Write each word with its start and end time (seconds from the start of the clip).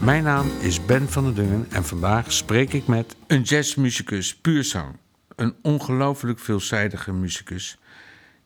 Mijn 0.00 0.22
naam 0.22 0.46
is 0.60 0.84
Ben 0.84 1.08
van 1.08 1.24
der 1.24 1.34
Dungen 1.34 1.66
en 1.70 1.84
vandaag 1.84 2.32
spreek 2.32 2.72
ik 2.72 2.86
met 2.86 3.16
een 3.26 3.42
jazzmuzikus 3.42 4.36
puur 4.36 4.64
zang. 4.64 4.96
Een 5.36 5.54
ongelooflijk 5.62 6.38
veelzijdige 6.38 7.12
muzikus 7.12 7.78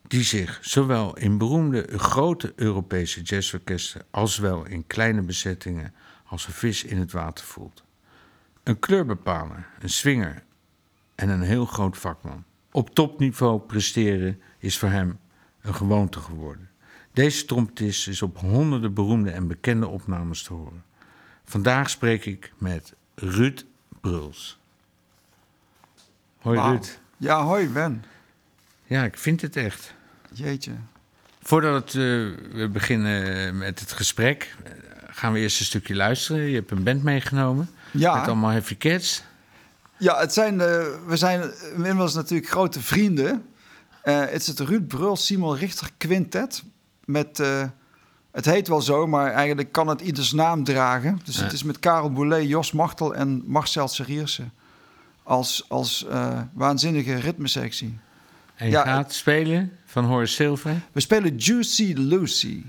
die 0.07 0.23
zich 0.23 0.59
zowel 0.61 1.17
in 1.17 1.37
beroemde 1.37 1.87
grote 1.97 2.53
Europese 2.55 3.21
jazzorkesten 3.21 4.05
als 4.11 4.37
wel 4.37 4.65
in 4.65 4.87
kleine 4.87 5.21
bezettingen 5.21 5.93
als 6.25 6.47
een 6.47 6.53
vis 6.53 6.83
in 6.83 6.97
het 6.97 7.11
water 7.11 7.45
voelt. 7.45 7.83
Een 8.63 8.79
kleurbepaler, 8.79 9.67
een 9.79 9.89
swinger 9.89 10.43
en 11.15 11.29
een 11.29 11.41
heel 11.41 11.65
groot 11.65 11.97
vakman. 11.97 12.43
Op 12.71 12.95
topniveau 12.95 13.59
presteren 13.59 14.41
is 14.57 14.77
voor 14.77 14.89
hem 14.89 15.19
een 15.61 15.75
gewoonte 15.75 16.19
geworden. 16.19 16.69
Deze 17.13 17.45
trompetist 17.45 18.07
is 18.07 18.21
op 18.21 18.37
honderden 18.37 18.93
beroemde 18.93 19.31
en 19.31 19.47
bekende 19.47 19.87
opnames 19.87 20.43
te 20.43 20.53
horen. 20.53 20.83
Vandaag 21.45 21.89
spreek 21.89 22.25
ik 22.25 22.53
met 22.57 22.93
Ruud 23.15 23.61
Bruls. 24.01 24.57
Hoi. 26.41 26.59
Ruud. 26.59 26.99
Ja, 27.17 27.43
hoi 27.43 27.67
Ben. 27.69 28.03
Ja, 28.83 29.03
ik 29.03 29.17
vind 29.17 29.41
het 29.41 29.55
echt. 29.55 29.93
Jeetje. 30.33 30.71
Voordat 31.41 31.87
eh, 31.87 31.93
we 31.93 32.69
beginnen 32.71 33.57
met 33.57 33.79
het 33.79 33.91
gesprek, 33.91 34.55
eh, 34.63 34.71
gaan 35.07 35.33
we 35.33 35.39
eerst 35.39 35.59
een 35.59 35.65
stukje 35.65 35.95
luisteren. 35.95 36.41
Je 36.41 36.55
hebt 36.55 36.71
een 36.71 36.83
band 36.83 37.03
meegenomen 37.03 37.69
Ja. 37.91 38.19
met 38.19 38.27
allemaal 38.27 38.49
heavy 38.49 38.77
cats. 38.77 39.23
Ja, 39.97 40.19
het 40.19 40.33
zijn, 40.33 40.61
eh, 40.61 40.85
we 41.05 41.17
zijn 41.17 41.51
inmiddels 41.75 42.13
natuurlijk 42.13 42.49
grote 42.49 42.81
vrienden. 42.81 43.45
Het 44.01 44.41
is 44.41 44.47
het 44.47 44.59
Ruud 44.59 44.87
Brul 44.87 45.15
Simon 45.15 45.55
Richter 45.55 45.89
Quintet. 45.97 46.63
Met, 47.05 47.41
het 48.35 48.45
heet 48.45 48.67
wel 48.67 48.81
zo, 48.81 49.07
maar 49.07 49.31
eigenlijk 49.31 49.71
kan 49.71 49.87
het 49.87 50.01
ieders 50.01 50.31
naam 50.31 50.63
dragen. 50.63 51.19
Dus 51.23 51.37
Ja. 51.37 51.43
het 51.43 51.53
is 51.53 51.63
met 51.63 51.79
Karel 51.79 52.11
Boulet, 52.11 52.47
Jos 52.47 52.71
Machtel 52.71 53.15
en 53.15 53.43
Marcel 53.45 53.87
Serierse. 53.87 54.43
Als, 55.23 55.65
als 55.67 56.05
eh, 56.07 56.39
waanzinnige 56.53 57.15
ritmesectie. 57.15 57.97
En 58.55 58.65
je 58.65 58.71
Ja, 58.71 58.83
gaat 58.83 59.13
spelen 59.13 59.71
van 59.85 60.05
Horace 60.05 60.33
Silver. 60.33 60.75
We 60.91 60.99
spelen 60.99 61.35
Juicy 61.37 61.93
Lucy. 61.97 62.63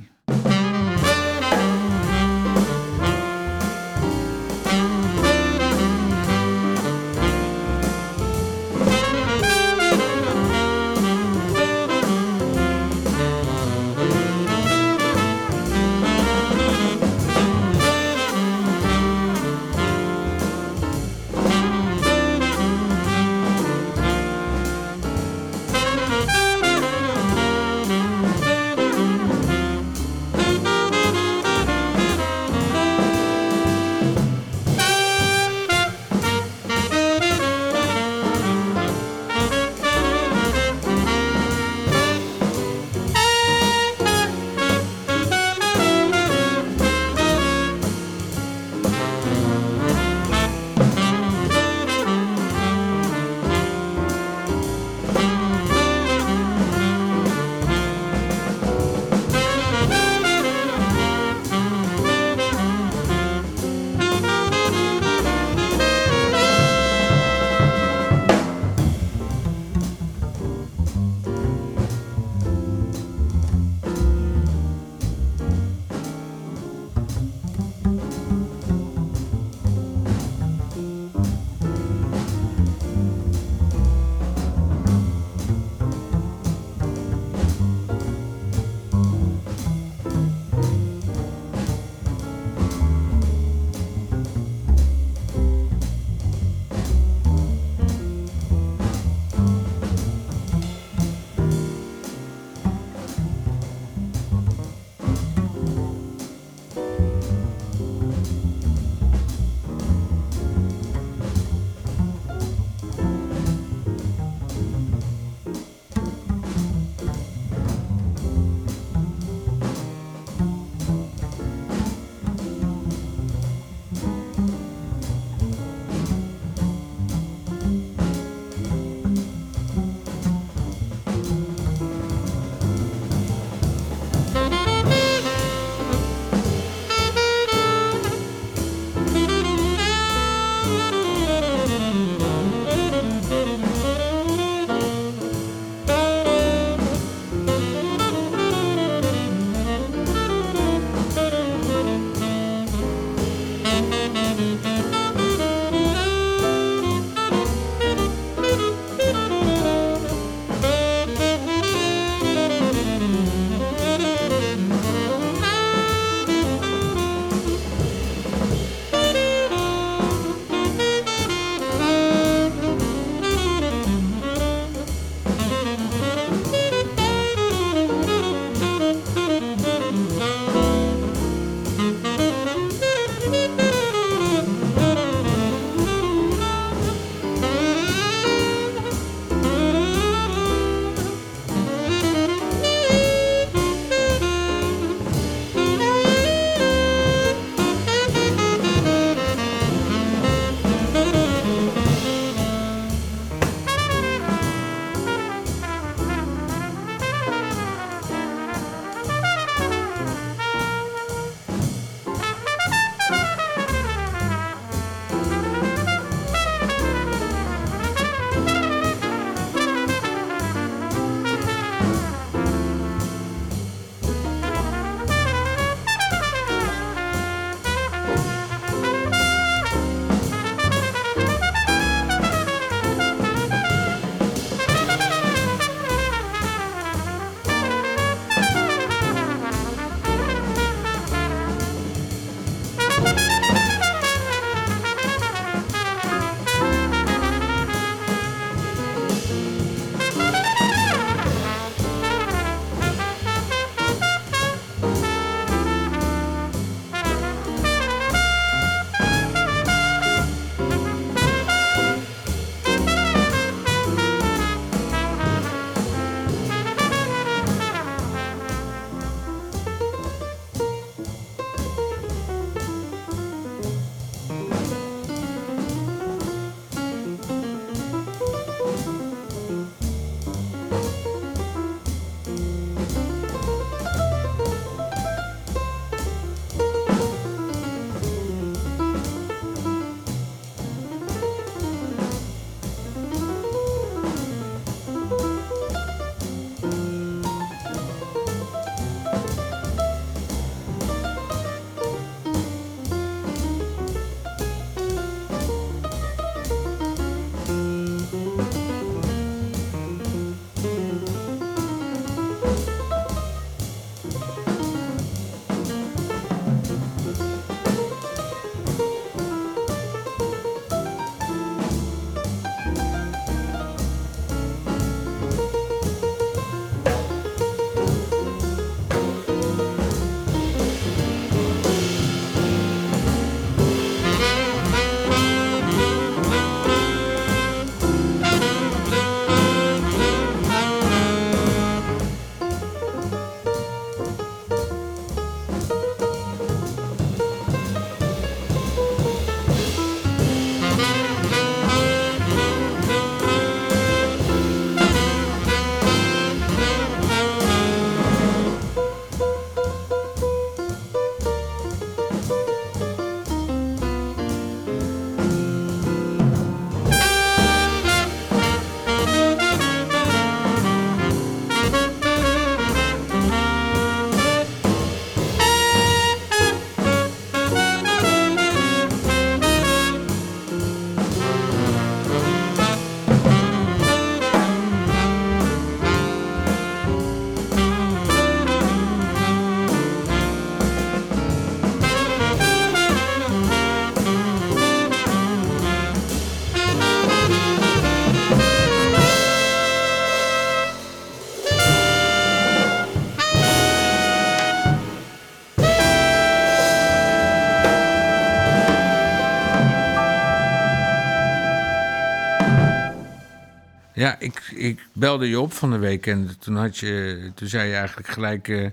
Ja, 413.97 414.19
ik, 414.19 414.41
ik 414.55 414.87
belde 414.93 415.29
je 415.29 415.41
op 415.41 415.53
van 415.53 415.71
de 415.71 415.79
week 415.79 416.07
en 416.07 416.39
toen, 416.39 416.57
had 416.57 416.79
je, 416.79 417.31
toen 417.35 417.49
zei 417.49 417.69
je 417.69 417.75
eigenlijk 417.77 418.09
gelijk... 418.09 418.49
eh, 418.49 418.71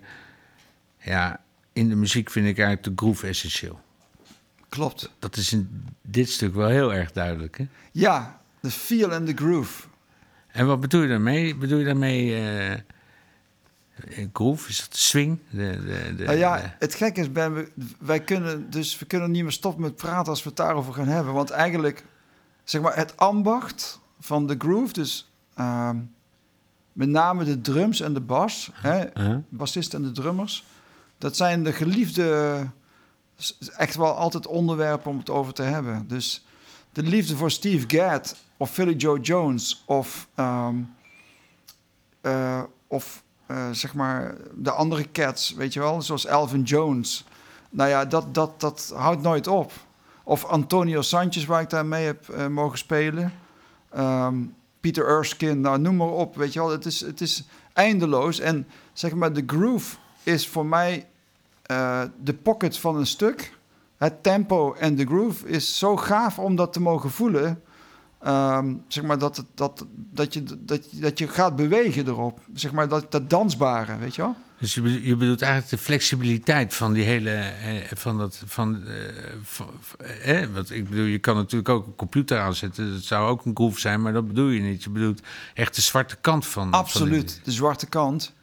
ja, 1.00 1.40
in 1.74 1.90
de 1.90 1.96
muziek 1.96 2.30
vind 2.30 2.48
ik 2.48 2.58
eigenlijk 2.58 2.84
de 2.88 3.04
groove 3.04 3.28
essentieel. 3.28 3.80
Klopt. 4.70 5.12
Dat 5.20 5.36
is 5.38 5.54
in 5.54 5.86
dit 6.02 6.30
stuk 6.30 6.54
wel 6.54 6.68
heel 6.68 6.94
erg 6.94 7.12
duidelijk, 7.12 7.58
hè? 7.58 7.68
Ja, 7.92 8.42
de 8.60 8.72
feel 8.72 9.12
and 9.14 9.26
the 9.28 9.34
groove. 9.36 9.84
En 10.48 10.68
wat 10.68 10.80
bedoel 10.80 11.02
je 11.02 11.08
daarmee? 11.08 11.56
Bedoel 11.56 11.80
je 11.80 11.86
daarmee 11.86 12.36
eh, 12.36 12.80
groove? 14.34 14.70
Is 14.70 14.80
dat 14.80 14.98
swing? 14.98 15.40
De, 15.50 15.80
de, 15.86 16.16
de, 16.16 16.24
Nou 16.24 16.38
ja, 16.38 16.58
de- 16.58 16.70
het 16.80 16.96
gekke 16.96 17.22
is, 17.22 17.32
Ben, 17.32 17.54
we- 17.54 17.72
wij 18.00 18.20
kunnen 18.20 18.70
dus 18.70 19.00
we 19.00 19.06
kunnen 19.06 19.32
niet 19.32 19.44
meer 19.44 19.52
stoppen 19.52 19.82
met 19.82 19.96
praten 19.96 20.30
als 20.30 20.44
we 20.44 20.48
het 20.50 20.58
daarover 20.58 20.94
gaan 20.94 21.08
hebben. 21.08 21.34
Want 21.34 21.50
eigenlijk, 21.50 22.04
zeg 22.64 22.82
maar, 22.82 22.96
het 22.96 23.18
ambacht 23.18 24.00
van 24.24 24.48
de 24.48 24.56
groove, 24.58 24.94
dus 24.94 25.32
ehm, 25.56 25.98
met 26.94 27.10
name 27.10 27.44
de 27.44 27.62
drums 27.62 28.02
en 28.02 28.14
de 28.14 28.22
bas, 28.22 28.70
hè, 28.74 29.04
Huh? 29.14 29.38
bassisten 29.50 30.00
en 30.04 30.08
de 30.08 30.22
drummers, 30.22 30.66
dat 31.18 31.36
zijn 31.36 31.64
de 31.64 31.74
geliefde, 31.74 32.68
echt 33.78 33.96
wel 33.96 34.14
altijd 34.14 34.48
onderwerpen 34.48 35.12
om 35.12 35.18
het 35.18 35.30
over 35.30 35.54
te 35.54 35.62
hebben. 35.62 36.08
Dus 36.08 36.46
de 36.92 37.04
liefde 37.04 37.36
voor 37.36 37.52
Steve 37.52 37.98
Gadd 37.98 38.36
of 38.58 38.72
Philly 38.72 38.94
Joe 38.94 39.20
Jones 39.20 39.84
of, 39.86 40.28
ehm, 40.36 40.76
eh, 42.22 42.64
of 42.88 43.24
eh, 43.46 43.70
zeg 43.72 43.94
maar 43.94 44.36
de 44.56 44.72
andere 44.72 45.12
cats, 45.12 45.54
weet 45.54 45.74
je 45.74 45.80
wel, 45.80 46.02
zoals 46.02 46.28
Alvin 46.28 46.64
Jones. 46.64 47.26
Nou 47.70 47.90
ja, 47.90 48.06
dat, 48.06 48.34
dat, 48.34 48.60
dat 48.60 48.94
houdt 48.96 49.22
nooit 49.22 49.48
op. 49.48 49.72
Of 50.24 50.46
Antonio 50.46 51.02
Sanchez, 51.02 51.46
waar 51.46 51.62
ik 51.62 51.70
daar 51.70 51.86
mee 51.86 52.06
heb 52.06 52.30
eh, 52.30 52.48
mogen 52.48 52.78
spelen. 52.78 53.34
Ehm, 53.94 54.36
Peter 54.80 55.08
Erskine, 55.08 55.54
nou 55.54 55.80
noem 55.80 55.96
maar 55.96 56.08
op, 56.08 56.36
weet 56.36 56.54
je 56.54 56.60
wel. 56.60 56.70
Het 56.70 56.86
is, 56.86 57.02
het 57.02 57.22
is 57.22 57.44
eindeloos. 57.74 58.40
En 58.40 58.68
zeg 58.94 59.14
maar, 59.14 59.34
de 59.34 59.44
groove 59.48 59.96
is 60.24 60.48
voor 60.48 60.66
mij 60.66 61.08
eh, 61.62 62.02
de 62.24 62.34
pocket 62.34 62.78
van 62.78 62.96
een 62.96 63.08
stuk. 63.08 63.58
Het 63.98 64.24
tempo 64.24 64.74
en 64.74 64.96
de 64.96 65.06
groove 65.06 65.48
is 65.48 65.78
zo 65.78 65.98
gaaf 65.98 66.40
om 66.40 66.56
dat 66.56 66.74
te 66.74 66.82
mogen 66.82 67.12
voelen. 67.12 67.64
Ehm, 68.24 68.76
zeg 68.88 69.04
maar 69.04 69.18
dat, 69.18 69.46
dat, 69.56 69.86
dat, 69.96 70.34
je, 70.34 70.44
dat, 70.60 70.88
dat 70.92 71.20
je 71.20 71.28
gaat 71.28 71.56
bewegen 71.56 72.08
erop. 72.08 72.40
Zeg 72.54 72.72
maar 72.72 72.88
dat, 72.88 73.12
dat 73.12 73.30
dansbare, 73.30 73.98
weet 73.98 74.16
je 74.16 74.22
wel? 74.22 74.36
Dus 74.60 74.74
je 74.74 74.82
bedoelt, 74.82 75.04
je 75.04 75.16
bedoelt 75.16 75.42
eigenlijk 75.42 75.72
de 75.72 75.78
flexibiliteit 75.78 76.74
van 76.74 76.94
die 76.94 77.04
hele. 77.04 77.30
eh, 77.30 77.76
van 77.96 78.18
dat. 78.18 78.42
Van, 78.46 78.88
eh, 78.88 78.94
van, 79.44 79.68
eh, 80.24 80.46
want 80.54 80.72
ik 80.72 80.90
bedoel, 80.90 81.06
je 81.06 81.20
kan 81.20 81.36
natuurlijk 81.36 81.70
ook 81.70 81.86
een 81.86 81.96
computer 81.96 82.40
aanzetten. 82.40 82.94
Dat 82.94 83.04
zou 83.04 83.30
ook 83.30 83.46
een 83.46 83.56
groove 83.56 83.80
zijn, 83.80 84.02
maar 84.02 84.14
dat 84.14 84.28
bedoel 84.28 84.50
je 84.50 84.62
niet. 84.62 84.84
Je 84.84 84.90
bedoelt 84.90 85.22
echt 85.54 85.76
de 85.76 85.82
zwarte 85.82 86.16
kant 86.22 86.46
van. 86.46 86.70
van 86.70 86.80
Absoluut, 86.80 87.42
de 87.44 87.52
zwarte 87.52 87.86
kant. 87.86 88.34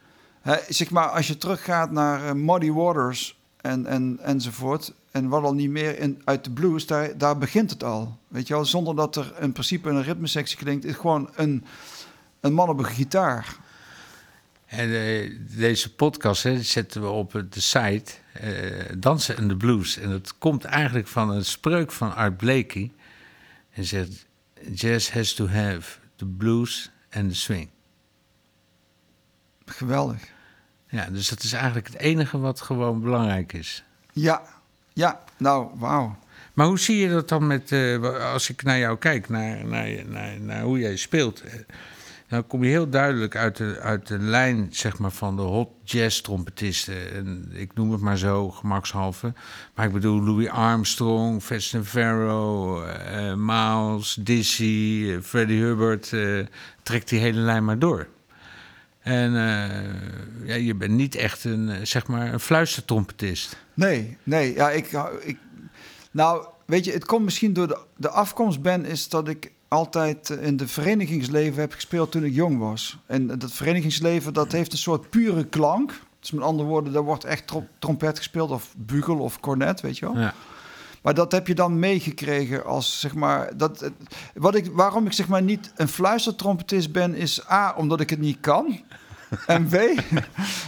Zeg 0.68 0.90
maar, 0.90 1.08
als 1.08 1.26
je 1.26 1.36
teruggaat 1.36 1.90
naar 1.90 2.24
eh, 2.24 2.32
Muddy 2.32 2.70
Waters 2.70 3.38
en, 3.56 3.86
en, 3.86 4.18
enzovoort... 4.22 4.92
en 5.10 5.28
wat 5.28 5.42
al 5.42 5.54
niet 5.54 5.70
meer 5.70 5.98
in, 5.98 6.22
uit 6.24 6.44
de 6.44 6.50
blues, 6.50 6.86
daar, 6.86 7.18
daar 7.18 7.38
begint 7.38 7.70
het 7.70 7.84
al. 7.84 8.18
Weet 8.28 8.46
je 8.46 8.54
wel, 8.54 8.64
zonder 8.64 8.96
dat 8.96 9.16
er 9.16 9.34
in 9.40 9.52
principe 9.52 9.88
een 9.88 10.02
ritmesectie 10.02 10.56
klinkt... 10.56 10.84
is 10.84 10.94
gewoon 10.94 11.30
een, 11.34 11.64
een 12.40 12.52
man 12.52 12.68
op 12.68 12.78
een 12.78 12.84
gitaar. 12.84 13.56
En 14.66 14.94
eh, 14.94 15.30
deze 15.56 15.94
podcast 15.94 16.42
hè, 16.42 16.62
zetten 16.62 17.02
we 17.02 17.08
op 17.08 17.44
de 17.50 17.60
site 17.60 18.12
eh, 18.32 18.96
Dansen 18.98 19.36
en 19.36 19.48
de 19.48 19.56
Blues. 19.56 19.96
En 19.96 20.10
dat 20.10 20.38
komt 20.38 20.64
eigenlijk 20.64 21.08
van 21.08 21.30
een 21.30 21.44
spreuk 21.44 21.92
van 21.92 22.14
Art 22.14 22.36
Blakey. 22.36 22.92
En 23.70 23.84
zegt: 23.84 24.26
Jazz 24.72 25.10
has 25.10 25.32
to 25.32 25.48
have 25.48 25.98
the 26.16 26.26
blues 26.26 26.90
and 27.10 27.28
the 27.28 27.36
swing. 27.36 27.68
Geweldig. 29.64 30.28
Ja, 30.88 31.10
dus 31.10 31.28
dat 31.28 31.42
is 31.42 31.52
eigenlijk 31.52 31.86
het 31.86 31.96
enige 31.96 32.38
wat 32.38 32.60
gewoon 32.60 33.00
belangrijk 33.00 33.52
is. 33.52 33.84
Ja, 34.12 34.59
ja, 34.92 35.20
nou, 35.36 35.68
wauw. 35.74 36.16
Maar 36.54 36.66
hoe 36.66 36.78
zie 36.78 36.96
je 36.96 37.08
dat 37.08 37.28
dan 37.28 37.46
met, 37.46 37.72
eh, 37.72 38.32
als 38.32 38.50
ik 38.50 38.62
naar 38.62 38.78
jou 38.78 38.98
kijk, 38.98 39.28
naar, 39.28 39.64
naar, 39.64 40.40
naar, 40.40 40.62
hoe 40.62 40.78
jij 40.78 40.96
speelt? 40.96 41.40
eh, 41.40 41.52
Dan 42.28 42.46
kom 42.46 42.64
je 42.64 42.70
heel 42.70 42.88
duidelijk 42.90 43.36
uit 43.36 43.56
de, 43.56 43.78
uit 43.80 44.06
de 44.06 44.18
lijn 44.18 44.66
zeg 44.70 44.98
maar, 44.98 45.10
van 45.10 45.36
de 45.36 45.42
hot 45.42 45.68
jazz 45.84 46.20
trompetisten. 46.20 47.12
En 47.12 47.50
ik 47.52 47.74
noem 47.74 47.92
het 47.92 48.00
maar 48.00 48.18
zo, 48.18 48.50
gemakshalve. 48.50 49.32
Maar 49.74 49.86
ik 49.86 49.92
bedoel 49.92 50.22
Louis 50.22 50.48
Armstrong, 50.48 51.42
Fats 51.42 51.72
Navarro, 51.72 52.82
eh 52.82 53.34
Miles, 53.36 54.14
Dizzy, 54.20 55.18
Freddie 55.22 55.62
Hubbard. 55.62 56.12
eh 56.12 56.46
trek 56.82 57.08
die 57.08 57.18
hele 57.20 57.40
lijn 57.40 57.64
maar 57.64 57.78
door. 57.78 58.06
En 59.00 59.34
eh, 59.36 60.48
ja, 60.48 60.54
je 60.54 60.74
bent 60.74 60.92
niet 60.92 61.14
echt 61.14 61.44
een, 61.44 61.68
eh, 61.68 61.76
zeg 61.82 62.06
maar, 62.06 62.32
een 62.32 62.40
fluistertrompetist. 62.40 63.56
Nee, 63.74 64.16
nee, 64.22 64.54
ja, 64.54 64.70
ik, 64.70 64.90
hou- 64.90 65.18
ik... 65.20 65.38
Nou, 66.10 66.46
weet 66.66 66.84
je, 66.84 66.92
het 66.92 67.04
komt 67.04 67.24
misschien 67.24 67.52
door 67.52 67.68
de, 67.68 67.78
de 67.96 68.10
afkomst 68.10 68.60
ben... 68.62 68.84
is 68.84 69.08
dat 69.08 69.28
ik 69.28 69.52
altijd 69.68 70.30
eh, 70.30 70.46
in 70.46 70.56
de 70.56 70.68
verenigingsleven 70.68 71.60
heb 71.60 71.72
gespeeld 71.72 72.10
toen 72.12 72.24
ik 72.24 72.34
jong 72.34 72.58
was. 72.58 72.98
En 73.06 73.26
dat 73.38 73.52
verenigingsleven, 73.52 74.32
dat 74.32 74.52
heeft 74.52 74.72
een 74.72 74.78
soort 74.78 75.10
pure 75.10 75.44
klank. 75.44 76.00
Dus 76.20 76.30
met 76.30 76.44
andere 76.44 76.68
woorden, 76.68 76.92
daar 76.92 77.02
wordt 77.02 77.24
echt 77.24 77.46
tro- 77.46 77.68
trompet 77.78 78.16
gespeeld... 78.18 78.50
of 78.50 78.74
bugel 78.76 79.18
of 79.18 79.40
cornet, 79.40 79.80
weet 79.80 79.98
je 79.98 80.06
wel. 80.12 80.18
Ja. 80.18 80.34
Maar 81.00 81.14
dat 81.14 81.32
heb 81.32 81.46
je 81.46 81.54
dan 81.54 81.78
meegekregen 81.78 82.64
als, 82.64 83.00
zeg 83.00 83.14
maar... 83.14 83.56
Dat, 83.56 83.90
wat 84.34 84.54
ik, 84.54 84.70
waarom 84.72 85.06
ik 85.06 85.12
zeg 85.12 85.28
maar 85.28 85.42
niet 85.42 85.72
een 85.76 85.88
fluistertrompetist 85.88 86.92
ben... 86.92 87.14
is 87.14 87.50
A, 87.50 87.74
omdat 87.76 88.00
ik 88.00 88.10
het 88.10 88.18
niet 88.18 88.40
kan... 88.40 88.80
En 89.46 89.66
B, 89.66 89.74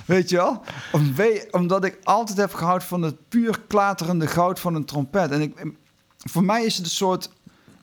weet 0.06 0.30
je 0.30 0.36
wel? 0.36 0.62
B, 1.14 1.22
omdat 1.50 1.84
ik 1.84 1.98
altijd 2.02 2.38
heb 2.38 2.54
gehouden 2.54 2.88
van 2.88 3.02
het 3.02 3.28
puur 3.28 3.60
klaterende 3.66 4.26
goud 4.26 4.60
van 4.60 4.74
een 4.74 4.84
trompet. 4.84 5.30
En 5.30 5.40
ik, 5.40 5.74
voor 6.18 6.44
mij 6.44 6.64
is 6.64 6.76
het 6.76 6.84
een 6.84 6.90
soort... 6.90 7.30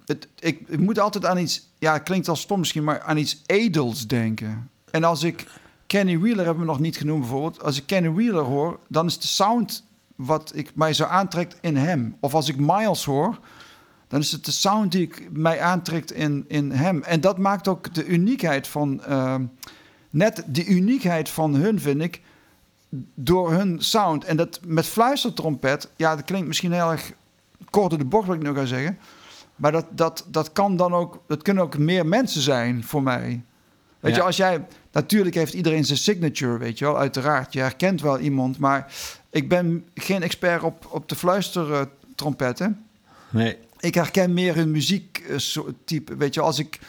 Het, 0.06 0.28
ik, 0.40 0.62
ik 0.68 0.80
moet 0.80 1.00
altijd 1.00 1.26
aan 1.26 1.38
iets... 1.38 1.70
Ja, 1.78 1.94
het 1.94 2.04
klinkt 2.04 2.28
al 2.28 2.36
stom 2.36 2.60
misschien, 2.60 2.84
maar 2.84 3.02
aan 3.02 3.18
iets 3.18 3.42
edels 3.46 4.08
denken. 4.08 4.70
En 4.92 5.04
als 5.04 5.24
ik... 5.24 5.48
Kenny 5.88 6.20
Wheeler 6.20 6.46
hebben 6.46 6.64
we 6.64 6.70
nog 6.70 6.80
niet 6.80 6.98
genoemd 6.98 7.20
bijvoorbeeld. 7.20 7.64
Als 7.64 7.78
ik 7.78 7.86
Kenny 7.86 8.12
Wheeler 8.12 8.44
hoor, 8.44 8.80
dan 8.88 9.06
is 9.06 9.20
de 9.20 9.28
sound 9.28 9.84
wat 10.20 10.52
ik 10.56 10.72
mij 10.76 10.94
zo 10.94 11.04
aantrekt 11.04 11.58
in 11.62 11.76
hem. 11.78 12.16
Of 12.20 12.34
als 12.34 12.50
ik 12.50 12.58
Miles 12.58 13.06
hoor, 13.06 13.40
dan 14.08 14.20
is 14.20 14.32
het 14.32 14.46
de 14.46 14.52
sound 14.52 14.92
die 14.92 15.02
ik 15.02 15.28
mij 15.32 15.62
aantrekt 15.62 16.12
in, 16.12 16.46
in 16.48 16.72
hem. 16.72 17.04
En 17.04 17.22
dat 17.22 17.38
maakt 17.38 17.68
ook 17.68 17.94
de 17.94 18.06
uniekheid 18.06 18.68
van... 18.68 19.04
ehm, 19.04 19.44
net 20.10 20.44
de 20.48 20.66
uniekheid 20.66 21.30
van 21.30 21.56
hun, 21.56 21.80
vind 21.80 22.02
ik, 22.02 22.22
door 23.14 23.52
hun 23.52 23.76
sound. 23.82 24.24
En 24.24 24.38
dat 24.38 24.60
met 24.66 24.86
fluistertrompet, 24.86 25.90
ja, 25.96 26.16
dat 26.16 26.26
klinkt 26.26 26.48
misschien 26.48 26.72
heel 26.72 26.92
erg 26.92 27.12
kort 27.70 27.90
door 27.90 28.00
de 28.00 28.06
bocht, 28.06 28.28
wat 28.28 28.36
ik 28.36 28.42
nu 28.42 28.54
ga 28.54 28.66
zeggen. 28.66 28.98
Maar 29.56 29.72
dat, 29.72 29.86
dat, 29.90 30.26
dat 30.28 30.52
kan 30.52 30.78
dan 30.78 30.94
ook, 30.94 31.22
dat 31.28 31.42
kunnen 31.42 31.64
ook 31.64 31.78
meer 31.78 32.06
mensen 32.06 32.42
zijn 32.42 32.84
voor 32.84 33.04
mij. 33.04 33.42
Weet 34.00 34.12
Ja. 34.12 34.18
je, 34.18 34.24
als 34.24 34.38
jij, 34.38 34.66
natuurlijk 34.92 35.36
heeft 35.36 35.54
iedereen 35.54 35.86
zijn 35.86 35.98
signature, 36.00 36.58
weet 36.58 36.80
je 36.80 36.86
wel, 36.86 36.98
uiteraard. 36.98 37.54
Je 37.54 37.60
herkent 37.60 38.02
wel 38.02 38.20
iemand, 38.20 38.58
maar 38.58 38.94
ik 39.30 39.50
ben 39.50 39.88
geen 39.94 40.24
expert 40.24 40.64
op, 40.64 40.88
op 40.90 41.10
de 41.10 41.16
fluistertrompetten. 41.16 42.86
Nee. 43.30 43.58
Ik 43.80 43.94
herken 43.94 44.34
meer 44.34 44.56
hun 44.56 44.72
muziektype. 44.72 46.16
Weet 46.18 46.34
je, 46.34 46.42
als 46.42 46.60
ik 46.60 46.80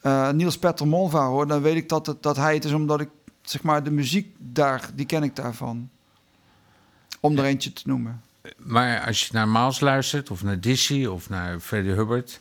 eh, 0.00 0.30
Niels 0.30 0.58
Petter 0.58 0.86
Molva 0.86 1.26
hoor, 1.26 1.46
dan 1.46 1.62
weet 1.62 1.76
ik 1.76 1.88
dat, 1.88 2.06
het, 2.06 2.22
dat 2.22 2.36
hij 2.36 2.54
het 2.54 2.64
is 2.64 2.72
omdat 2.72 3.00
ik, 3.00 3.08
zeg 3.42 3.62
maar, 3.62 3.82
de 3.82 3.90
muziek 3.90 4.34
daar, 4.38 4.90
die 4.94 5.06
ken 5.06 5.22
ik 5.22 5.36
daarvan. 5.36 5.90
Om 7.20 7.38
er 7.38 7.44
eentje 7.44 7.72
te 7.72 7.82
noemen. 7.84 8.22
Maar 8.56 9.06
als 9.06 9.26
je 9.26 9.32
naar 9.32 9.48
Miles 9.48 9.80
luistert, 9.80 10.30
of 10.30 10.42
naar 10.42 10.60
Dizzy, 10.60 11.04
of 11.04 11.28
naar 11.28 11.60
Freddie 11.60 11.92
Hubbard... 11.92 12.40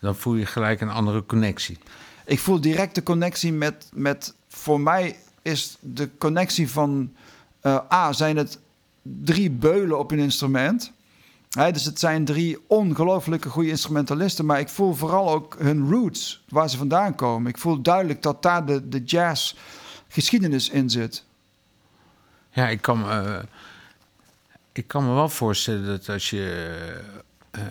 dan 0.00 0.16
voel 0.16 0.34
je 0.34 0.46
gelijk 0.46 0.80
een 0.80 0.90
andere 0.90 1.26
connectie. 1.26 1.78
Ik 2.24 2.38
voel 2.38 2.60
direct 2.60 2.94
de 2.94 3.02
connectie 3.02 3.52
met, 3.52 3.88
met 3.92 4.34
voor 4.48 4.80
mij 4.80 5.16
is 5.42 5.76
de 5.80 6.10
connectie 6.18 6.70
van 6.70 7.12
eh, 7.66 7.78
A, 7.92 8.12
zijn 8.12 8.36
het 8.36 8.58
drie 9.02 9.50
beulen 9.50 9.98
op 9.98 10.10
een 10.10 10.18
instrument. 10.18 10.92
Dus 11.72 11.84
het 11.84 11.98
zijn 11.98 12.24
drie 12.24 12.58
ongelooflijke 12.66 13.48
goede 13.48 13.68
instrumentalisten, 13.68 14.46
maar 14.46 14.60
ik 14.60 14.68
voel 14.68 14.94
vooral 14.94 15.30
ook 15.30 15.56
hun 15.58 15.90
roots, 15.90 16.44
waar 16.48 16.70
ze 16.70 16.76
vandaan 16.76 17.14
komen. 17.14 17.50
Ik 17.50 17.58
voel 17.58 17.80
duidelijk 17.82 18.22
dat 18.22 18.42
daar 18.42 18.66
de, 18.66 18.88
de 18.88 19.04
jazz 19.04 19.54
geschiedenis 20.08 20.68
in 20.68 20.90
zit. 20.90 21.24
Ja, 22.50 22.68
ik 22.68 22.82
kan, 22.82 23.10
eh, 23.10 23.38
ik 24.72 24.86
kan 24.86 25.06
me 25.06 25.14
wel 25.14 25.28
voorstellen 25.28 25.86
dat 25.86 26.08
als 26.08 26.30
je... 26.30 26.74
eh, 27.50 27.62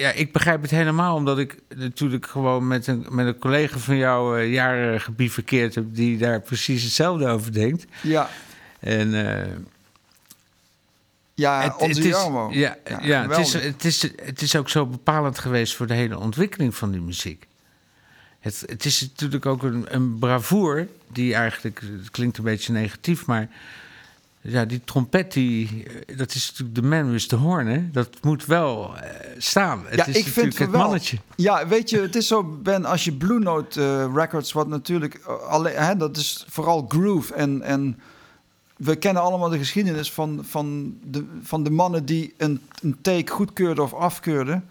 ja, 0.00 0.10
ik 0.10 0.32
begrijp 0.32 0.62
het 0.62 0.70
helemaal, 0.70 1.14
omdat 1.14 1.38
ik 1.38 1.58
natuurlijk 1.74 2.26
gewoon 2.26 2.66
met 2.66 2.86
een, 2.86 3.06
met 3.10 3.26
een 3.26 3.38
collega 3.38 3.78
van 3.78 3.96
jou 3.96 4.40
eh, 4.40 4.52
jaren 4.52 5.00
gebivakkeerd 5.00 5.74
heb... 5.74 5.84
die 5.88 6.18
daar 6.18 6.40
precies 6.40 6.82
hetzelfde 6.82 7.26
over 7.26 7.52
denkt. 7.52 7.84
Ja, 8.02 8.28
En... 8.80 9.14
eh, 9.14 9.52
ja 11.34 11.62
Het- 11.62 11.76
onze 11.76 12.00
het 12.00 12.04
is. 12.50 12.58
Ja, 12.58 12.76
ja, 13.00 13.28
het, 13.28 13.38
is, 13.38 13.52
het, 13.52 13.84
is, 13.84 14.02
het 14.22 14.42
is 14.42 14.56
ook 14.56 14.68
zo 14.68 14.86
bepalend 14.86 15.38
geweest 15.38 15.74
voor 15.76 15.86
de 15.86 15.94
hele 15.94 16.18
ontwikkeling 16.18 16.74
van 16.74 16.90
die 16.90 17.00
muziek. 17.00 17.46
Het, 18.40 18.62
het 18.66 18.84
is 18.84 19.00
natuurlijk 19.00 19.46
ook 19.46 19.62
een, 19.62 19.86
een 19.88 20.18
bravoer 20.18 20.86
die 21.12 21.34
eigenlijk, 21.34 21.80
het 22.00 22.10
klinkt 22.10 22.38
een 22.38 22.44
beetje 22.44 22.72
negatief, 22.72 23.26
maar 23.26 23.48
ja, 24.40 24.64
die 24.64 24.80
trompet, 24.84 25.32
die, 25.32 25.84
eh, 26.06 26.16
dat 26.18 26.34
is 26.34 26.48
natuurlijk 26.48 26.74
de 26.74 26.82
man 26.82 27.10
with 27.10 27.28
the 27.28 27.36
horn, 27.36 27.66
hè? 27.66 27.90
Dat 27.90 28.08
moet 28.22 28.46
wel 28.46 28.96
eh, 28.96 29.30
staan. 29.38 29.84
Het 29.86 29.94
ja, 29.94 30.06
is 30.06 30.16
ik 30.16 30.26
vind 30.26 30.58
het 30.58 30.70
wel. 30.70 30.80
mannetje. 30.80 31.18
Ja, 31.36 31.68
weet 31.68 31.90
je, 31.90 32.00
het 32.00 32.16
is 32.16 32.26
zo, 32.26 32.44
Ben, 32.44 32.84
als 32.84 33.04
je 33.04 33.12
Blue 33.12 33.38
Note 33.38 33.80
eh, 33.80 34.14
Records, 34.14 34.52
wat 34.52 34.68
natuurlijk 34.68 35.24
alleen, 35.48 35.74
hè, 35.76 35.96
dat 35.96 36.16
is 36.16 36.44
vooral 36.48 36.84
groove 36.88 37.34
en, 37.34 37.62
en 37.62 37.98
we 38.76 38.96
kennen 38.96 39.22
allemaal 39.22 39.48
de 39.48 39.58
geschiedenis 39.58 40.12
van, 40.12 40.40
van, 40.42 40.96
de, 41.04 41.24
van 41.42 41.62
de 41.62 41.70
mannen 41.70 42.04
die 42.04 42.34
een, 42.36 42.60
een 42.82 42.96
take 43.02 43.32
goedkeurden 43.32 43.84
of 43.84 43.94
afkeurden. 43.94 44.64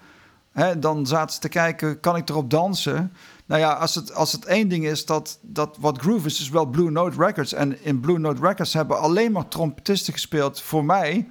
Hè, 0.52 0.80
dan 0.80 1.08
zaten 1.08 1.34
ze 1.34 1.40
te 1.40 1.50
kijken, 1.50 2.00
kan 2.00 2.16
ik 2.16 2.30
erop 2.30 2.50
dansen? 2.50 3.12
Nou 3.50 3.62
ja, 3.62 3.74
als 3.74 3.96
het, 3.96 4.14
als 4.14 4.32
het 4.32 4.46
één 4.46 4.68
ding 4.68 4.86
is 4.86 5.06
dat, 5.06 5.40
dat 5.42 5.78
wat 5.80 5.98
groove 5.98 6.28
is, 6.28 6.40
is 6.40 6.50
wel 6.50 6.66
Blue 6.66 6.92
Note 6.92 7.18
Records. 7.18 7.54
En 7.54 7.84
in 7.84 8.00
Blue 8.00 8.20
Note 8.20 8.42
Records 8.42 8.74
hebben 8.74 9.00
alleen 9.00 9.32
maar 9.32 9.48
trompetisten 9.48 10.14
gespeeld 10.14 10.62
voor 10.62 10.86
mij. 10.86 11.30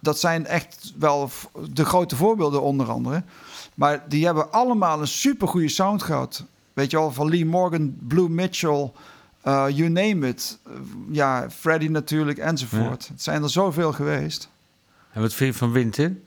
Dat 0.00 0.18
zijn 0.18 0.46
echt 0.46 0.92
wel 0.98 1.30
de 1.70 1.84
grote 1.84 2.16
voorbeelden 2.16 2.62
onder 2.62 2.90
andere. 2.90 3.22
Maar 3.74 4.04
die 4.08 4.24
hebben 4.24 4.52
allemaal 4.52 5.00
een 5.00 5.06
supergoeie 5.06 5.68
sound 5.68 6.02
gehad. 6.02 6.44
Weet 6.72 6.90
je 6.90 6.96
wel, 6.96 7.12
van 7.12 7.28
Lee 7.28 7.46
Morgan, 7.46 7.96
Blue 8.00 8.28
Mitchell, 8.28 8.92
eh, 9.40 9.66
you 9.68 9.88
name 9.88 10.28
it. 10.28 10.58
Ja, 11.10 11.50
Freddie 11.50 11.90
natuurlijk, 11.90 12.38
enzovoort. 12.38 13.08
Het 13.08 13.22
zijn 13.22 13.42
er 13.42 13.50
zoveel 13.50 13.92
geweest. 13.92 14.48
En 15.12 15.20
wat 15.20 15.34
vind 15.34 15.52
je 15.52 15.58
van 15.58 15.72
Winton? 15.72 16.22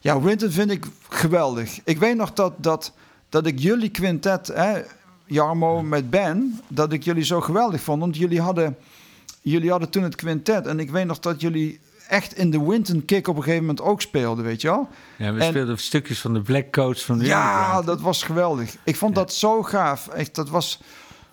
Ja, 0.00 0.20
Winton 0.20 0.50
vind 0.50 0.70
ik 0.70 0.86
geweldig. 1.08 1.80
Ik 1.84 1.98
weet 1.98 2.16
nog 2.16 2.32
dat, 2.32 2.52
dat, 2.56 2.92
dat 3.34 3.46
ik 3.46 3.58
jullie 3.58 3.88
quintet, 3.88 4.46
hè, 4.46 4.80
Jarmo 5.26 5.82
met 5.82 6.10
Ben, 6.10 6.60
dat 6.68 6.92
ik 6.92 7.02
jullie 7.02 7.24
zo 7.24 7.40
geweldig 7.40 7.80
vond. 7.80 8.00
Want 8.00 8.16
jullie 8.16 8.40
hadden, 8.40 8.76
jullie 9.40 9.70
hadden 9.70 9.90
toen 9.90 10.02
het 10.02 10.14
quintet. 10.16 10.66
En 10.66 10.78
ik 10.80 10.90
weet 10.90 11.06
nog 11.06 11.18
dat 11.18 11.40
jullie 11.40 11.80
echt 12.08 12.36
in 12.36 12.50
de 12.50 12.64
Winton 12.64 13.04
kick 13.04 13.28
op 13.28 13.36
een 13.36 13.42
gegeven 13.42 13.64
moment 13.66 13.80
ook 13.84 14.00
speelden, 14.00 14.44
weet 14.44 14.60
je 14.60 14.68
wel? 14.68 14.88
Ja, 15.18 15.32
we 15.32 15.40
En- 15.40 15.48
speelden 15.48 15.78
stukjes 15.78 16.20
van 16.20 16.34
de 16.34 16.40
Black 16.40 16.70
Coats 16.72 17.04
van 17.04 17.18
de 17.18 17.24
Ja, 17.24 17.54
Underground. 17.56 17.86
dat 17.86 18.00
was 18.00 18.22
geweldig. 18.22 18.76
Ik 18.84 18.96
vond 18.96 19.14
dat 19.14 19.32
zo 19.32 19.62
gaaf. 19.62 20.08
Echt, 20.08 20.34
dat 20.34 20.48
was... 20.48 20.80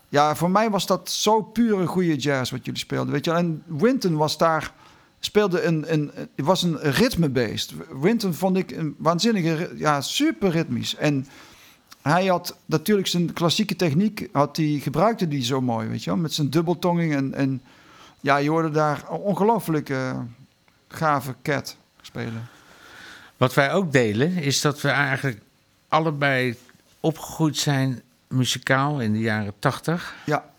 Ja, 0.09 0.35
voor 0.35 0.51
mij 0.51 0.69
was 0.69 0.85
dat 0.85 1.09
zo 1.09 1.41
pure 1.41 1.85
goede 1.85 2.15
jazz 2.15 2.51
wat 2.51 2.65
jullie 2.65 2.79
speelden. 2.79 3.13
Weet 3.13 3.25
je, 3.25 3.31
wel. 3.31 3.39
en 3.39 3.63
Winton 3.67 4.15
was 4.15 4.37
daar 4.37 4.73
speelde 5.19 5.61
een, 5.61 5.93
een 5.93 6.11
het 6.15 6.45
was 6.45 6.63
een 6.63 6.77
ritmebeest. 6.81 7.73
Winton 8.01 8.33
vond 8.33 8.57
ik 8.57 8.71
een 8.71 8.95
waanzinnige, 8.97 9.71
ja, 9.75 10.01
super 10.01 10.49
ritmisch. 10.49 10.95
En 10.95 11.27
hij 12.01 12.25
had 12.25 12.57
natuurlijk 12.65 13.07
zijn 13.07 13.33
klassieke 13.33 13.75
techniek, 13.75 14.27
had 14.31 14.57
hij 14.57 14.79
gebruikte 14.81 15.27
die 15.27 15.43
zo 15.43 15.61
mooi, 15.61 15.87
weet 15.87 16.03
je 16.03 16.09
wel, 16.09 16.19
met 16.19 16.33
zijn 16.33 16.49
dubbeltonging 16.49 17.13
en, 17.13 17.33
en 17.33 17.61
ja, 18.19 18.37
je 18.37 18.49
hoorde 18.49 18.69
daar 18.69 19.09
ongelooflijk 19.09 19.89
eh, 19.89 20.19
gave 20.87 21.35
cat 21.41 21.77
spelen. 22.01 22.49
Wat 23.37 23.53
wij 23.53 23.73
ook 23.73 23.91
delen, 23.91 24.37
is 24.37 24.61
dat 24.61 24.81
we 24.81 24.89
eigenlijk 24.89 25.41
allebei 25.87 26.55
opgegroeid 26.99 27.57
zijn 27.57 28.01
muzikaal 28.27 29.01
in 29.01 29.13
de 29.13 29.19
jaren 29.19 29.53
tachtig. 29.59 30.15
Ja, 30.25 30.49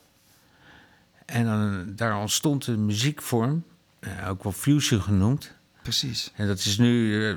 En 1.26 1.44
dan, 1.44 1.92
daar 1.96 2.16
ontstond 2.16 2.66
een 2.66 2.86
muziekvorm, 2.86 3.64
eh, 3.98 4.28
ook 4.28 4.42
wel 4.42 4.52
fusion 4.52 5.02
genoemd. 5.02 5.52
precies. 5.82 6.32
En 6.34 6.46
dat 6.46 6.58
is 6.58 6.78
nu 6.78 7.24
eh, 7.28 7.36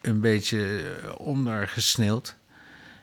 een, 0.00 0.20
beetje 0.20 0.94
ondergesneeld. 1.18 2.34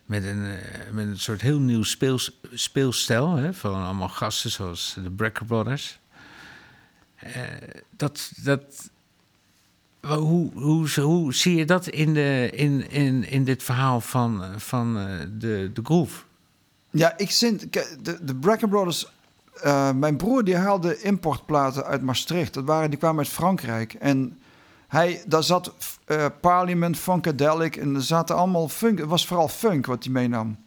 Met 0.06 0.24
een, 0.24 0.46
eh, 0.46 0.92
met 0.92 1.08
een 1.08 1.20
soort 1.20 1.42
heel 1.42 1.60
nieuw 1.60 1.84
speels, 1.84 2.40
speelstijl. 2.54 3.36
Hè, 3.36 3.54
van 3.54 3.84
allemaal 3.84 4.10
gasten 4.10 4.52
zoals 4.52 4.96
de 5.04 5.12
Brecker 5.12 5.46
Brothers. 5.46 6.00
Eh, 7.16 7.42
dat, 7.96 8.32
dat, 8.44 8.90
hoe, 10.02 10.52
hoe, 10.54 11.00
hoe 11.02 11.34
zie 11.34 11.56
je 11.56 11.66
dat 11.66 11.88
in, 11.88 12.14
de, 12.14 12.50
in, 12.54 12.90
in, 12.90 13.30
in 13.30 13.44
dit 13.44 13.64
verhaal 13.64 14.02
van, 14.02 14.44
van 14.58 14.98
eh, 14.98 15.06
de, 15.38 15.70
de 15.74 15.82
groove? 15.84 16.24
Ja, 16.90 17.18
ik 17.18 17.58
kijk, 17.70 17.98
De, 18.02 18.24
de 18.24 18.36
Brecker 18.36 18.68
Brothers... 18.68 19.08
mijn 19.96 20.18
broer 20.18 20.44
die 20.44 20.56
haalde 20.56 21.02
importplaten 21.02 21.86
uit 21.86 22.02
Maastricht. 22.02 22.54
Dat 22.54 22.66
waren, 22.66 22.90
die 22.90 23.00
kwamen 23.00 23.20
uit 23.20 23.34
Frankrijk. 23.34 23.94
En 23.94 24.38
hij, 24.94 25.24
daar 25.26 25.44
zat 25.44 25.74
eh, 26.06 26.26
Parliament, 26.42 26.98
Funkadelic... 26.98 27.76
en 27.76 27.96
er 27.96 28.02
zaten 28.02 28.36
allemaal 28.36 28.70
funk... 28.70 29.00
Het 29.00 29.08
was 29.08 29.28
vooral 29.28 29.48
funk 29.48 29.86
wat 29.86 30.04
hij 30.04 30.14
meenam. 30.14 30.58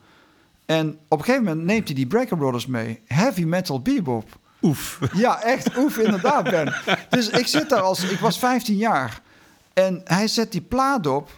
En 0.64 0.99
op 1.09 1.18
een 1.18 1.25
gegeven 1.25 1.45
moment 1.45 1.66
neemt 1.66 1.87
hij 1.87 1.95
die 1.95 2.06
Brecker 2.06 2.37
Brothers 2.37 2.66
mee. 2.66 3.00
Heavy 3.06 3.45
metal 3.45 3.80
bebop. 3.80 4.38
Oef. 4.62 4.99
Ja, 5.12 5.42
echt 5.42 5.76
oef, 5.76 5.99
inderdaad, 5.99 6.45
Ben. 6.45 6.75
Dus 7.09 7.28
ik 7.28 7.47
zit 7.47 7.68
daar 7.68 7.80
als... 7.80 8.02
Ik 8.02 8.18
was 8.18 8.38
15 8.38 8.76
jaar. 8.76 9.21
En 9.73 10.00
hij 10.04 10.28
zet 10.28 10.52
die 10.52 10.61
plaat 10.61 11.06
op. 11.06 11.30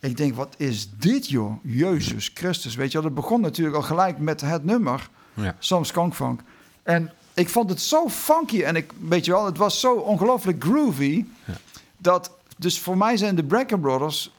Ik 0.00 0.16
denk, 0.16 0.34
wat 0.34 0.54
is 0.56 0.90
dit, 0.98 1.28
joh? 1.28 1.64
Jezus 1.64 2.30
Christus. 2.34 2.74
Weet 2.74 2.92
je 2.92 3.00
wel, 3.00 3.06
dat 3.06 3.22
begon 3.22 3.40
natuurlijk 3.40 3.76
al 3.76 3.82
gelijk 3.82 4.18
met 4.18 4.40
het 4.40 4.64
nummer. 4.64 5.08
Ja. 5.34 5.56
Soms 5.58 5.88
Skankfunk. 5.88 6.40
En 6.82 7.10
ik 7.34 7.48
vond 7.48 7.70
het 7.70 7.80
zo 7.80 8.08
funky. 8.08 8.62
En 8.62 8.76
ik, 8.76 8.90
weet 9.08 9.24
je 9.24 9.30
wel, 9.30 9.44
het 9.44 9.56
was 9.56 9.80
zo 9.80 9.94
ongelooflijk 9.94 10.64
groovy. 10.64 11.24
Dat, 12.00 12.36
dus 12.58 12.78
voor 12.80 12.96
mij 12.96 13.16
zijn 13.16 13.34
de 13.34 13.44
Brecker 13.44 13.80
Brothers... 13.80 14.32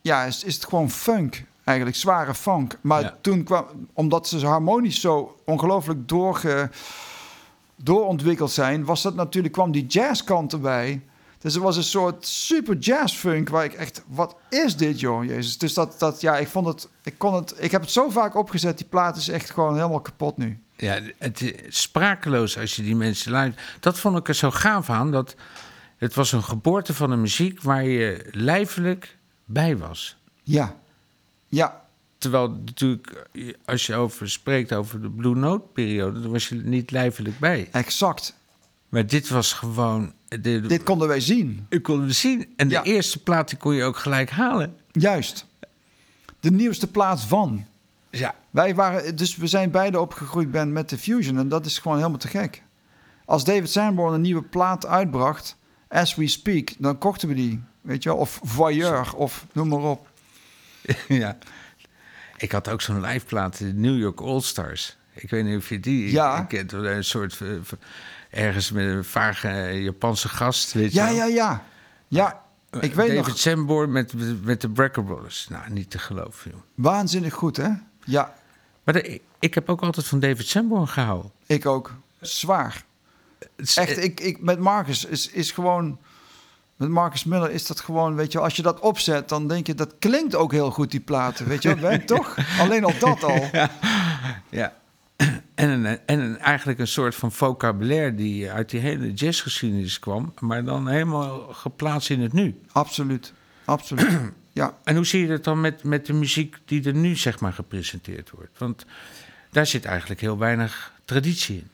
Ja, 0.00 0.24
is, 0.24 0.44
is 0.44 0.54
het 0.54 0.64
gewoon 0.64 0.90
funk. 0.90 1.44
Eigenlijk 1.64 1.96
zware 1.98 2.34
funk. 2.34 2.78
Maar 2.80 3.02
Ja. 3.02 3.16
toen 3.20 3.42
kwam... 3.44 3.66
Omdat 3.92 4.28
ze 4.28 4.46
harmonisch 4.46 5.00
zo 5.00 5.36
ongelooflijk 5.44 6.08
doorge 6.08 6.70
doorontwikkeld 7.76 8.50
zijn, 8.50 8.84
was 8.84 9.02
dat 9.02 9.14
natuurlijk, 9.14 9.54
kwam 9.54 9.72
die 9.72 9.86
jazzkant 9.86 10.52
erbij. 10.52 11.02
Dus 11.38 11.54
er 11.54 11.60
was 11.60 11.76
een 11.76 11.82
soort 11.82 12.26
super 12.26 12.76
jazzfunk 12.76 13.48
waar 13.48 13.64
ik 13.64 13.72
echt, 13.72 14.02
wat 14.06 14.36
is 14.48 14.76
dit 14.76 15.00
joh, 15.00 15.24
Jezus. 15.24 15.58
Dus 15.58 15.74
dat, 15.74 15.98
dat 15.98 16.20
ja, 16.20 16.36
ik 16.36 16.48
vond 16.48 16.66
het, 16.66 16.88
ik 17.02 17.18
kon 17.18 17.34
het, 17.34 17.54
ik 17.58 17.70
heb 17.70 17.80
het 17.80 17.90
zo 17.90 18.08
vaak 18.10 18.34
opgezet, 18.34 18.78
die 18.78 18.86
plaat 18.86 19.16
is 19.16 19.28
echt 19.28 19.50
gewoon 19.50 19.74
helemaal 19.76 20.00
kapot 20.00 20.36
nu. 20.36 20.58
Ja, 20.76 21.00
het 21.18 21.40
is 21.40 21.82
sprakeloos 21.82 22.58
als 22.58 22.76
je 22.76 22.82
die 22.82 22.96
mensen 22.96 23.32
luistert. 23.32 23.66
Dat 23.80 23.98
vond 23.98 24.18
ik 24.18 24.28
er 24.28 24.34
zo 24.34 24.50
gaaf 24.50 24.90
aan. 24.90 25.10
Dat 25.10 25.34
het 25.96 26.14
was 26.14 26.32
een 26.32 26.42
geboorte 26.44 26.94
van 26.94 27.10
een 27.10 27.20
muziek 27.20 27.62
waar 27.62 27.84
je 27.84 28.28
lijfelijk 28.30 29.16
bij 29.44 29.76
was. 29.76 30.16
Ja, 30.42 30.76
ja, 31.46 31.84
Terwijl 32.24 32.50
natuurlijk, 32.64 33.28
als 33.64 33.86
je 33.86 33.94
over 33.94 34.30
spreekt 34.30 34.72
over 34.72 35.02
de 35.02 35.10
Blue 35.10 35.34
Note 35.34 35.66
periode, 35.72 36.20
dan 36.20 36.30
was 36.30 36.48
je 36.48 36.54
niet 36.54 36.90
lijfelijk 36.90 37.38
bij. 37.38 37.68
exact. 37.72 38.34
Maar 38.88 39.06
dit 39.06 39.28
was 39.28 39.52
gewoon. 39.52 40.12
De, 40.28 40.60
Dit 40.60 40.82
konden 40.82 41.08
wij 41.08 41.20
zien, 41.20 41.66
ik 41.68 41.82
kon 41.82 42.02
het 42.02 42.14
zien. 42.14 42.52
En 42.56 42.68
de 42.68 42.82
eerste 42.82 43.22
plaat 43.22 43.48
die 43.48 43.58
kon 43.58 43.74
je 43.74 43.82
ook 43.84 43.96
gelijk 43.96 44.30
halen. 44.30 44.76
juist. 44.92 45.46
De 46.40 46.50
nieuwste 46.50 46.86
plaat 46.86 47.20
van. 47.20 47.66
Ja. 48.10 48.34
Wij 48.50 48.74
waren, 48.74 49.16
dus 49.16 49.36
we 49.36 49.46
zijn 49.46 49.70
beide 49.70 50.00
opgegroeid 50.00 50.50
ben 50.50 50.72
met 50.72 50.88
de 50.88 50.98
Fusion 50.98 51.38
en 51.38 51.48
dat 51.48 51.66
is 51.66 51.78
gewoon 51.78 51.96
helemaal 51.96 52.18
te 52.18 52.28
gek. 52.28 52.62
Als 53.24 53.44
David 53.44 53.70
Sanborn 53.70 54.14
een 54.14 54.20
nieuwe 54.20 54.42
plaat 54.42 54.86
uitbracht, 54.86 55.56
As 55.94 56.14
We 56.14 56.26
Speak, 56.28 56.70
dan 56.78 56.98
kochten 56.98 57.28
we 57.28 57.34
die, 57.34 57.62
weet 57.80 58.02
je 58.02 58.08
wel, 58.08 58.18
of 58.18 58.40
Voyeur, 58.42 59.14
of 59.14 59.46
noem 59.52 59.68
maar 59.68 59.78
op. 59.90 60.08
ja. 61.08 61.38
Ik 62.36 62.52
had 62.52 62.68
ook 62.68 62.80
zo'n 62.80 63.00
liveplaat, 63.00 63.58
de 63.58 63.64
New 63.72 63.98
York 63.98 64.20
All 64.20 64.40
Stars. 64.40 64.96
Ik 65.12 65.30
weet 65.30 65.44
niet 65.44 65.56
of 65.56 65.68
je 65.68 65.80
die 65.80 66.10
Ja. 66.12 66.42
kent. 66.42 66.72
Een 66.72 67.04
soort. 67.04 67.40
eh, 67.40 67.48
ergens 68.30 68.70
met 68.70 68.86
een 68.86 69.04
vage 69.04 69.48
Japanse 69.82 70.28
gast. 70.28 70.72
Weet 70.72 70.92
je 70.92 70.98
Ja, 70.98 71.08
ja, 71.08 71.24
ja. 71.24 71.64
Ja, 72.08 72.42
ik 72.80 72.94
weet 72.94 73.08
David 73.08 73.26
nog, 73.26 73.38
Sanborn 73.38 73.92
met, 73.92 74.12
met 74.44 74.60
de 74.60 74.68
Brecker 74.68 75.04
Brothers. 75.04 75.48
Nou, 75.48 75.70
niet 75.70 75.90
te 75.90 75.98
geloven, 75.98 76.50
joh. 76.50 76.60
waanzinnig 76.74 77.34
goed, 77.34 77.56
hè? 77.56 77.68
Ja, 78.04 78.34
Maar 78.84 78.94
de- 78.94 79.20
ik 79.38 79.54
heb 79.54 79.68
ook 79.68 79.80
altijd 79.82 80.06
van 80.06 80.20
David 80.20 80.46
Sanborn 80.46 80.88
gehouden. 80.88 81.30
ik 81.46 81.66
ook. 81.66 81.92
Zwaar. 82.20 82.84
Echt, 83.56 84.02
ik, 84.02 84.20
ik, 84.20 84.40
met 84.40 84.58
Marcus 84.58 85.04
is, 85.04 85.28
is 85.28 85.50
gewoon... 85.50 85.98
Met 86.76 86.88
Marcus 86.88 87.24
Miller 87.24 87.50
is 87.50 87.66
dat 87.66 87.80
gewoon, 87.80 88.14
weet 88.14 88.32
je, 88.32 88.38
als 88.38 88.56
je 88.56 88.62
dat 88.62 88.80
opzet, 88.80 89.28
dan 89.28 89.48
denk 89.48 89.66
je, 89.66 89.74
dat 89.74 89.94
klinkt 89.98 90.34
ook 90.34 90.52
heel 90.52 90.70
goed, 90.70 90.90
die 90.90 91.00
platen, 91.00 91.48
weet 91.48 91.62
je 91.62 91.74
wel, 91.74 92.04
toch? 92.04 92.36
Alleen 92.58 92.84
al 92.84 92.98
dat 92.98 93.24
al. 93.24 93.48
Ja. 94.50 94.72
En, 95.54 95.68
een, 95.68 95.98
en 96.06 96.20
een, 96.20 96.38
eigenlijk 96.38 96.78
een 96.78 96.88
soort 96.88 97.14
van 97.14 97.32
vocabulaire 97.32 98.14
die 98.14 98.50
uit 98.50 98.70
die 98.70 98.80
hele 98.80 99.12
jazzgeschiedenis 99.12 99.98
kwam, 99.98 100.34
maar 100.40 100.64
dan 100.64 100.88
helemaal 100.88 101.38
geplaatst 101.38 102.10
in 102.10 102.20
het 102.20 102.32
nu. 102.32 102.60
Absoluut, 102.72 103.32
absoluut. 103.64 104.20
Ja, 104.54 104.76
En 104.84 104.96
hoe 104.96 105.06
zie 105.06 105.20
je 105.20 105.26
dat 105.26 105.44
dan 105.44 105.60
met, 105.60 105.82
met 105.82 106.06
de 106.06 106.12
muziek 106.12 106.56
die 106.64 106.84
er 106.84 106.94
nu 106.94 107.16
zeg 107.16 107.40
maar 107.40 107.52
gepresenteerd 107.52 108.30
wordt? 108.30 108.58
Want 108.58 108.86
daar 109.50 109.66
zit 109.66 109.84
eigenlijk 109.84 110.20
heel 110.20 110.38
weinig 110.38 110.92
traditie 111.04 111.56
in. 111.56 111.70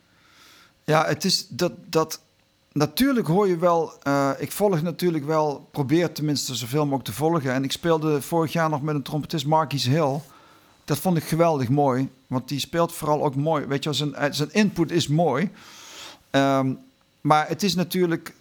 Ja, 0.91 1.07
het 1.07 1.25
is 1.25 1.47
dat, 1.49 1.73
dat. 1.87 2.21
Natuurlijk 2.73 3.27
hoor 3.27 3.49
je 3.49 3.57
wel. 3.57 3.93
eh, 4.03 4.31
ik 4.39 4.53
volg 4.53 4.83
natuurlijk 4.83 5.25
wel. 5.25 5.69
Probeer 5.71 6.13
tenminste 6.13 6.55
zoveel 6.55 6.83
mogelijk 6.83 7.05
te 7.05 7.13
volgen. 7.13 7.53
En 7.53 7.65
ik 7.65 7.73
speelde 7.73 8.23
vorig 8.23 8.53
jaar 8.53 8.71
nog 8.71 8.83
met 8.83 8.95
een 8.95 9.03
trompetist, 9.03 9.47
Marquis 9.47 9.85
Hill. 9.87 10.21
dat 10.85 10.99
vond 10.99 11.17
ik 11.17 11.25
geweldig 11.25 11.69
mooi. 11.69 12.09
Want 12.27 12.49
die 12.49 12.59
speelt 12.59 12.93
vooral 12.93 13.25
ook 13.25 13.35
mooi. 13.35 13.65
Weet 13.65 13.85
je, 13.85 13.93
zijn, 13.93 14.15
eh, 14.15 14.33
zijn 14.33 14.53
input 14.53 14.91
is 14.91 15.09
mooi. 15.09 15.51
Ehm, 16.31 16.73
maar 17.21 17.49
het 17.49 17.63
is 17.63 17.75
natuurlijk, 17.75 18.35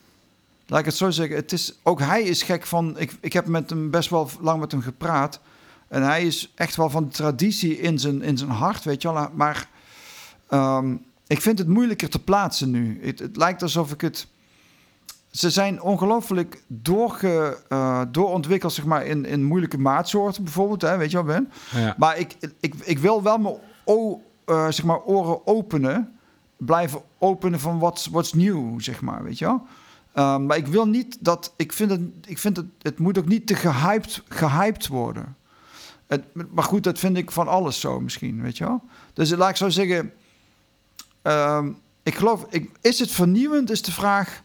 laat 0.68 0.80
ik 0.80 0.86
het 0.86 0.96
zo 0.96 1.10
zeggen, 1.10 1.36
het 1.36 1.52
is, 1.52 1.74
ook 1.84 2.00
hij 2.00 2.24
is 2.24 2.44
gek 2.44 2.66
van. 2.66 3.00
Ik, 3.00 3.18
ik 3.20 3.34
heb 3.34 3.46
met 3.46 3.70
hem 3.70 3.90
best 3.90 4.10
wel 4.10 4.30
lang 4.40 4.60
met 4.60 4.72
hem 4.72 4.82
gepraat. 4.82 5.40
En 5.88 6.04
hij 6.04 6.26
is 6.26 6.52
echt 6.56 6.76
wel 6.76 6.90
van 6.90 7.04
de 7.04 7.10
traditie 7.10 7.80
in 7.80 8.00
zijn, 8.00 8.22
in 8.22 8.38
zijn 8.38 8.50
hart, 8.50 8.84
weet 8.84 9.02
je 9.02 9.14
wel. 9.14 9.30
Maar 9.34 9.70
ehm, 10.48 10.96
ik 11.30 11.42
vind 11.42 11.60
het 11.60 11.68
moeilijker 11.68 12.10
te 12.10 12.24
plaatsen 12.24 12.72
nu. 12.72 13.00
Het, 13.02 13.20
het 13.20 13.38
lijkt 13.38 13.62
alsof 13.62 13.92
ik 13.92 14.02
het. 14.02 14.28
Ze 15.32 15.50
zijn 15.50 15.82
ongelooflijk 15.82 16.63
doorge, 16.68 17.58
eh, 17.68 18.02
doorontwikkeld, 18.12 18.74
zeg 18.74 18.86
maar, 18.86 19.06
in, 19.06 19.26
in 19.26 19.44
moeilijke 19.44 19.78
maatsoorten 19.78 20.44
bijvoorbeeld, 20.44 20.82
hè, 20.82 20.98
weet 20.98 21.12
je 21.12 21.24
wel, 21.24 21.26
Ben? 21.26 21.52
Ja. 21.82 21.96
Maar 21.98 22.18
ik, 22.18 22.36
ik, 22.60 22.76
ik 22.84 23.00
wil 23.00 23.24
wel 23.24 23.38
mijn 23.38 23.56
o, 23.86 24.22
eh, 24.46 24.63
zeg 24.63 24.84
maar, 24.84 25.04
oren 25.04 25.48
openen. 25.48 26.18
Blijven 26.58 27.02
openen 27.18 27.60
van 27.60 27.80
wat 27.80 28.08
what's 28.12 28.34
nieuw, 28.34 28.80
zeg 28.80 29.02
maar, 29.02 29.24
weet 29.24 29.38
je 29.38 29.46
wel. 29.46 29.65
Ehm, 30.13 30.46
maar 30.46 30.58
ik 30.58 30.68
wil 30.68 30.88
niet 30.88 31.18
dat... 31.20 31.54
Ik 31.56 31.74
vind 31.74 31.92
het, 31.92 32.02
ik 32.26 32.38
vind 32.38 32.58
het, 32.58 32.65
het 32.82 33.00
moet 33.00 33.18
ook 33.18 33.28
niet 33.28 33.48
te 33.48 33.56
gehyped, 33.56 34.24
gehyped 34.28 34.88
worden. 34.88 35.36
Het, 36.08 36.24
maar 36.52 36.63
goed, 36.63 36.84
dat 36.84 37.00
vind 37.00 37.18
ik 37.18 37.32
van 37.32 37.48
alles 37.48 37.80
zo 37.80 38.00
misschien, 38.00 38.42
weet 38.42 38.58
je 38.58 38.63
wel. 38.63 38.82
Dus 39.13 39.30
laat 39.30 39.50
ik 39.50 39.56
zo 39.56 39.70
zeggen... 39.70 40.12
ehm, 41.30 41.72
ik 42.04 42.15
geloof... 42.15 42.46
Ik, 42.50 42.72
is 42.82 43.00
het 43.00 43.12
vernieuwend, 43.12 43.70
is 43.70 43.82
de 43.82 43.92
vraag... 43.92 44.42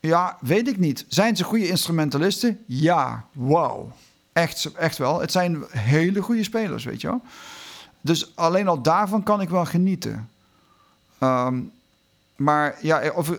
Ja, 0.00 0.36
weet 0.40 0.68
ik 0.68 0.78
niet. 0.78 1.04
Zijn 1.08 1.36
ze 1.36 1.44
goede 1.44 1.68
instrumentalisten? 1.68 2.58
Ja, 2.66 3.24
wow. 3.32 3.90
Echt, 4.32 4.72
echt 4.74 4.98
wel. 4.98 5.20
Het 5.20 5.32
zijn 5.32 5.64
hele 5.70 6.22
goede 6.22 6.44
spelers, 6.44 6.84
weet 6.84 7.00
je 7.00 7.06
wel. 7.06 7.20
Dus 8.00 8.36
alleen 8.36 8.68
al 8.68 8.82
daarvan 8.82 9.22
kan 9.22 9.40
ik 9.40 9.48
wel 9.48 9.64
genieten. 9.64 10.28
Ehm, 11.18 11.60
maar 12.36 12.78
ja, 12.80 13.12
of, 13.14 13.38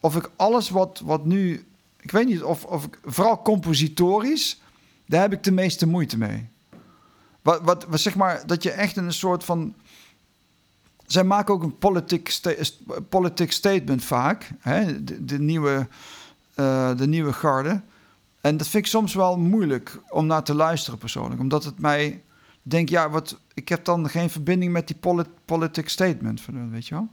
of 0.00 0.16
ik 0.16 0.30
alles 0.36 0.70
wat, 0.70 1.00
wat 1.04 1.24
nu... 1.24 1.66
Ik 2.00 2.10
weet 2.10 2.26
niet 2.26 2.42
of, 2.42 2.64
of 2.64 2.84
ik... 2.84 2.98
Vooral 3.04 3.42
compositorisch, 3.42 4.60
daar 5.06 5.20
heb 5.20 5.32
ik 5.32 5.42
de 5.42 5.52
meeste 5.52 5.86
moeite 5.86 6.18
mee. 6.18 6.48
Wat, 7.42 7.60
wat, 7.62 7.84
wat 7.84 8.00
zeg 8.00 8.14
maar, 8.14 8.46
dat 8.46 8.62
je 8.62 8.70
echt 8.70 8.96
in 8.96 9.04
een 9.04 9.12
soort 9.12 9.44
van... 9.44 9.74
Zij 11.14 11.24
maken 11.24 11.54
ook 11.54 11.62
een 11.62 11.78
politiek 11.78 12.28
sta- 12.28 12.54
politiek 13.08 13.52
statement 13.52 14.04
vaak. 14.04 14.50
Hè? 14.58 15.04
De, 15.24 15.38
nieuwe, 15.38 15.88
eh, 16.54 16.96
de 16.96 17.06
nieuwe 17.06 17.32
garde. 17.32 17.80
En 18.40 18.56
dat 18.56 18.68
vind 18.68 18.84
ik 18.84 18.90
soms 18.90 19.14
wel 19.14 19.38
moeilijk 19.38 20.00
om 20.10 20.26
naar 20.26 20.42
te 20.42 20.54
luisteren 20.54 20.98
persoonlijk. 20.98 21.40
Omdat 21.40 21.64
het 21.64 21.78
mij... 21.78 22.22
Denk, 22.62 22.88
ja, 22.88 23.10
wat, 23.10 23.40
ik 23.54 23.68
heb 23.68 23.84
dan 23.84 24.08
geen 24.08 24.30
verbinding 24.30 24.72
met 24.72 24.86
die 24.86 24.96
polit, 24.96 25.28
politiek 25.44 25.88
statement. 25.88 26.42
Weet 26.70 26.86
je 26.86 26.94
wel? 26.94 27.08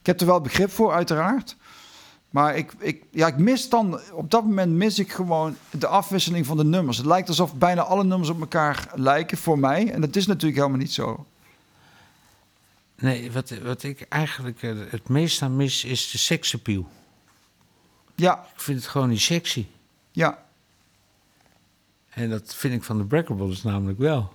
Ik 0.00 0.06
heb 0.06 0.20
er 0.20 0.26
wel 0.26 0.40
begrip 0.40 0.70
voor, 0.70 0.92
uiteraard. 0.92 1.56
Maar 2.30 2.56
ik, 2.56 2.72
ik, 2.78 3.02
ja, 3.10 3.26
ik 3.26 3.38
mis 3.38 3.68
dan... 3.68 4.00
Op 4.12 4.30
dat 4.30 4.44
moment 4.44 4.72
mis 4.72 4.98
ik 4.98 5.12
gewoon 5.12 5.56
de 5.70 5.86
afwisseling 5.86 6.46
van 6.46 6.56
de 6.56 6.64
nummers. 6.64 6.96
Het 6.96 7.06
lijkt 7.06 7.28
alsof 7.28 7.54
bijna 7.54 7.82
alle 7.82 8.04
nummers 8.04 8.30
op 8.30 8.40
elkaar 8.40 8.88
lijken 8.94 9.38
voor 9.38 9.58
mij. 9.58 9.92
En 9.92 10.00
dat 10.00 10.16
is 10.16 10.26
natuurlijk 10.26 10.56
helemaal 10.60 10.78
niet 10.78 10.92
zo. 10.92 11.26
Nee, 13.04 13.32
wat, 13.32 13.50
wat 13.62 13.82
ik 13.82 14.00
eigenlijk 14.08 14.62
eh, 14.62 14.72
het 14.88 15.08
meest 15.08 15.42
aan 15.42 15.56
mis 15.56 15.84
is 15.84 16.10
de 16.10 16.18
seksappeal. 16.18 16.88
Ja, 18.14 18.46
Ik 18.54 18.60
vind 18.60 18.78
het 18.78 18.88
gewoon 18.88 19.08
niet 19.08 19.20
sexy. 19.20 19.66
ja, 20.10 20.44
En 22.10 22.30
dat 22.30 22.54
vind 22.54 22.74
ik 22.74 22.82
van 22.82 22.98
de 22.98 23.04
Breakables 23.04 23.62
namelijk 23.62 23.98
wel. 23.98 24.32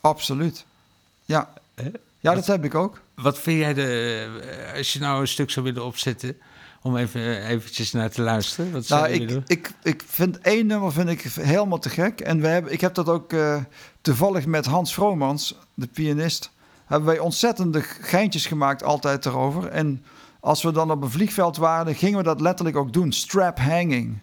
absoluut. 0.00 0.64
Ja, 1.24 1.52
ja 2.20 2.34
dat 2.34 2.46
heb 2.46 2.64
ik 2.64 2.74
ook. 2.74 3.00
Wat 3.14 3.38
vind 3.38 3.58
jij 3.58 3.74
de... 3.74 4.40
eh, 4.70 4.76
Als 4.76 4.92
je 4.92 4.98
nou 4.98 5.20
een 5.20 5.28
stuk 5.28 5.50
zou 5.50 5.64
willen 5.66 5.84
opzetten... 5.84 6.36
om 6.82 6.96
even 6.96 7.20
eh, 7.20 7.48
eventjes 7.48 7.92
naar 7.92 8.10
te 8.10 8.22
luisteren. 8.22 8.72
Wat 8.72 8.86
zou 8.86 9.00
Nou, 9.00 9.12
je 9.14 9.20
ik, 9.20 9.28
willen? 9.28 9.44
ik, 9.46 9.70
ik 9.82 10.02
vind 10.06 10.38
één 10.38 10.66
nummer 10.66 10.92
vind 10.92 11.08
ik 11.08 11.20
helemaal 11.22 11.78
te 11.78 11.88
gek. 11.90 12.20
En 12.20 12.40
we 12.40 12.46
hebben, 12.46 12.72
ik 12.72 12.80
heb 12.80 12.94
dat 12.94 13.08
ook 13.08 13.34
toevallig 14.00 14.46
met 14.46 14.66
Hans 14.66 14.94
Vromans, 14.94 15.54
de 15.74 15.86
pianist... 15.86 16.50
hebben 16.90 17.08
wij 17.08 17.18
ontzettende 17.18 17.80
geintjes 17.82 18.46
gemaakt 18.46 18.82
altijd 18.84 19.26
erover. 19.26 19.66
En 19.68 20.04
als 20.40 20.62
we 20.62 20.72
dan 20.72 20.90
op 20.90 21.02
een 21.02 21.10
vliegveld 21.10 21.56
waren, 21.56 21.94
gingen 21.94 22.18
we 22.18 22.24
dat 22.24 22.40
letterlijk 22.40 22.76
ook 22.76 22.92
doen. 22.92 23.12
Strap 23.12 23.58
hanging. 23.58 24.18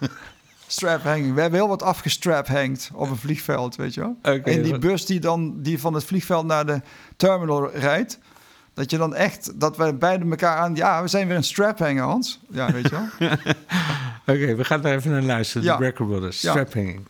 Strap 0.66 1.02
hanging. 1.02 1.34
We 1.34 1.40
hebben 1.40 1.58
heel 1.58 1.68
wat 1.68 1.82
afgestrap 1.82 2.46
hanged 2.46 2.90
op 2.94 3.10
een 3.10 3.16
vliegveld, 3.16 3.76
weet 3.76 3.94
je 3.94 4.00
wel. 4.00 4.16
Oké, 4.18 4.50
en 4.50 4.62
die 4.62 4.78
bus 4.78 5.06
die 5.06 5.20
dan 5.20 5.62
die 5.62 5.80
van 5.80 5.94
het 5.94 6.04
vliegveld 6.04 6.46
naar 6.46 6.66
de 6.66 6.80
terminal 7.16 7.70
rijdt... 7.70 8.18
Dat 8.74 8.90
je 8.90 8.98
dan 8.98 9.14
echt, 9.14 9.60
dat 9.60 9.76
we 9.76 9.94
beide 9.94 10.24
elkaar 10.30 10.56
aan... 10.56 10.74
Ja, 10.74 11.02
we 11.02 11.08
zijn 11.08 11.28
weer 11.28 11.36
een 11.36 11.44
strap 11.44 11.78
hangen, 11.78 12.04
Hans. 12.04 12.40
Ja, 12.50 12.72
weet 12.72 12.88
je 12.88 12.90
wel. 12.90 13.28
Oké, 14.36 14.54
we 14.54 14.64
gaan 14.64 14.80
daar 14.80 14.94
even 14.94 15.10
naar 15.10 15.22
luisteren. 15.22 15.62
Ja. 15.66 15.72
De 15.72 15.78
Brecker 15.78 16.06
Brothers, 16.06 16.40
Ja. 16.40 16.50
Strap 16.50 16.74
Hanging. 16.74 17.06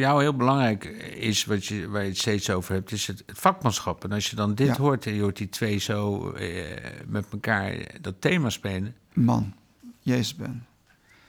Voor 0.00 0.08
jou 0.08 0.22
heel 0.22 0.36
belangrijk 0.36 0.84
is, 1.14 1.44
wat 1.44 1.64
je, 1.66 1.88
waar 1.88 2.02
je 2.02 2.08
het 2.08 2.18
steeds 2.18 2.50
over 2.50 2.74
hebt, 2.74 2.92
is 2.92 3.06
het, 3.06 3.22
vakmanschap. 3.26 4.04
En 4.04 4.12
als 4.12 4.30
je 4.30 4.36
dan 4.36 4.54
dit 4.54 4.66
Ja. 4.66 4.76
hoort 4.76 5.06
en 5.06 5.14
je 5.14 5.20
hoort 5.20 5.36
die 5.36 5.48
twee 5.48 5.78
zo 5.78 6.30
eh, 6.30 6.64
met 7.06 7.24
elkaar 7.32 7.74
dat 8.00 8.14
thema 8.18 8.50
spelen, 8.50 8.94
Man, 9.12 9.54
Jezus 10.02 10.34
ben. 10.36 10.66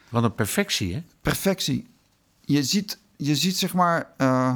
wat 0.09 0.23
een 0.23 0.35
perfectie, 0.35 0.93
hè? 0.93 1.03
Perfectie. 1.21 1.87
Je 2.41 2.63
ziet, 2.63 2.99
je 3.15 3.35
ziet 3.35 3.57
zeg 3.57 3.73
maar... 3.73 4.09
eh, 4.17 4.53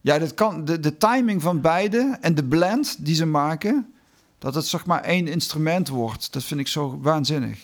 ja, 0.00 0.18
dat 0.18 0.34
kan, 0.34 0.64
de, 0.64 0.80
de 0.80 0.96
timing 0.96 1.42
van 1.42 1.60
beide 1.60 2.18
en 2.20 2.34
de 2.34 2.44
blend 2.44 3.04
die 3.04 3.14
ze 3.14 3.26
maken... 3.26 3.92
dat 4.38 4.54
het 4.54 4.66
zeg 4.66 4.86
maar 4.86 5.00
één 5.02 5.26
instrument 5.28 5.88
wordt. 5.88 6.32
Dat 6.32 6.44
vind 6.44 6.60
ik 6.60 6.68
zo 6.68 6.98
waanzinnig. 7.00 7.58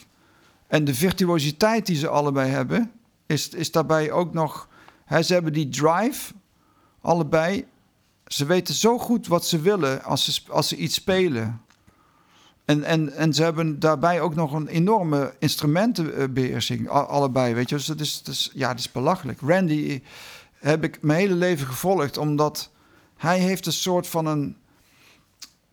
En 0.66 0.84
de 0.84 0.94
virtuositeit 0.94 1.86
die 1.86 1.96
ze 1.96 2.08
allebei 2.08 2.50
hebben... 2.50 2.90
is, 3.26 3.48
is 3.48 3.70
daarbij 3.70 4.10
ook 4.10 4.32
nog... 4.32 4.67
Hè, 5.08 5.22
ze 5.22 5.32
hebben 5.32 5.52
die 5.52 5.68
drive, 5.68 6.32
allebei. 7.00 7.66
Ze 8.26 8.44
weten 8.44 8.74
zo 8.74 8.98
goed 8.98 9.26
wat 9.26 9.46
ze 9.46 9.60
willen 9.60 10.04
als 10.04 10.24
ze, 10.24 10.40
als 10.48 10.68
ze 10.68 10.76
iets 10.76 10.94
spelen. 10.94 11.60
En, 12.64 12.84
en, 12.84 13.12
en 13.12 13.34
ze 13.34 13.42
hebben 13.42 13.78
daarbij 13.78 14.20
ook 14.20 14.34
nog 14.34 14.52
een 14.52 14.68
enorme 14.68 15.34
instrumentenbeheersing, 15.38 16.88
allebei, 16.88 17.54
weet 17.54 17.68
je. 17.68 17.76
Dus 17.76 17.86
dat 17.86 18.00
is, 18.00 18.22
dat 18.22 18.34
is, 18.34 18.50
ja, 18.54 18.68
dat 18.68 18.78
is 18.78 18.92
belachelijk. 18.92 19.40
Randy 19.40 20.02
heb 20.58 20.84
ik 20.84 21.02
mijn 21.02 21.18
hele 21.18 21.34
leven 21.34 21.66
gevolgd, 21.66 22.16
omdat 22.16 22.70
hij 23.16 23.38
heeft 23.38 23.66
een 23.66 23.72
soort 23.72 24.06
van 24.06 24.26
een, 24.26 24.56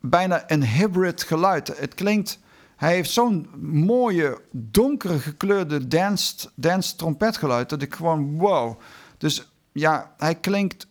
bijna 0.00 0.50
een 0.50 0.66
hybrid 0.66 1.22
geluid. 1.22 1.78
Het 1.78 1.94
klinkt, 1.94 2.38
hij 2.76 2.94
heeft 2.94 3.10
zo'n 3.10 3.48
mooie, 3.60 4.40
donkere 4.50 5.18
gekleurde 5.18 5.86
dance, 5.86 6.48
dance 6.54 6.96
trompetgeluid, 6.96 7.68
dat 7.68 7.82
ik 7.82 7.94
gewoon, 7.94 8.38
wow. 8.38 8.80
Dus 9.18 9.50
ja, 9.72 10.14
hij 10.16 10.34
klinkt 10.34 10.86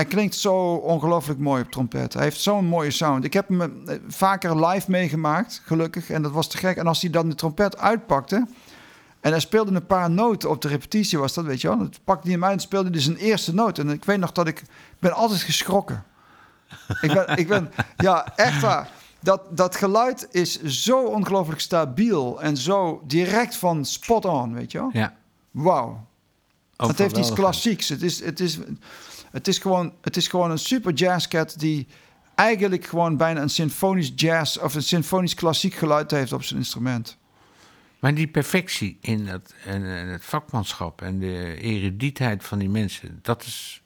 hij 0.00 0.08
klinkt 0.08 0.34
zo 0.34 0.74
ongelooflijk 0.74 1.38
mooi 1.38 1.62
op 1.62 1.70
trompet. 1.70 2.12
Hij 2.12 2.22
heeft 2.22 2.40
zo'n 2.40 2.64
mooie 2.64 2.90
sound. 2.90 3.24
Ik 3.24 3.32
heb 3.32 3.48
hem 3.48 3.60
eh, 3.60 3.96
vaker 4.08 4.66
live 4.66 4.90
meegemaakt, 4.90 5.62
gelukkig. 5.64 6.10
En 6.10 6.22
dat 6.22 6.32
was 6.32 6.48
te 6.48 6.56
gek. 6.56 6.76
En 6.76 6.86
als 6.86 7.00
hij 7.00 7.10
dan 7.10 7.28
de 7.28 7.34
trompet 7.34 7.78
uitpakte... 7.78 8.46
en 9.20 9.30
hij 9.30 9.40
speelde 9.40 9.74
een 9.74 9.86
paar 9.86 10.10
noten 10.10 10.50
op 10.50 10.62
de 10.62 10.68
repetitie, 10.68 11.18
was 11.18 11.34
dat, 11.34 11.44
weet 11.44 11.60
je 11.60 11.68
wel. 11.68 11.78
Dan 11.78 11.92
pakte 12.04 12.22
hij 12.22 12.32
hem 12.32 12.44
uit 12.44 12.52
en 12.52 12.60
speelde 12.60 12.90
hij 12.90 13.00
zijn 13.00 13.16
eerste 13.16 13.54
noot. 13.54 13.78
En 13.78 13.90
ik 13.90 14.04
weet 14.04 14.18
nog 14.18 14.32
dat 14.32 14.46
ik... 14.46 14.60
Ik 14.60 14.98
ben 14.98 15.12
altijd 15.12 15.40
geschrokken. 15.40 16.04
ik, 17.00 17.12
ben, 17.12 17.36
ik 17.36 17.48
ben... 17.48 17.70
Ja, 17.96 18.36
echt 18.36 18.60
waar. 18.60 18.90
Dat, 19.20 19.56
dat 19.56 19.76
geluid 19.76 20.28
is 20.30 20.62
zo 20.62 21.04
ongelooflijk 21.04 21.60
stabiel... 21.60 22.42
en 22.42 22.56
zo 22.56 23.02
direct 23.06 23.56
van 23.56 23.84
spot 23.84 24.24
on, 24.24 24.54
weet 24.54 24.72
je 24.72 24.78
wel. 24.78 24.90
Ja. 24.92 25.14
Wauw. 25.50 26.08
Ook 26.80 26.88
Het 26.88 26.98
heeft 26.98 27.16
iets 27.16 27.32
klassieks. 27.32 27.88
Het 27.88 28.02
is, 28.02 28.24
het 28.24 28.40
is, 28.40 28.58
het 29.30 29.48
is, 29.48 29.58
gewoon, 29.58 29.92
het 30.00 30.16
is 30.16 30.28
gewoon 30.28 30.50
een 30.50 30.58
super 30.58 30.92
jazzcat 30.92 31.54
die 31.58 31.86
eigenlijk 32.34 32.86
gewoon 32.86 33.16
bijna 33.16 33.40
een 33.40 33.50
symfonisch 33.50 34.12
jazz 34.14 34.56
of 34.56 34.74
een 34.74 34.82
symfonisch 34.82 35.34
klassiek 35.34 35.74
geluid 35.74 36.10
heeft 36.10 36.32
op 36.32 36.42
zijn 36.42 36.58
instrument. 36.58 37.18
Maar 37.98 38.14
die 38.14 38.28
perfectie 38.28 38.98
in 39.00 39.26
het, 39.26 39.54
en, 39.64 39.84
en 39.84 40.08
het 40.08 40.24
vakmanschap 40.24 41.02
en 41.02 41.18
de 41.18 41.56
erudietheid 41.60 42.44
van 42.44 42.58
die 42.58 42.68
mensen, 42.68 43.18
dat 43.22 43.42
is 43.42 43.82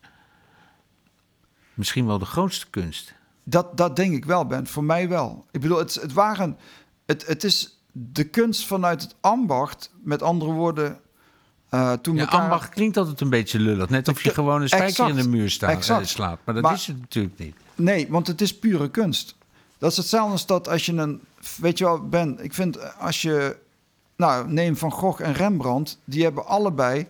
misschien 1.74 2.06
wel 2.06 2.18
de 2.18 2.24
grootste 2.24 2.66
kunst. 2.70 3.14
Dat, 3.44 3.76
dat 3.76 3.96
denk 3.96 4.14
ik 4.14 4.24
wel, 4.24 4.46
Ben. 4.46 4.66
Voor 4.66 4.84
mij 4.84 5.08
wel. 5.08 5.46
Ik 5.50 5.60
bedoel, 5.60 5.78
het, 5.78 5.94
het 5.94 6.12
waren. 6.12 6.58
Het, 7.06 7.26
het 7.26 7.44
is 7.44 7.78
de 7.92 8.24
kunst 8.24 8.66
vanuit 8.66 9.02
het 9.02 9.14
ambacht. 9.20 9.92
Met 10.02 10.22
andere 10.22 10.52
woorden. 10.52 11.00
Eh, 11.74 11.92
toen 11.92 12.14
Ja, 12.14 12.20
elkaar- 12.20 12.40
ambacht 12.40 12.68
klinkt 12.68 12.96
altijd 12.96 13.20
een 13.20 13.30
beetje 13.30 13.58
lullig. 13.60 13.88
Net 13.88 14.08
of 14.08 14.22
je 14.22 14.30
gewoon 14.30 14.60
een 14.62 14.68
spijker 14.68 14.88
exact, 14.88 15.10
in 15.10 15.16
de 15.16 15.28
muur 15.28 15.50
staat, 15.50 15.70
eh, 15.70 15.76
exact. 15.76 16.08
slaat. 16.08 16.38
Maar 16.44 16.54
dat 16.54 16.62
Maar- 16.62 16.74
is 16.74 16.86
het 16.86 17.00
natuurlijk 17.00 17.38
niet. 17.38 17.56
Nee, 17.74 18.06
want 18.10 18.26
het 18.26 18.40
is 18.40 18.58
pure 18.58 18.90
kunst. 18.90 19.36
Dat 19.78 19.90
is 19.90 19.96
hetzelfde 19.96 20.32
als 20.32 20.46
dat 20.46 20.68
als 20.68 20.86
je 20.86 20.92
een... 20.92 21.20
Weet 21.56 21.78
je 21.78 21.84
wel, 21.84 22.08
Ben, 22.08 22.38
ik 22.44 22.54
vind 22.54 22.76
eh, 22.76 22.88
als 23.00 23.22
je... 23.22 23.56
Nou, 24.16 24.48
neem 24.52 24.76
Van 24.76 24.92
Gogh 24.92 25.22
en 25.22 25.32
Rembrandt. 25.32 25.98
Die 26.04 26.22
hebben 26.22 26.46
allebei 26.46 27.06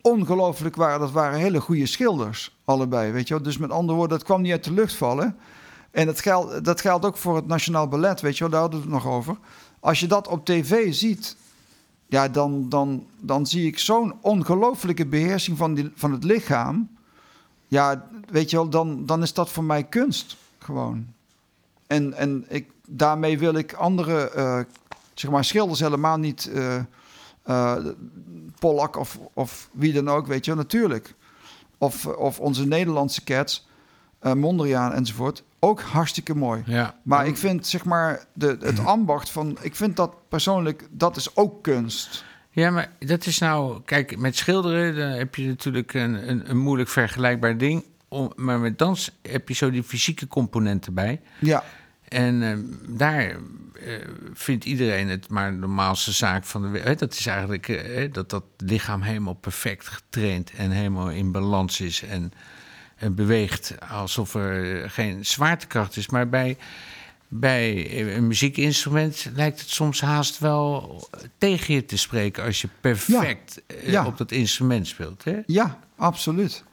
ongelooflijk 0.00 0.76
waren. 0.76 1.00
Dat 1.00 1.10
waren 1.10 1.38
hele 1.38 1.60
goede 1.60 1.86
schilders, 1.86 2.56
allebei. 2.64 3.12
Weet 3.12 3.28
je 3.28 3.34
wel? 3.34 3.42
Dus 3.42 3.58
met 3.58 3.70
andere 3.70 3.98
woorden, 3.98 4.18
dat 4.18 4.26
kwam 4.26 4.40
niet 4.42 4.52
uit 4.52 4.64
de 4.64 4.72
lucht 4.72 4.94
vallen. 4.94 5.36
En 5.90 6.06
dat 6.06 6.20
geldt, 6.20 6.64
dat 6.64 6.80
geldt 6.80 7.04
ook 7.04 7.16
voor 7.16 7.36
het 7.36 7.46
Nationaal 7.46 7.88
Ballet, 7.88 8.20
weet 8.20 8.34
je 8.34 8.40
wel? 8.40 8.50
Daar 8.52 8.60
hadden 8.60 8.80
we 8.80 8.84
het 8.86 8.94
nog 8.94 9.06
over. 9.06 9.36
Als 9.80 10.00
je 10.00 10.06
dat 10.06 10.28
op 10.28 10.44
tv 10.44 10.94
ziet... 10.94 11.36
Ja, 12.12 12.28
dan, 12.28 12.68
dan, 12.68 13.06
dan 13.20 13.46
zie 13.46 13.66
ik 13.66 13.78
zo'n 13.78 14.14
ongelooflijke 14.20 15.06
beheersing 15.06 15.56
van, 15.58 15.90
van 15.94 16.12
het 16.12 16.24
lichaam. 16.24 16.96
Ja, 17.68 18.08
weet 18.28 18.50
je 18.50 18.56
wel, 18.56 18.68
dan, 18.68 19.06
dan 19.06 19.22
is 19.22 19.32
dat 19.32 19.50
voor 19.50 19.64
mij 19.64 19.84
kunst. 19.84 20.36
Gewoon. 20.58 21.06
En, 21.86 22.12
en 22.14 22.44
ik, 22.48 22.70
daarmee 22.86 23.38
wil 23.38 23.54
ik 23.54 23.72
andere 23.72 24.30
eh, 24.30 24.60
zeg 25.14 25.30
maar, 25.30 25.44
schilders 25.44 25.80
helemaal 25.80 26.16
niet. 26.16 26.50
eh, 27.44 27.76
Pollack 28.58 28.96
of, 28.96 29.18
of 29.32 29.68
wie 29.72 29.92
dan 29.92 30.08
ook, 30.08 30.26
weet 30.26 30.44
je 30.44 30.54
wel, 30.54 30.62
natuurlijk. 30.62 31.14
Of, 31.78 32.06
of 32.06 32.40
onze 32.40 32.66
Nederlandse 32.66 33.24
cats, 33.24 33.66
eh, 34.22 34.32
Mondriaan 34.32 34.92
enzovoort. 34.92 35.42
Ook 35.58 35.80
hartstikke 35.80 36.34
mooi. 36.34 36.62
Ja. 36.66 36.94
Maar 37.02 37.26
ik 37.26 37.36
vind 37.36 37.66
zeg 37.66 37.84
maar 37.84 38.24
de, 38.32 38.56
het 38.60 38.84
ambacht 38.94 39.30
van. 39.30 39.58
Ik 39.60 39.76
vind 39.76 39.96
dat 39.96 40.14
persoonlijk, 40.28 40.88
dat 40.90 41.16
is 41.16 41.36
ook 41.36 41.62
kunst. 41.62 42.24
Ja, 42.50 42.70
maar 42.70 42.90
dat 42.98 43.26
is 43.26 43.38
nou... 43.38 43.80
Kijk, 43.84 44.18
met 44.18 44.36
schilderen 44.36 44.96
dan 44.96 45.08
heb 45.08 45.34
je 45.34 45.46
natuurlijk 45.46 45.94
een, 45.94 46.28
een, 46.28 46.50
een 46.50 46.58
moeilijk 46.58 46.88
vergelijkbaar 46.88 47.58
ding. 47.58 47.84
Om, 48.08 48.32
maar 48.36 48.58
met 48.58 48.78
dans 48.78 49.10
heb 49.22 49.48
je 49.48 49.54
zo 49.54 49.70
die 49.70 49.82
fysieke 49.82 50.26
component 50.26 50.86
erbij. 50.86 51.20
Ja, 51.38 51.64
En 52.08 52.42
eh, 52.42 52.58
daar 52.96 53.22
eh, 53.22 53.36
vindt 54.32 54.64
iedereen 54.64 55.08
het 55.08 55.28
maar 55.28 55.50
de 55.50 55.56
normaalste 55.56 56.12
zaak 56.12 56.44
van 56.44 56.62
de 56.62 56.68
wereld. 56.68 56.98
Dat 56.98 57.12
is 57.12 57.26
eigenlijk 57.26 57.84
dat 58.12 58.30
dat 58.30 58.44
lichaam 58.56 59.02
helemaal 59.02 59.34
perfect 59.34 59.88
getraind 59.88 60.50
en 60.50 60.70
helemaal 60.70 61.10
in 61.10 61.32
balans 61.32 61.80
is 61.80 62.02
en 62.02 62.32
beweegt 63.10 63.74
alsof 63.88 64.34
er 64.34 64.90
geen 64.90 65.26
zwaartekracht 65.26 65.96
is. 65.96 66.08
Maar 66.08 66.28
bij, 66.28 66.56
bij 67.28 68.16
een 68.16 68.26
muziekinstrument 68.26 69.30
lijkt 69.34 69.60
het 69.60 69.68
soms 69.70 70.00
haast 70.00 70.38
wel 70.38 71.00
tegen 71.38 71.74
je 71.74 71.84
te 71.84 71.96
spreken 71.98 72.44
als 72.44 72.60
je 72.60 72.68
perfect 72.80 73.62
eh, 73.66 73.88
Ja. 73.88 74.06
op 74.06 74.18
dat 74.18 74.32
instrument 74.32 74.86
speelt. 74.86 75.24
Hè? 75.24 75.40
ja, 75.46 75.78
absoluut. 75.96 76.64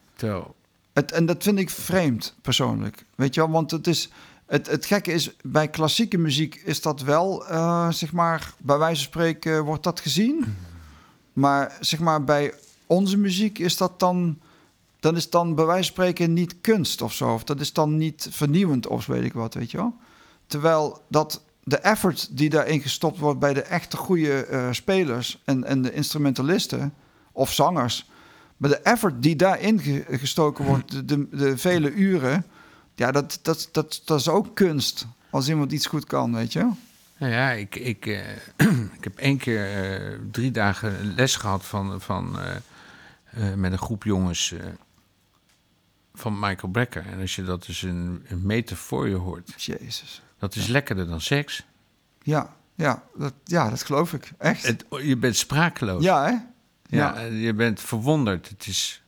Het, 0.94 1.12
en 1.12 1.26
dat 1.26 1.44
vind 1.44 1.60
ik 1.60 1.70
vreemd, 1.70 2.36
persoonlijk. 2.42 3.06
Weet 3.16 3.34
je 3.34 3.42
wel, 3.42 3.50
want 3.50 3.72
het 3.72 3.88
is... 3.88 4.10
Het, 4.46 4.68
het 4.68 4.86
gekke 4.86 5.12
is, 5.12 5.32
bij 5.42 5.68
klassieke 5.68 6.18
muziek 6.18 6.56
is 6.56 6.82
dat 6.82 7.02
wel, 7.02 7.48
eh, 7.48 7.92
zeg 7.92 8.12
maar, 8.12 8.54
bij 8.58 8.78
wijze 8.78 8.96
van 9.04 9.12
spreken 9.12 9.64
wordt 9.64 9.84
dat 9.84 10.00
gezien. 10.00 10.56
Maar 11.34 11.78
zeg 11.80 12.00
maar, 12.00 12.24
bij 12.24 12.54
onze 12.86 13.18
muziek 13.18 13.60
is 13.60 13.78
dat 13.78 14.00
dan, 14.00 14.40
dan 15.00 15.16
is 15.16 15.30
dan 15.30 15.56
bij 15.56 15.66
wijze 15.66 15.84
van 15.84 15.94
spreken 15.94 16.34
niet 16.34 16.62
kunst 16.62 17.02
of 17.02 17.14
zo. 17.14 17.34
Of 17.34 17.44
dat 17.44 17.60
is 17.60 17.74
dan 17.74 17.98
niet 17.98 18.28
vernieuwend 18.32 18.88
of 18.88 19.06
weet 19.06 19.24
ik 19.24 19.34
wat, 19.34 19.54
weet 19.54 19.72
je 19.72 19.78
wel. 19.78 19.94
Terwijl 20.48 21.02
dat 21.08 21.42
de 21.64 21.78
effort 21.78 22.38
die 22.38 22.50
daarin 22.50 22.82
gestopt 22.82 23.20
wordt 23.20 23.40
bij 23.40 23.54
de 23.54 23.62
echte 23.62 23.98
goede 23.98 24.46
eh, 24.46 24.68
spelers 24.72 25.42
en, 25.46 25.64
en 25.64 25.82
de 25.82 25.94
instrumentalisten 25.94 26.94
of 27.32 27.54
zangers, 27.54 28.10
maar 28.58 28.70
de 28.70 28.78
effort 28.80 29.22
die 29.24 29.36
daarin 29.36 29.80
ge- 29.80 30.06
gestoken 30.10 30.66
wordt, 30.66 31.08
de, 31.10 31.28
de, 31.32 31.58
vele 31.58 31.92
uren, 31.92 32.46
ja, 32.96 33.12
dat, 33.12 33.40
dat, 33.42 33.70
dat, 33.72 34.02
dat 34.06 34.20
is 34.20 34.30
ook 34.30 34.56
kunst. 34.56 35.08
Als 35.30 35.50
iemand 35.50 35.72
iets 35.72 35.86
goed 35.86 36.06
kan, 36.06 36.34
weet 36.34 36.54
je. 36.54 36.70
Nou 37.18 37.32
ja, 37.32 37.52
ik, 37.52 37.76
ik, 37.76 38.06
eh, 38.06 38.20
ik 38.98 39.04
heb 39.04 39.18
één 39.18 39.38
keer 39.38 39.84
eh, 39.84 40.20
drie 40.32 40.52
dagen 40.52 41.14
les 41.16 41.36
gehad 41.36 41.66
van, 41.66 42.02
van, 42.02 42.38
met 43.56 43.72
een 43.72 43.78
groep 43.78 44.04
jongens 44.04 44.54
van 46.20 46.40
Michael 46.40 46.72
Brecker. 46.72 47.06
En 47.06 47.20
als 47.20 47.36
je 47.36 47.44
dat 47.44 47.66
dus 47.66 47.82
een, 47.82 48.26
een 48.28 48.46
meter 48.46 48.76
voor 48.76 49.08
je 49.08 49.16
hoort, 49.16 49.64
Jezus. 49.64 50.22
dat 50.40 50.56
is 50.56 50.68
lekkerder 50.68 51.08
dan 51.08 51.22
seks. 51.22 51.66
Ja, 52.24 52.56
ja, 52.76 53.04
dat, 53.18 53.34
ja, 53.44 53.70
dat 53.70 53.84
geloof 53.84 54.14
ik. 54.14 54.32
Echt. 54.38 54.64
Het, 54.68 54.86
je 55.02 55.18
bent 55.18 55.36
sprakeloos. 55.36 56.04
ja, 56.04 56.24
hè? 56.26 56.32
Ja, 56.32 57.20
Ja. 57.20 57.22
je 57.22 57.54
bent 57.54 57.80
verwonderd. 57.82 58.50
Het 58.50 58.68
is... 58.68 59.02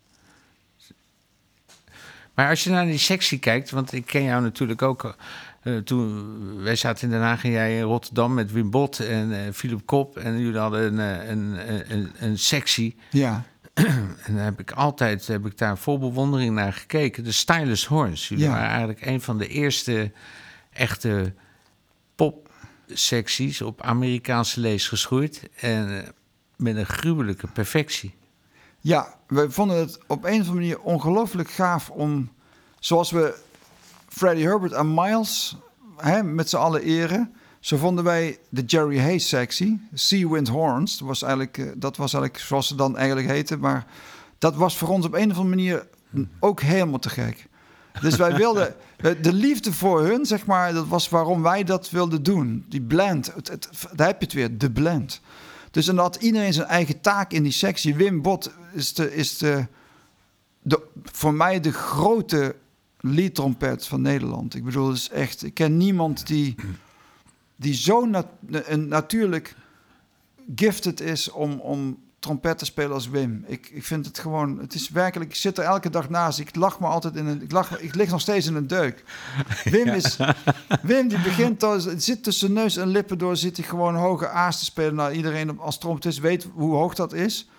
Maar 2.33 2.49
als 2.49 2.63
je 2.63 2.69
naar 2.69 2.85
die 2.85 2.97
sectie 2.97 3.39
kijkt, 3.39 3.69
want 3.69 3.93
ik 3.93 4.05
ken 4.05 4.23
jou 4.23 4.41
natuurlijk 4.41 4.81
ook. 4.81 5.15
eh, 5.61 5.77
toen 5.77 6.63
wij 6.63 6.75
zaten 6.75 7.03
in 7.03 7.09
Den 7.09 7.21
Haag 7.21 7.43
en 7.43 7.51
jij 7.51 7.77
in 7.77 7.83
Rotterdam 7.83 8.33
met 8.33 8.51
Wim 8.51 8.69
Bot 8.69 8.99
en 8.99 9.45
eh 9.45 9.53
Philip 9.53 9.85
Kop. 9.85 10.17
En 10.17 10.39
jullie 10.39 10.59
hadden 10.59 10.99
een, 10.99 11.19
eh, 11.21 11.29
een, 11.29 11.69
een, 11.73 11.91
een, 11.97 12.11
een 12.19 12.37
sectie. 12.39 12.95
Ja, 13.09 13.43
En 14.25 14.35
daar 14.35 14.43
heb 14.43 14.59
ik 14.59 14.71
altijd 14.71 15.27
heb 15.27 15.45
ik 15.45 15.57
daar 15.57 15.77
vol 15.77 15.99
bewondering 15.99 16.55
naar 16.55 16.73
gekeken. 16.73 17.23
De 17.23 17.31
Stylus 17.31 17.85
Horns. 17.85 18.27
Jullie 18.27 18.43
Ja. 18.43 18.51
waren 18.51 18.67
eigenlijk 18.69 19.05
een 19.05 19.21
van 19.21 19.37
de 19.37 19.47
eerste 19.47 20.11
echte 20.73 21.33
popsecties 22.15 23.61
op 23.61 23.81
Amerikaanse 23.81 24.59
lees 24.59 24.87
geschoeid. 24.87 25.49
En 25.55 26.01
eh, 26.03 26.07
met 26.55 26.75
een 26.75 26.85
gruwelijke 26.85 27.47
perfectie. 27.47 28.15
Ja, 28.79 29.15
we 29.27 29.51
vonden 29.51 29.77
het 29.77 29.99
op 30.07 30.23
een 30.23 30.31
of 30.31 30.37
andere 30.37 30.53
manier 30.53 30.79
ongelooflijk 30.79 31.49
gaaf 31.51 31.89
om, 31.89 32.31
zoals 32.79 33.11
we 33.11 33.39
Freddie 34.07 34.45
Herbert 34.45 34.71
en 34.71 34.93
Miles 34.93 35.55
hè, 35.97 36.23
met 36.23 36.49
z'n 36.49 36.55
allen 36.57 36.81
eren, 36.81 37.35
zo 37.61 37.77
vonden 37.77 38.03
wij 38.03 38.37
de 38.49 38.61
Jerry 38.61 38.99
Hayes 38.99 39.27
sectie, 39.27 39.87
Sea 39.93 40.29
Wind 40.29 40.47
Horns. 40.47 40.97
Dat 40.97 41.07
was, 41.07 41.21
eigenlijk, 41.21 41.57
eh, 41.57 41.65
dat 41.75 41.97
was 41.97 42.13
eigenlijk 42.13 42.43
zoals 42.43 42.67
ze 42.67 42.75
dan 42.75 42.97
eigenlijk 42.97 43.27
heten, 43.27 43.59
maar 43.59 43.85
dat 44.37 44.55
was 44.55 44.77
voor 44.77 44.87
ons 44.87 45.05
op 45.05 45.13
een 45.13 45.31
of 45.31 45.37
andere 45.37 45.55
manier 45.55 45.87
ook 46.39 46.61
helemaal 46.61 46.99
te 46.99 47.09
gek. 47.09 47.47
Dus 48.01 48.15
wij 48.15 48.35
wilden 48.35 48.75
de 49.21 49.33
liefde 49.33 49.73
voor 49.73 50.01
hun, 50.01 50.25
zeg 50.25 50.45
maar, 50.45 50.73
dat 50.73 50.87
was 50.87 51.09
waarom 51.09 51.41
wij 51.41 51.63
dat 51.63 51.89
wilden 51.89 52.23
doen. 52.23 52.65
Die 52.69 52.81
blend, 52.81 53.33
het, 53.33 53.47
het, 53.47 53.69
daar 53.95 54.07
heb 54.07 54.19
je 54.19 54.25
het 54.25 54.33
weer, 54.33 54.57
de 54.57 54.71
blend. 54.71 55.21
Dus 55.71 55.85
dan 55.85 55.97
had 55.97 56.15
iedereen 56.15 56.53
zijn 56.53 56.67
eigen 56.67 57.01
taak 57.01 57.31
in 57.31 57.43
die 57.43 57.51
sectie. 57.51 57.95
Wim 57.95 58.21
Bot 58.21 58.51
is, 58.73 58.93
de, 58.93 59.15
is 59.15 59.37
de, 59.37 59.65
de, 60.61 60.87
voor 61.03 61.33
mij 61.33 61.59
de 61.59 61.71
grote 61.71 62.55
trompet 63.33 63.87
van 63.87 64.01
Nederland. 64.01 64.55
Ik 64.55 64.63
bedoel, 64.63 64.91
is 64.91 65.09
echt, 65.09 65.43
ik 65.43 65.53
ken 65.53 65.77
niemand 65.77 66.27
die, 66.27 66.55
die 67.61 67.73
zo 67.73 68.05
nat, 68.05 68.27
natuurlijk 68.75 69.55
gifted 70.55 71.01
is 71.01 71.31
om, 71.31 71.59
om 71.59 71.97
trompet 72.19 72.57
te 72.57 72.65
spelen 72.65 72.91
als 72.91 73.09
Wim. 73.09 73.43
Ik, 73.47 73.69
ik 73.73 73.83
vind 73.83 74.05
het 74.05 74.19
gewoon, 74.19 74.59
het 74.59 74.73
is 74.73 74.89
werkelijk, 74.89 75.29
ik 75.29 75.35
zit 75.35 75.57
er 75.57 75.63
elke 75.63 75.89
dag 75.89 76.09
naast. 76.09 76.39
Ik 76.39 76.55
lach 76.55 76.79
me 76.79 76.87
altijd 76.87 77.15
in 77.15 77.25
een, 77.25 77.41
ik, 77.41 77.51
lach, 77.51 77.79
ik 77.79 77.95
lig 77.95 78.09
nog 78.09 78.21
steeds 78.21 78.47
in 78.47 78.55
een 78.55 78.67
deuk. 78.67 79.03
Wim 79.63 79.87
is, 79.87 80.17
Wim 80.81 81.07
die 81.07 81.21
begint, 81.21 81.61
het 81.61 82.03
zit 82.03 82.23
tussen 82.23 82.53
neus 82.53 82.77
en 82.77 82.87
lippen 82.87 83.17
door, 83.17 83.37
zit 83.37 83.57
hij 83.57 83.65
gewoon 83.65 83.95
hoge 83.95 84.27
aas 84.27 84.59
te 84.59 84.65
spelen. 84.65 84.95
Nou, 84.95 85.11
iedereen 85.11 85.59
als 85.59 85.77
trompetist 85.77 86.19
weet 86.19 86.47
hoe 86.53 86.75
hoog 86.75 86.95
dat 86.95 87.13
is. 87.13 87.49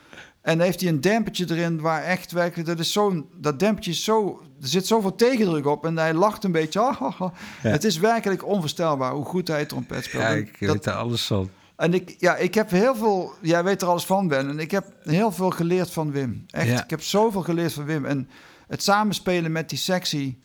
En 0.42 0.60
heeft 0.60 0.80
hij 0.80 0.88
een 0.88 1.00
dempertje 1.00 1.46
erin 1.50 1.80
waar 1.80 2.02
echt 2.02 2.32
werkelijk, 2.32 2.68
dat 2.68 2.78
is 2.78 2.92
zo'n, 2.92 3.26
dat 3.36 3.58
dempertje 3.58 3.90
is 3.90 4.04
zo, 4.04 4.42
er 4.60 4.68
zit 4.68 4.86
zoveel 4.86 5.14
tegendruk 5.14 5.66
op 5.66 5.86
en 5.86 5.96
hij 5.96 6.14
lacht 6.14 6.44
een 6.44 6.52
beetje. 6.52 6.96
Het 7.60 7.84
is 7.84 7.98
werkelijk 7.98 8.46
onvoorstelbaar 8.46 9.12
hoe 9.12 9.24
goed 9.24 9.48
hij 9.48 9.66
trompet 9.66 10.04
speelt. 10.04 10.22
Ja, 10.22 10.28
ik 10.28 10.60
dat, 10.60 10.72
weet 10.72 10.86
er 10.86 10.92
alles 10.92 11.26
van. 11.26 11.50
En 11.76 11.94
ik, 11.94 12.16
ja, 12.18 12.36
ik 12.36 12.54
heb 12.54 12.70
heel 12.70 12.94
veel, 12.94 13.34
jij 13.40 13.64
weet 13.64 13.82
er 13.82 13.88
alles 13.88 14.04
van, 14.04 14.28
Ben. 14.28 14.48
En 14.48 14.58
ik 14.58 14.70
heb 14.70 14.92
heel 15.02 15.32
veel 15.32 15.50
geleerd 15.50 15.90
van 15.90 16.10
Wim. 16.10 16.44
Echt, 16.50 16.80
ik 16.82 16.90
heb 16.90 17.02
zoveel 17.02 17.42
geleerd 17.42 17.72
van 17.72 17.84
Wim. 17.84 18.04
En 18.04 18.28
het 18.68 18.82
samenspelen 18.82 19.52
met 19.52 19.68
die 19.68 19.78
sectie, 19.78 20.38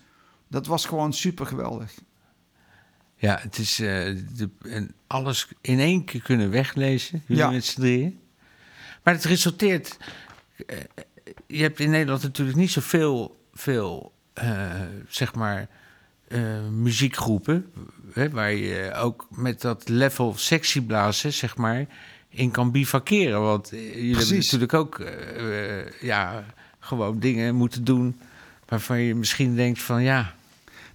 dat 0.48 0.68
was 0.68 0.86
gewoon 0.86 1.14
super 1.14 1.46
geweldig. 1.46 1.94
Ja, 3.16 3.40
het 3.42 3.58
is 3.58 3.80
uh, 3.80 3.88
de, 4.36 4.50
en 4.62 4.92
alles 5.08 5.48
in 5.62 5.80
één 5.80 6.04
keer 6.04 6.22
kunnen 6.22 6.50
weglezen, 6.50 7.24
jullie 7.28 7.44
ja. 7.44 7.50
met 7.50 7.66
z'n 7.66 7.80
drieën. 7.80 8.20
Maar 9.08 9.16
het 9.16 9.26
resulteert. 9.26 9.98
Uh, 10.66 10.78
je 11.48 11.62
hebt 11.62 11.80
in 11.80 11.90
Nederland 11.90 12.24
natuurlijk 12.24 12.58
niet 12.58 12.72
zoveel 12.72 13.38
veel, 13.54 14.14
uh, 14.44 14.72
zeg 15.08 15.36
maar, 15.36 15.68
muziekgroepen 16.72 17.72
hè, 18.14 18.30
waar 18.30 18.54
je 18.54 18.94
ook 18.94 19.28
met 19.30 19.62
dat 19.62 19.90
level 19.90 20.34
sectieblazen, 20.38 21.34
zeg 21.34 21.58
maar, 21.58 21.86
in 22.30 22.52
kan 22.52 22.72
bivakeren. 22.72 23.42
Want 23.42 23.72
eh, 23.72 23.94
jullie 23.94 24.16
hebben 24.16 24.36
natuurlijk 24.36 24.74
ook 24.74 25.02
ja, 26.02 26.46
gewoon 26.80 27.20
dingen 27.20 27.56
moeten 27.56 27.84
doen 27.84 28.20
waarvan 28.66 29.00
je 29.00 29.16
misschien 29.16 29.56
denkt 29.56 29.82
van 29.82 30.04
ja. 30.04 30.36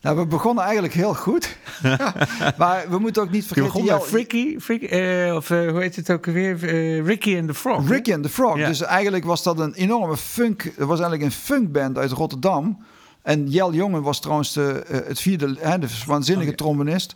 Nou, 0.02 0.16
we 0.16 0.26
begonnen 0.26 0.64
eigenlijk 0.64 0.94
heel 0.94 1.14
goed. 1.14 1.56
maar 2.58 2.84
we 2.88 2.98
moeten 2.98 3.22
ook 3.22 3.30
niet 3.30 3.46
vergeten... 3.46 3.82
Je 3.82 3.84
begon 3.84 3.98
met 3.98 4.08
Fricky, 4.08 4.56
uh, 4.96 5.34
of 5.34 5.50
uh, 5.50 5.70
hoe 5.70 5.80
heet 5.80 5.96
het 5.96 6.10
ook 6.10 6.26
weer? 6.26 6.56
Ricky 7.04 7.38
and 7.38 7.48
the 7.48 7.54
Frog. 7.54 7.88
Ricky 7.88 8.12
and 8.14 8.22
the 8.22 8.28
Frog. 8.28 8.56
Dus 8.56 8.80
eigenlijk 8.80 9.24
was 9.24 9.42
dat 9.42 9.58
een 9.58 9.74
enorme 9.74 10.16
funk... 10.16 10.62
Het 10.62 10.74
was 10.76 11.00
eigenlijk 11.00 11.22
een 11.22 11.38
funkband 11.38 11.98
uit 11.98 12.10
Rotterdam... 12.10 12.78
En 13.22 13.48
Jel 13.48 13.72
Jongen 13.72 14.02
was 14.02 14.20
trouwens 14.20 14.52
de, 14.52 14.84
het 15.06 15.20
vierde, 15.20 15.56
hè, 15.58 15.78
de 15.78 15.88
waanzinnige 16.06 16.50
oh, 16.50 16.56
trombonist. 16.56 17.14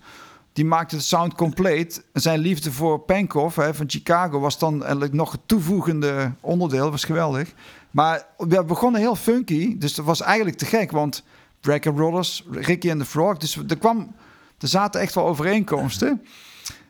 Die 0.52 0.64
maakte 0.64 0.94
het 0.94 1.04
sound 1.04 1.34
compleet. 1.34 2.04
En 2.12 2.20
zijn 2.20 2.38
liefde 2.38 2.72
voor 2.72 2.98
Pankow 2.98 3.54
hè, 3.54 3.74
van 3.74 3.90
Chicago 3.90 4.40
was 4.40 4.58
dan 4.58 4.82
eigenlijk 4.82 5.12
nog 5.12 5.32
het 5.32 5.40
toevoegende 5.46 6.32
onderdeel. 6.40 6.90
was 6.90 7.04
geweldig. 7.04 7.52
Maar 7.90 8.26
we 8.38 8.64
begonnen 8.64 9.00
heel 9.00 9.16
funky. 9.16 9.78
Dus 9.78 9.94
dat 9.94 10.04
was 10.04 10.20
eigenlijk 10.20 10.56
te 10.56 10.64
gek. 10.64 10.90
Want 10.90 11.24
Breaker 11.60 11.94
Brothers, 11.94 12.44
Ricky 12.50 12.90
and 12.90 13.00
the 13.00 13.06
Frog. 13.06 13.36
Dus 13.36 13.56
er, 13.56 13.78
kwam, 13.78 14.14
er 14.58 14.68
zaten 14.68 15.00
echt 15.00 15.14
wel 15.14 15.26
overeenkomsten. 15.26 16.22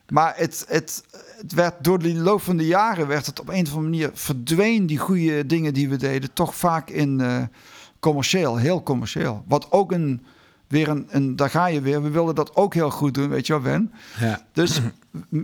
Maar 0.09 0.33
het, 0.37 0.65
het, 0.69 1.05
het 1.41 1.53
werd 1.53 1.85
door 1.85 1.99
de 1.99 2.15
loop 2.15 2.43
van 2.43 2.57
de 2.57 2.67
jaren... 2.67 3.07
werd 3.07 3.27
het 3.27 3.41
op 3.41 3.49
een 3.49 3.67
of 3.67 3.75
andere 3.75 3.81
manier... 3.81 4.11
verdween 4.15 4.87
die 4.87 4.99
goede 4.99 5.47
dingen 5.47 5.75
die 5.75 5.89
we 5.89 5.97
deden... 5.97 6.33
toch 6.33 6.55
vaak 6.55 6.91
in... 6.91 7.19
Uh, 7.19 7.43
commercieel, 7.99 8.57
heel 8.57 8.83
commercieel. 8.83 9.45
Wat 9.49 9.73
ook 9.73 9.93
een, 9.93 10.25
weer 10.67 10.89
een, 10.89 11.07
een, 11.09 11.37
daar 11.37 11.51
ga 11.51 11.67
je 11.67 11.81
weer. 11.81 12.03
We 12.03 12.11
wilden 12.11 12.35
dat 12.35 12.57
ook 12.57 12.75
heel 12.75 12.91
goed 12.91 13.15
doen, 13.15 13.29
weet 13.29 13.47
je 13.47 13.53
wel, 13.53 13.63
Ben? 13.63 13.93
Ja. 14.21 14.47
Dus 14.53 14.81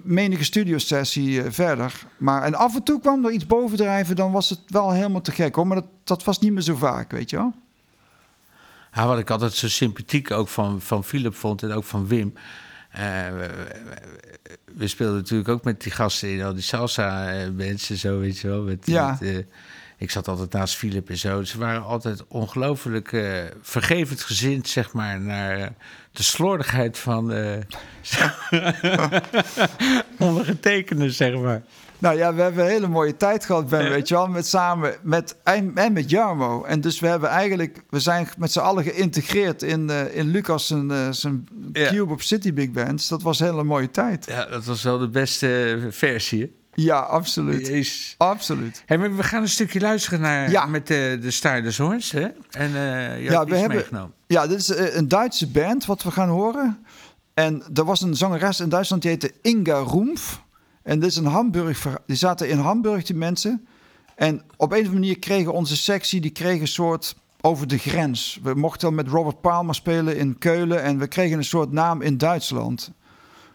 menige 0.03 0.45
studiosessie 0.45 1.29
uh, 1.29 1.45
verder. 1.49 2.07
Maar 2.17 2.43
en 2.43 2.55
af 2.55 2.75
en 2.75 2.83
toe 2.83 3.01
kwam 3.01 3.25
er 3.25 3.31
iets 3.31 3.47
bovendrijven, 3.47 4.17
dan 4.17 4.33
was 4.33 4.51
het 4.51 4.61
wel 4.67 4.91
helemaal 4.91 5.21
te 5.21 5.33
gek, 5.33 5.55
hoor. 5.55 5.67
Maar 5.67 5.77
dat, 5.77 5.89
dat 6.05 6.25
was 6.25 6.39
niet 6.39 6.53
meer 6.53 6.63
zo 6.63 6.75
vaak, 6.75 7.11
weet 7.11 7.31
je 7.31 7.37
wel? 7.37 7.53
Ja, 8.93 9.07
wat 9.07 9.19
ik 9.19 9.31
altijd 9.31 9.53
zo 9.53 9.69
sympathiek 9.69 10.31
ook 10.31 10.49
van, 10.49 10.81
van 10.81 11.05
Philip 11.05 11.35
vond 11.35 11.63
en 11.63 11.73
ook 11.73 11.85
van 11.85 12.07
Wim. 12.07 12.35
Uh, 12.97 13.01
we, 14.75 14.89
speelden 14.89 15.17
natuurlijk 15.17 15.49
ook 15.49 15.65
met 15.65 15.83
die 15.83 15.93
gasten 15.93 16.29
in 16.29 16.43
al 16.43 16.53
die 16.53 16.63
salsa 16.63 17.33
mensen, 17.55 17.97
zo 17.97 18.19
weet 18.19 18.39
je 18.39 18.49
wel. 18.49 18.63
Met, 18.63 18.87
ja. 18.87 19.11
Met, 19.21 19.31
uh, 19.31 19.45
ik 19.97 20.11
zat 20.11 20.29
altijd 20.29 20.53
naast 20.53 20.75
Philip 20.75 21.09
en 21.11 21.17
zo. 21.17 21.43
Ze 21.43 21.59
waren 21.59 21.85
altijd 21.85 22.27
ongelooflijk 22.27 23.13
uh, 23.13 23.43
vergevend 23.61 24.21
gezind, 24.23 24.69
zeg 24.69 24.93
maar, 24.93 25.21
naar 25.21 25.73
de 26.13 26.23
slordigheid 26.23 26.99
van 26.99 27.33
uh, 27.33 27.57
ondergetekende, 30.19 31.11
zeg 31.11 31.35
maar. 31.35 31.63
Nou 31.99 32.17
ja, 32.17 32.35
we 32.35 32.43
hebben 32.43 32.65
een 32.65 32.71
hele 32.71 32.89
mooie 32.89 33.17
tijd 33.17 33.45
gehad, 33.45 33.69
Ben, 33.69 33.91
weet 33.91 34.09
je 34.09 34.15
wel, 34.15 34.29
met 34.29 34.47
samen 34.47 34.95
met 35.03 35.37
en, 35.45 35.73
en 35.75 35.93
met 35.93 36.11
Jarmo. 36.11 36.65
En 36.65 36.81
dus 36.81 37.01
we 37.01 37.07
hebben 37.07 37.29
eigenlijk, 37.29 37.83
we 37.89 38.01
zijn 38.01 38.29
met 38.39 38.53
z'n 38.53 38.59
allen 38.59 38.85
geïntegreerd 38.85 39.63
in, 39.63 39.89
uh, 39.91 40.17
in 40.17 40.31
Lucas 40.31 40.67
zijn, 40.67 41.15
zijn 41.15 41.49
Cube 41.73 42.13
op 42.13 42.23
City 42.23 42.53
Big 42.53 42.71
Bands. 42.71 43.09
Dat 43.09 43.23
was 43.23 43.41
een 43.41 43.47
hele 43.47 43.65
mooie 43.65 43.91
tijd. 43.91 44.27
Ja, 44.27 44.47
dat 44.47 44.65
was 44.65 44.83
wel 44.83 44.99
de 44.99 45.09
beste 45.09 45.79
versie. 45.91 46.62
Ja, 46.75 46.99
absoluut. 46.99 47.69
Is... 47.69 48.15
Absoluut. 48.19 48.83
Hey, 48.87 48.99
we 48.99 49.23
gaan 49.23 49.43
een 49.43 49.49
stukje 49.49 49.81
luisteren 49.81 50.21
naar 50.21 50.51
ja. 50.51 50.67
met 50.67 50.87
de, 50.87 51.19
de 51.21 51.31
Stardust 51.31 51.79
Horns. 51.79 52.11
Hè? 52.11 52.29
En 52.51 52.71
uh, 52.71 53.23
ja, 53.23 53.45
we 53.45 53.57
hebben, 53.57 53.77
meegenomen. 53.77 54.13
Ja, 54.27 54.47
dit 54.47 54.59
is 54.59 54.71
eh, 54.71 54.97
een 54.97 55.09
Duitse 55.09 55.47
band 55.47 55.87
wat 55.87 56.03
we 56.03 56.11
gaan 56.11 56.29
horen. 56.29 56.85
En 57.35 57.63
er 57.75 57.85
was 57.85 58.01
een 58.01 58.17
zangeres 58.17 58.61
in 58.61 58.69
Duitsland 58.69 59.03
die 59.03 59.11
heette 59.11 59.33
Inga 59.43 59.79
Roemf. 59.79 60.43
En 60.83 61.01
dit 61.01 61.11
is 61.11 61.17
een 61.17 61.27
Hamburg. 61.27 61.87
Die 62.07 62.17
zaten 62.17 62.49
in 62.49 62.59
Hamburg, 62.59 63.05
die 63.05 63.17
mensen. 63.17 63.67
En 64.15 64.43
op 64.57 64.73
een 64.73 64.79
of 64.79 64.85
andere 64.85 64.93
manier 64.93 65.19
kregen 65.19 65.53
onze 65.53 65.77
sectie, 65.77 66.21
die 66.21 66.31
kregen 66.31 66.61
een 66.61 66.69
soort 66.69 67.17
over 67.41 67.69
de 67.69 67.79
grens. 67.79 68.39
We 68.43 68.55
mochten 68.55 68.95
met 68.95 69.09
Robert 69.09 69.41
Palmer 69.41 69.75
spelen 69.75 70.17
in 70.17 70.39
Keulen 70.39 70.83
en 70.83 70.99
we 70.99 71.07
kregen 71.07 71.39
een 71.39 71.45
soort 71.45 71.73
naam 71.73 72.03
in 72.03 72.19
Duitsland. 72.19 72.93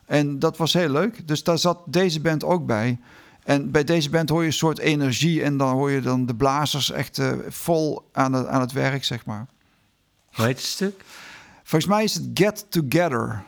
En 0.08 0.40
dat 0.40 0.58
was 0.58 0.74
heel 0.74 0.90
leuk. 0.90 1.28
Dus 1.28 1.44
daar 1.44 1.58
zat 1.58 1.80
deze 1.86 2.22
band 2.22 2.44
ook 2.44 2.66
bij. 2.66 3.00
En 3.44 3.72
bij 3.72 3.84
deze 3.84 4.10
band 4.10 4.30
hoor 4.30 4.42
je 4.42 4.48
een 4.48 4.54
soort 4.54 4.80
energie 4.80 5.44
en 5.44 5.58
dan 5.58 5.70
hoor 5.70 5.92
je 5.92 6.02
dan 6.02 6.26
de 6.26 6.36
blazers 6.36 6.92
echt 6.92 7.18
uh, 7.18 7.32
vol 7.48 8.10
aan 8.12 8.34
het, 8.34 8.48
aan 8.48 8.62
het 8.62 8.72
werk, 8.72 9.04
zeg 9.04 9.26
maar. 9.26 9.48
Hoe 10.32 10.46
heet 10.46 10.58
het 10.58 10.66
stuk? 10.66 11.04
Volgens 11.64 11.92
mij 11.92 12.04
is 12.04 12.14
het 12.14 12.30
Get 12.34 12.66
Together. 12.70 13.44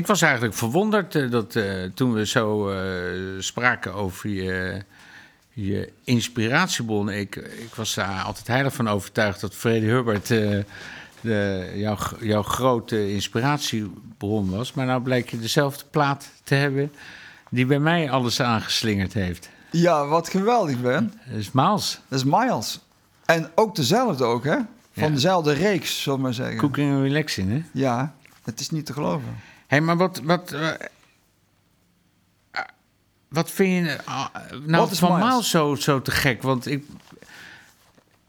Ik 0.00 0.06
was 0.06 0.22
eigenlijk 0.22 0.54
verwonderd 0.54 1.14
eh, 1.14 1.30
dat 1.30 1.56
eh, 1.56 1.64
toen 1.94 2.12
we 2.12 2.26
zo 2.26 2.70
eh, 2.70 2.78
spraken 3.38 3.94
over 3.94 4.28
je, 4.28 4.82
je 5.52 5.92
inspiratiebron. 6.04 7.10
Ik, 7.10 7.36
ik 7.36 7.74
was 7.74 7.94
daar 7.94 8.22
altijd 8.22 8.46
heilig 8.46 8.74
van 8.74 8.88
overtuigd 8.88 9.40
dat 9.40 9.54
Freddie 9.54 9.90
Hubbard 9.90 10.26
de, 10.26 11.72
jouw, 11.74 11.96
jouw 12.20 12.42
grote 12.42 13.12
inspiratiebron 13.12 14.50
was. 14.50 14.72
Maar 14.72 14.86
nou 14.86 15.02
blijkt 15.02 15.30
je 15.30 15.38
dezelfde 15.38 15.84
plaat 15.90 16.30
te 16.44 16.54
hebben 16.54 16.92
die 17.50 17.66
bij 17.66 17.78
mij 17.80 18.10
alles 18.10 18.40
aangeslingerd 18.42 19.12
heeft. 19.12 19.48
Ja, 19.70 20.06
wat 20.06 20.28
geweldig 20.28 20.80
ben. 20.80 21.12
Dat 21.26 21.38
is 21.38 21.50
Miles. 21.52 22.00
Dat 22.08 22.18
is 22.18 22.24
Miles. 22.24 22.80
En 23.24 23.50
ook 23.54 23.74
dezelfde 23.76 24.24
ook, 24.24 24.44
hè? 24.44 24.56
Van 24.92 25.08
Ja. 25.08 25.08
dezelfde 25.08 25.52
reeks, 25.52 26.02
zullen 26.02 26.18
we 26.18 26.24
maar 26.24 26.34
zeggen. 26.34 26.56
Cooking 26.56 26.92
and 26.92 27.02
Relaxing, 27.02 27.50
hè? 27.50 27.62
Ja, 27.72 28.14
het 28.44 28.60
is 28.60 28.70
niet 28.70 28.86
te 28.86 28.92
geloven. 28.92 29.48
Hey, 29.70 29.80
maar 29.80 29.96
wat... 29.96 30.20
wat 30.24 30.52
eh, 30.52 30.68
eh, 32.50 32.60
wat 33.28 33.50
vind 33.50 33.86
je 33.86 33.98
ah, 34.04 34.26
nou 34.66 34.90
is 34.90 34.98
van 34.98 35.18
Miles? 35.18 35.50
Zo, 35.50 35.74
zo 35.74 36.02
te 36.02 36.10
gek? 36.10 36.42
Want 36.42 36.66
ik... 36.66 36.84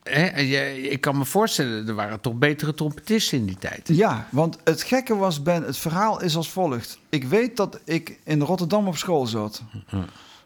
Hè, 0.03 0.25
ik 0.71 1.01
kan 1.01 1.17
me 1.17 1.25
voorstellen, 1.25 1.87
er 1.87 1.93
waren 1.93 2.21
toch 2.21 2.33
betere 2.33 2.73
trompetisten 2.73 3.37
in 3.37 3.45
die 3.45 3.57
tijd. 3.57 3.87
Ja, 3.87 4.27
want 4.29 4.57
het 4.63 4.81
gekke 4.81 5.15
was, 5.15 5.41
Ben, 5.41 5.63
het 5.63 5.77
verhaal 5.77 6.21
is 6.21 6.35
als 6.35 6.49
volgt. 6.49 6.99
Ik 7.09 7.23
weet 7.23 7.57
dat 7.57 7.79
ik 7.83 8.19
in 8.23 8.41
Rotterdam 8.41 8.87
op 8.87 8.97
school 8.97 9.25
zat. 9.25 9.61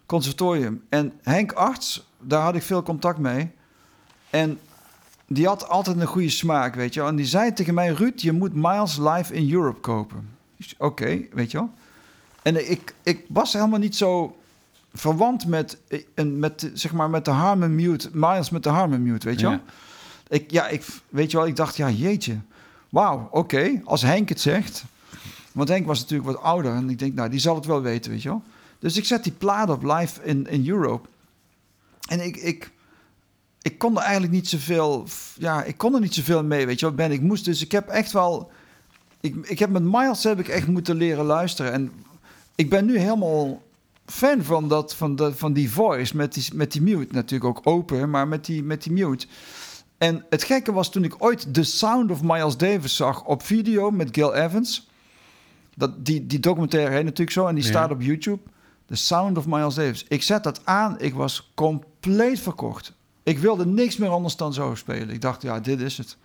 Conservatorium. 0.06 0.84
En 0.88 1.12
Henk 1.22 1.52
Arts, 1.52 2.06
daar 2.20 2.42
had 2.42 2.54
ik 2.54 2.62
veel 2.62 2.82
contact 2.82 3.18
mee. 3.18 3.50
En 4.30 4.58
die 5.26 5.46
had 5.46 5.68
altijd 5.68 6.00
een 6.00 6.06
goede 6.06 6.30
smaak, 6.30 6.74
weet 6.74 6.94
je. 6.94 7.02
En 7.02 7.16
die 7.16 7.26
zei 7.26 7.52
tegen 7.52 7.74
mij, 7.74 7.88
Ruud, 7.88 8.20
je 8.20 8.32
moet 8.32 8.54
Miles 8.54 8.96
Live 8.96 9.34
in 9.34 9.52
Europe 9.52 9.80
kopen. 9.80 10.35
Oké, 10.78 11.20
weet 11.32 11.50
je 11.50 11.56
wel. 11.58 11.70
En 12.42 12.70
ik, 12.70 12.94
ik 13.02 13.24
was 13.28 13.52
helemaal 13.52 13.78
niet 13.78 13.96
zo 13.96 14.36
verwant 14.94 15.46
met, 15.46 15.78
eh, 15.88 16.02
een- 16.14 16.38
met, 16.38 16.70
zeg 16.74 16.92
maar, 16.92 17.10
met 17.10 17.24
de 17.24 17.30
Harmon 17.30 17.74
Mute, 17.74 18.08
Miles 18.12 18.50
met 18.50 18.62
de 18.62 18.68
Harmon 18.68 19.02
Mute, 19.02 19.26
weet 19.28 19.40
je 19.40 19.46
wel. 19.46 19.54
Ja. 19.54 19.62
Ik, 20.28 20.50
ja, 20.50 20.68
ik, 20.68 20.84
weet 21.08 21.30
je 21.30 21.36
wel, 21.36 21.46
ik 21.46 21.56
dacht, 21.56 21.76
ja, 21.76 21.90
jeetje. 21.90 22.38
Wauw, 22.88 23.28
oké, 23.30 23.80
als 23.84 24.02
Henk 24.02 24.28
het 24.28 24.40
zegt. 24.40 24.84
Want 25.52 25.68
Henk 25.68 25.86
was 25.86 26.00
natuurlijk 26.00 26.28
wat 26.30 26.42
ouder 26.42 26.74
en 26.74 26.90
ik 26.90 26.98
denk, 26.98 27.14
nou, 27.14 27.30
die 27.30 27.40
zal 27.40 27.54
het 27.54 27.66
wel 27.66 27.80
weten, 27.82 28.10
weet 28.10 28.22
je 28.22 28.28
wel. 28.28 28.42
Dus 28.78 28.96
ik 28.96 29.04
zet 29.04 29.22
die 29.24 29.32
plaat 29.32 29.70
op 29.70 29.82
live 29.82 30.22
in, 30.22 30.46
in 30.46 30.68
Europe. 30.68 31.08
En 32.08 32.24
ik, 32.24 32.36
ik, 32.36 32.70
ik 33.62 33.78
kon 33.78 33.96
er 33.96 34.02
eigenlijk 34.02 34.32
niet 34.32 34.48
zoveel, 34.48 35.06
ja, 35.38 35.62
ik 35.62 35.76
kon 35.76 35.94
er 35.94 36.00
niet 36.00 36.14
zoveel 36.14 36.44
mee, 36.44 36.66
weet 36.66 36.80
je 36.80 36.86
wel, 36.86 36.94
Ben. 36.94 37.12
Ik 37.12 37.20
moest, 37.20 37.44
dus 37.44 37.62
ik 37.62 37.72
heb 37.72 37.88
echt 37.88 38.12
wel, 38.12 38.50
ik, 39.20 39.34
ik 39.46 39.58
heb 39.58 39.70
met 39.70 39.82
Miles 39.82 40.24
heb 40.24 40.38
ik 40.38 40.48
echt 40.48 40.66
moeten 40.66 40.96
leren 40.96 41.24
luisteren. 41.24 41.72
En 41.72 41.92
ik 42.54 42.70
ben 42.70 42.84
nu 42.84 42.98
helemaal 42.98 43.62
fan 44.06 44.42
van, 44.42 44.68
dat, 44.68 44.94
van, 44.94 45.16
de, 45.16 45.34
van 45.34 45.52
die 45.52 45.70
voice 45.70 46.16
met 46.16 46.34
die, 46.34 46.48
met 46.54 46.72
die 46.72 46.82
mute. 46.82 47.14
Natuurlijk 47.14 47.58
ook 47.58 47.66
open, 47.66 48.10
maar 48.10 48.28
met 48.28 48.44
die, 48.44 48.62
met 48.62 48.82
die 48.82 48.92
mute. 48.92 49.26
En 49.98 50.24
het 50.30 50.44
gekke 50.44 50.72
was 50.72 50.90
toen 50.90 51.04
ik 51.04 51.14
ooit 51.18 51.54
The 51.54 51.62
Sound 51.62 52.10
of 52.10 52.22
Miles 52.22 52.56
Davis 52.56 52.96
zag 52.96 53.24
op 53.24 53.42
video 53.42 53.90
met 53.90 54.08
Gil 54.12 54.34
Evans. 54.34 54.88
Dat, 55.74 56.04
die, 56.04 56.26
die 56.26 56.40
documentaire 56.40 56.94
heet 56.94 57.04
natuurlijk 57.04 57.30
zo 57.30 57.46
en 57.46 57.54
die 57.54 57.64
Ja. 57.64 57.70
staat 57.70 57.90
op 57.90 58.00
YouTube. 58.02 58.40
The 58.86 58.94
Sound 58.96 59.38
of 59.38 59.46
Miles 59.46 59.74
Davis. 59.74 60.04
Ik 60.08 60.22
zet 60.22 60.42
dat 60.44 60.60
aan, 60.64 61.00
ik 61.00 61.14
was 61.14 61.50
compleet 61.54 62.40
verkocht. 62.40 62.92
Ik 63.22 63.38
wilde 63.38 63.66
niks 63.66 63.96
meer 63.96 64.08
anders 64.08 64.36
dan 64.36 64.52
zo 64.52 64.74
spelen. 64.74 65.10
Ik 65.10 65.20
dacht, 65.20 65.42
ja, 65.42 65.60
dit 65.60 65.80
is 65.80 65.98
het. 65.98 66.16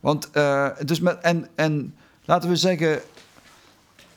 Want, 0.00 0.30
eh, 0.30 0.68
dus 0.84 1.00
met, 1.00 1.20
en, 1.20 1.48
en 1.54 1.94
laten 2.24 2.48
we 2.48 2.56
zeggen, 2.56 3.00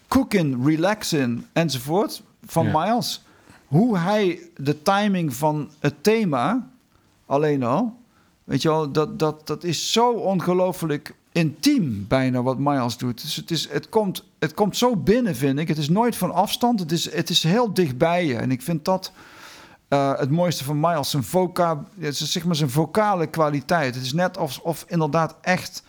cooking, 0.07 0.65
relaxing 0.65 1.45
enzovoort 1.53 2.21
van 2.45 2.65
Ja. 2.65 2.79
Miles. 2.79 3.25
Hoe 3.67 3.97
hij 3.97 4.39
de 4.55 4.81
timing 4.81 5.33
van 5.33 5.69
het 5.79 6.03
thema, 6.03 6.69
alleen 7.25 7.63
al, 7.63 7.97
weet 8.43 8.61
je 8.61 8.69
wel, 8.69 8.91
dat, 8.91 9.19
dat, 9.19 9.47
dat 9.47 9.63
is 9.63 9.91
zo 9.91 10.11
ongelooflijk 10.11 11.15
intiem 11.31 12.05
bijna 12.07 12.41
wat 12.41 12.57
Miles 12.57 12.97
doet. 12.97 13.21
Dus 13.21 13.35
het, 13.35 13.51
is, 13.51 13.69
het, 13.69 13.89
komt, 13.89 14.23
het 14.39 14.53
komt 14.53 14.77
zo 14.77 14.95
binnen, 14.95 15.35
vind 15.35 15.59
ik. 15.59 15.67
Het 15.67 15.77
is 15.77 15.89
nooit 15.89 16.15
van 16.15 16.33
afstand, 16.33 16.79
het 16.79 16.91
is, 16.91 17.11
het 17.13 17.29
is 17.29 17.43
heel 17.43 17.73
dichtbij 17.73 18.25
je. 18.25 18.35
En 18.35 18.51
ik 18.51 18.61
vind 18.61 18.85
dat 18.85 19.11
eh, 19.87 20.17
het 20.17 20.29
mooiste 20.29 20.63
van 20.63 20.79
Miles, 20.79 21.09
zijn, 21.09 21.23
voca, 21.23 21.83
zeg 22.09 22.45
maar 22.45 22.55
zijn 22.55 22.69
vocale 22.69 23.27
kwaliteit. 23.27 23.95
Het 23.95 24.03
is 24.03 24.13
net 24.13 24.37
alsof 24.37 24.63
of 24.63 24.85
inderdaad 24.87 25.35
echt 25.41 25.83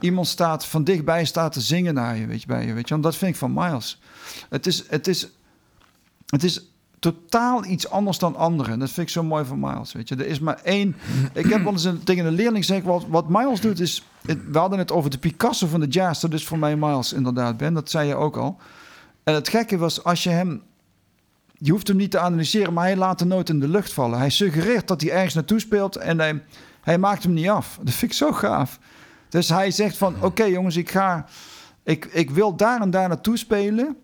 Iemand 0.00 0.26
staat 0.26 0.66
van 0.66 0.84
dichtbij 0.84 1.24
staat 1.24 1.52
te 1.52 1.60
zingen 1.60 1.94
naar 1.94 2.16
je, 2.16 2.26
weet 2.26 2.40
je, 2.40 2.46
bij 2.46 2.66
je, 2.66 2.72
weet 2.72 2.84
je. 2.88 2.92
Want 2.94 3.02
dat 3.02 3.16
vind 3.16 3.30
ik 3.32 3.36
van 3.38 3.52
Miles. 3.52 4.00
Het 4.48 4.66
is, 4.66 4.84
het 4.88 5.06
is, 5.08 5.28
het 6.26 6.44
is 6.44 6.68
totaal 6.98 7.64
iets 7.64 7.90
anders 7.90 8.18
dan 8.18 8.36
anderen. 8.36 8.78
Dat 8.78 8.90
vind 8.90 9.06
ik 9.06 9.12
zo 9.12 9.22
mooi 9.22 9.44
van 9.44 9.60
Miles, 9.60 9.92
weet 9.92 10.08
je. 10.08 10.14
Er 10.16 10.26
is 10.26 10.38
maar 10.40 10.60
één... 10.62 10.96
Ik 11.32 11.46
heb 11.46 11.62
wel 11.62 11.72
eens 11.72 11.84
een, 11.84 12.02
tegen 12.04 12.26
een 12.26 12.32
leerling 12.32 12.64
gezegd, 12.64 12.84
wat, 12.84 13.04
wat 13.08 13.28
Miles 13.28 13.60
doet 13.60 13.80
is... 13.80 14.04
het- 14.26 14.50
we 14.50 14.58
hadden 14.58 14.78
het 14.78 14.92
over 14.92 15.10
de 15.10 15.18
Picasso 15.18 15.66
van 15.66 15.80
de 15.80 15.86
jazz. 15.86 16.20
Dat 16.20 16.32
is 16.32 16.46
voor 16.46 16.58
mij 16.58 16.76
Miles 16.76 17.12
inderdaad, 17.12 17.56
Ben. 17.56 17.74
Dat 17.74 17.90
zei 17.90 18.08
je 18.08 18.14
ook 18.14 18.36
al. 18.36 18.56
En 19.24 19.34
het 19.34 19.48
gekke 19.48 19.76
was, 19.76 20.04
als 20.04 20.22
je 20.22 20.30
hem... 20.30 20.62
Je 21.58 21.70
hoeft 21.70 21.88
hem 21.88 21.96
niet 21.96 22.10
te 22.10 22.18
analyseren, 22.18 22.72
maar 22.72 22.84
hij 22.84 22.96
laat 22.96 23.18
de 23.18 23.24
noot 23.24 23.48
in 23.48 23.60
de 23.60 23.68
lucht 23.68 23.92
vallen. 23.92 24.18
Hij 24.18 24.30
suggereert 24.30 24.88
dat 24.88 25.00
hij 25.00 25.10
ergens 25.10 25.34
naartoe 25.34 25.60
speelt 25.60 25.96
en 25.96 26.18
hij, 26.18 26.42
hij 26.82 26.98
maakt 26.98 27.22
hem 27.22 27.32
niet 27.32 27.48
af. 27.48 27.78
Dat 27.82 27.94
vind 27.94 28.10
ik 28.10 28.16
zo 28.16 28.32
gaaf. 28.32 28.78
Dus 29.34 29.48
hij 29.48 29.70
zegt 29.70 29.96
van, 29.96 30.22
oké 30.22 30.44
jongens, 30.44 30.76
ik 30.76 30.90
ga... 30.90 31.26
Ik, 31.82 32.04
ik 32.04 32.30
wil 32.30 32.56
daar 32.56 32.80
en 32.80 32.90
daar 32.90 33.08
naartoe 33.08 33.36
spelen, 33.36 33.96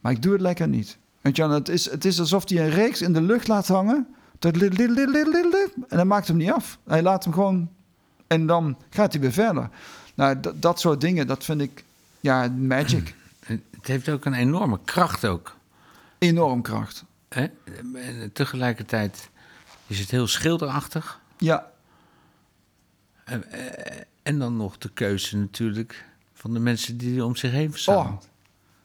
maar 0.00 0.12
ik 0.12 0.22
doe 0.22 0.32
het 0.32 0.40
lekker 0.40 0.68
niet. 0.68 0.98
Weet 1.20 1.36
je, 1.36 1.48
het 1.48 1.68
is, 1.68 1.90
het 1.90 2.04
is 2.04 2.20
alsof 2.20 2.48
hij 2.48 2.58
een 2.58 2.70
reeks 2.70 3.02
in 3.02 3.12
de 3.12 3.22
lucht 3.22 3.48
laat 3.48 3.66
hangen. 3.66 4.06
En 4.38 5.96
hij 5.96 6.04
maakt 6.04 6.28
hem 6.28 6.36
niet 6.36 6.50
af. 6.50 6.78
Hij 6.86 7.02
laat 7.02 7.24
hem 7.24 7.32
gewoon... 7.32 7.70
En 8.26 8.46
dan 8.46 8.76
gaat 8.90 9.12
hij 9.12 9.20
weer 9.20 9.32
verder. 9.32 9.70
Nou, 10.14 10.40
dat, 10.40 10.62
dat 10.62 10.80
soort 10.80 11.00
dingen, 11.00 11.26
dat 11.26 11.44
vind 11.44 11.60
ik... 11.60 11.84
Ja, 12.20 12.48
magic. 12.48 13.14
Het 13.46 13.86
heeft 13.86 14.08
ook 14.08 14.24
een 14.24 14.34
enorme 14.34 14.78
kracht 14.84 15.24
ook. 15.24 15.56
Enorm 16.18 16.62
kracht. 16.62 17.04
Hè? 17.28 17.46
En 17.94 18.30
tegelijkertijd 18.32 19.28
is 19.86 19.98
het 19.98 20.10
heel 20.10 20.26
schilderachtig. 20.26 21.20
Ja, 21.38 21.70
En 23.24 23.44
dan 24.38 24.56
nog 24.56 24.78
de 24.78 24.88
keuze 24.88 25.36
natuurlijk 25.36 26.04
van 26.32 26.52
de 26.52 26.58
mensen 26.58 26.96
die 26.96 27.12
hij 27.12 27.20
om 27.20 27.36
zich 27.36 27.50
heen 27.50 27.70
verzamelt. 27.70 28.24
Oh, 28.24 28.30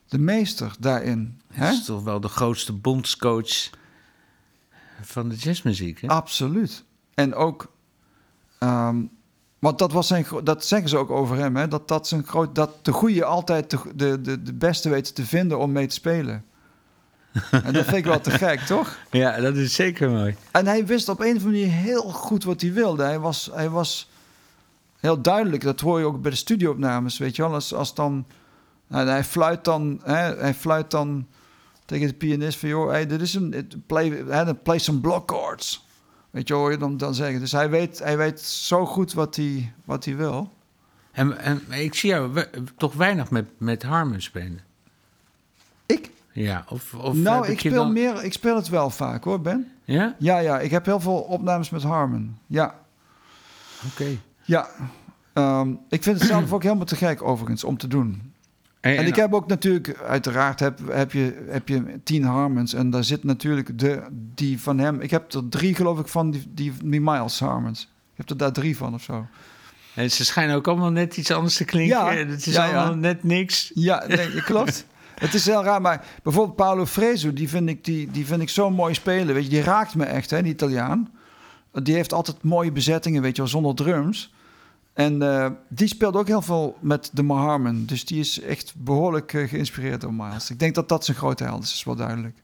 de 0.07 0.19
meester 0.19 0.75
daarin. 0.79 1.41
Hè? 1.53 1.69
is 1.69 1.85
toch 1.85 2.03
wel 2.03 2.19
de 2.19 2.27
grootste 2.27 2.73
bondscoach 2.73 3.69
van 5.01 5.29
de 5.29 5.35
jazzmuziek. 5.35 6.01
Hè? 6.01 6.07
Absoluut. 6.07 6.83
En 7.13 7.35
ook, 7.35 7.73
ehm, 8.59 9.01
want 9.59 9.79
dat, 9.79 9.91
was 9.91 10.07
zijn, 10.07 10.25
dat 10.43 10.65
zeggen 10.65 10.89
ze 10.89 10.97
ook 10.97 11.09
over 11.09 11.37
hem, 11.37 11.55
hè? 11.55 11.67
Dat, 11.67 11.87
dat, 11.87 12.07
zijn 12.07 12.23
groot, 12.23 12.55
dat 12.55 12.85
de 12.85 12.91
goede 12.91 13.25
altijd 13.25 13.69
de, 13.69 13.79
de, 13.95 14.21
de, 14.21 14.41
de 14.41 14.53
beste 14.53 14.89
weet 14.89 15.15
te 15.15 15.25
vinden 15.25 15.59
om 15.59 15.71
mee 15.71 15.87
te 15.87 15.95
spelen. 15.95 16.45
en 17.51 17.73
dat 17.73 17.83
vind 17.83 17.97
ik 17.97 18.05
wel 18.05 18.21
te 18.21 18.31
gek, 18.45 18.59
toch? 18.59 18.97
Ja, 19.11 19.39
dat 19.39 19.55
is 19.55 19.73
zeker 19.73 20.09
mooi. 20.09 20.35
En 20.51 20.65
hij 20.65 20.85
wist 20.85 21.09
op 21.09 21.19
een 21.19 21.35
of 21.35 21.43
andere 21.43 21.49
manier 21.49 21.71
heel 21.71 22.01
goed 22.01 22.43
wat 22.43 22.61
hij 22.61 22.73
wilde. 22.73 23.03
Hij 23.03 23.19
was, 23.19 23.49
hij 23.53 23.69
was 23.69 24.09
heel 25.03 25.21
duidelijk. 25.21 25.63
Dat 25.63 25.79
hoor 25.79 25.99
je 25.99 26.05
ook 26.05 26.21
bij 26.21 26.31
de 26.31 26.37
studioopnames, 26.37 27.17
weet 27.17 27.35
je 27.35 27.41
wel. 27.41 27.53
Als, 27.53 27.73
als 27.73 27.93
dan... 27.95 28.25
nou, 28.87 29.07
hij 29.07 29.23
fluit 29.23 29.63
dan... 29.63 29.99
Hè, 30.03 30.35
hij 30.35 30.53
fluit 30.53 30.91
dan 30.91 31.27
tegen 31.85 32.07
de 32.07 32.13
pianist 32.13 32.59
van... 32.59 32.69
joh, 32.69 32.89
hey, 32.89 33.05
dit 33.07 33.21
is 33.21 33.33
een... 33.33 33.71
Play, 33.87 34.09
hè, 34.27 34.55
play 34.55 34.79
some 34.79 34.99
block 34.99 35.31
chords. 35.31 35.85
Weet 36.29 36.47
je, 36.47 36.53
hoor 36.53 36.71
je 36.71 36.77
dan, 36.77 36.97
dan 36.97 37.13
zeggen. 37.15 37.39
Dus 37.39 37.51
hij 37.51 37.69
weet, 37.69 37.99
hij 37.99 38.17
weet 38.17 38.41
zo 38.41 38.85
goed 38.85 39.13
wat 39.13 39.35
hij, 39.35 39.73
wat 39.85 40.05
hij 40.05 40.15
wil. 40.15 40.53
En, 41.11 41.37
en 41.37 41.61
ik 41.69 41.93
zie 41.95 42.09
jou 42.09 42.33
we- 42.33 42.49
toch 42.77 42.93
weinig 42.93 43.31
met, 43.31 43.45
met 43.57 43.83
Harmon 43.83 44.21
spelen. 44.21 44.59
Ik? 45.85 46.11
Ja, 46.31 46.65
of, 46.69 46.93
of 46.93 47.13
nou, 47.15 47.47
ik 47.47 47.59
speel, 47.59 47.73
dan- 47.73 47.93
meer, 47.93 48.23
ik 48.23 48.33
speel 48.33 48.55
het 48.55 48.69
wel 48.69 48.89
vaak, 48.89 49.23
hoor, 49.23 49.41
Ben. 49.41 49.71
Ja? 49.83 50.15
Ja, 50.19 50.37
ja, 50.37 50.59
ik 50.59 50.71
heb 50.71 50.85
heel 50.85 50.99
veel 50.99 51.17
opnames 51.21 51.69
met 51.69 51.83
Harmon. 51.83 52.37
Ja, 52.47 52.75
Oké. 53.91 54.17
Ja. 54.45 54.67
Ehm, 55.33 55.69
ik 55.89 56.03
vind 56.03 56.19
het 56.19 56.27
zelf 56.27 56.51
ook 56.53 56.63
helemaal 56.63 56.85
te 56.85 56.95
gek, 56.95 57.21
overigens, 57.21 57.63
om 57.63 57.77
te 57.77 57.87
doen. 57.87 58.33
En, 58.83 58.97
En 58.97 59.07
ik 59.07 59.15
heb 59.15 59.33
ook 59.33 59.47
natuurlijk, 59.47 59.97
uiteraard 59.97 60.59
heb, 60.59 60.79
heb, 60.91 61.11
je, 61.11 61.45
heb 61.49 61.67
je 61.67 61.99
tien 62.03 62.23
Harmons. 62.23 62.73
En 62.73 62.89
daar 62.89 63.03
zit 63.03 63.23
natuurlijk 63.23 63.79
de, 63.79 64.01
die 64.11 64.61
van 64.61 64.79
hem. 64.79 65.01
Ik 65.01 65.11
heb 65.11 65.33
er 65.33 65.49
drie, 65.49 65.75
geloof 65.75 65.99
ik, 65.99 66.07
van 66.07 66.31
die, 66.31 66.43
die, 66.49 66.73
die 66.83 67.01
Miles 67.01 67.39
Harmons. 67.39 67.81
Ik 67.81 68.17
heb 68.17 68.29
er 68.29 68.37
daar 68.37 68.51
drie 68.51 68.77
van 68.77 68.93
of 68.93 69.03
zo. 69.03 69.27
en 69.95 70.11
ze 70.11 70.25
schijnen 70.25 70.55
ook 70.55 70.67
allemaal 70.67 70.91
net 70.91 71.17
iets 71.17 71.31
anders 71.31 71.55
te 71.57 71.65
klinken. 71.65 71.97
Ja, 71.97 72.13
Het 72.13 72.47
is 72.47 72.53
ja, 72.53 72.65
ja. 72.65 72.75
allemaal 72.77 72.95
net 72.95 73.23
niks. 73.23 73.71
Ja, 73.73 74.03
nee, 74.07 74.41
klopt. 74.41 74.85
Het 75.13 75.33
is 75.33 75.45
heel 75.45 75.63
raar, 75.63 75.81
maar 75.81 76.05
bijvoorbeeld 76.23 76.55
Paolo 76.55 76.85
Fresu, 76.85 77.33
die 77.33 77.49
vind 77.49 77.69
ik, 77.69 77.85
die, 77.85 78.11
die 78.11 78.25
vind 78.25 78.41
ik 78.41 78.49
zo 78.49 78.69
mooi 78.69 78.93
spelen. 78.93 79.33
Weet 79.33 79.43
je, 79.43 79.49
die 79.49 79.61
raakt 79.61 79.95
me 79.95 80.05
echt, 80.05 80.29
hè, 80.29 80.41
die 80.41 80.51
Italiaan. 80.51 81.11
Die 81.71 81.95
heeft 81.95 82.13
altijd 82.13 82.43
mooie 82.43 82.71
bezettingen, 82.71 83.21
weet 83.21 83.35
je 83.35 83.41
wel, 83.41 83.51
zonder 83.51 83.75
drums. 83.75 84.32
En 84.93 85.21
eh, 85.21 85.51
die 85.67 85.87
speelt 85.87 86.15
ook 86.15 86.27
heel 86.27 86.41
veel 86.41 86.77
met 86.79 87.09
de 87.13 87.23
Harmon. 87.25 87.85
Dus 87.85 88.05
die 88.05 88.19
is 88.19 88.39
echt 88.39 88.73
behoorlijk 88.77 89.33
eh, 89.33 89.47
geïnspireerd 89.47 90.01
door 90.01 90.13
Miles. 90.13 90.49
Ik 90.49 90.59
denk 90.59 90.75
dat 90.75 90.89
dat 90.89 91.05
zijn 91.05 91.17
grote 91.17 91.43
held 91.43 91.63
is, 91.63 91.73
is 91.73 91.83
wel 91.83 91.95
duidelijk. 91.95 92.37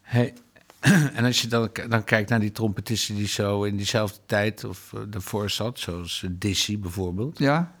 Hey, 0.00 0.34
en 1.14 1.24
als 1.24 1.42
je 1.42 1.48
dan, 1.48 1.70
dan 1.88 2.04
kijkt 2.04 2.30
naar 2.30 2.40
die 2.40 2.52
trompetisten 2.52 3.14
die 3.14 3.26
zo 3.26 3.62
in 3.62 3.76
diezelfde 3.76 4.18
tijd 4.26 4.64
of 4.64 4.92
uh, 4.94 5.00
ervoor 5.14 5.50
zat, 5.50 5.78
zoals 5.78 6.24
Dizzy 6.30 6.78
bijvoorbeeld. 6.78 7.38
Ja, 7.38 7.72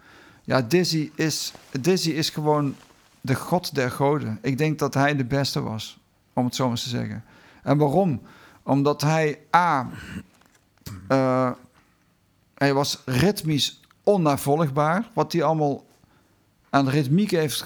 ja 0.44 0.62
Dizzy, 0.62 1.10
is, 1.14 1.52
Dizzy 1.80 2.10
is 2.10 2.30
gewoon 2.30 2.74
de 3.20 3.34
god 3.34 3.74
der 3.74 3.90
goden. 3.90 4.38
Ik 4.42 4.58
denk 4.58 4.78
dat 4.78 4.94
hij 4.94 5.16
de 5.16 5.24
beste 5.24 5.60
was, 5.60 5.98
om 6.32 6.44
het 6.44 6.54
zo 6.54 6.68
maar 6.68 6.76
te 6.76 6.88
zeggen. 6.88 7.24
En 7.62 7.78
waarom? 7.78 8.20
Omdat 8.62 9.00
hij 9.00 9.38
A. 9.56 9.90
Hij 12.58 12.74
was 12.74 13.02
ritmisch 13.04 13.80
onnavolgbaar. 14.02 15.08
Wat 15.14 15.32
hij 15.32 15.42
allemaal 15.42 15.86
aan 16.70 16.88
ritmiek 16.88 17.30
heeft 17.30 17.64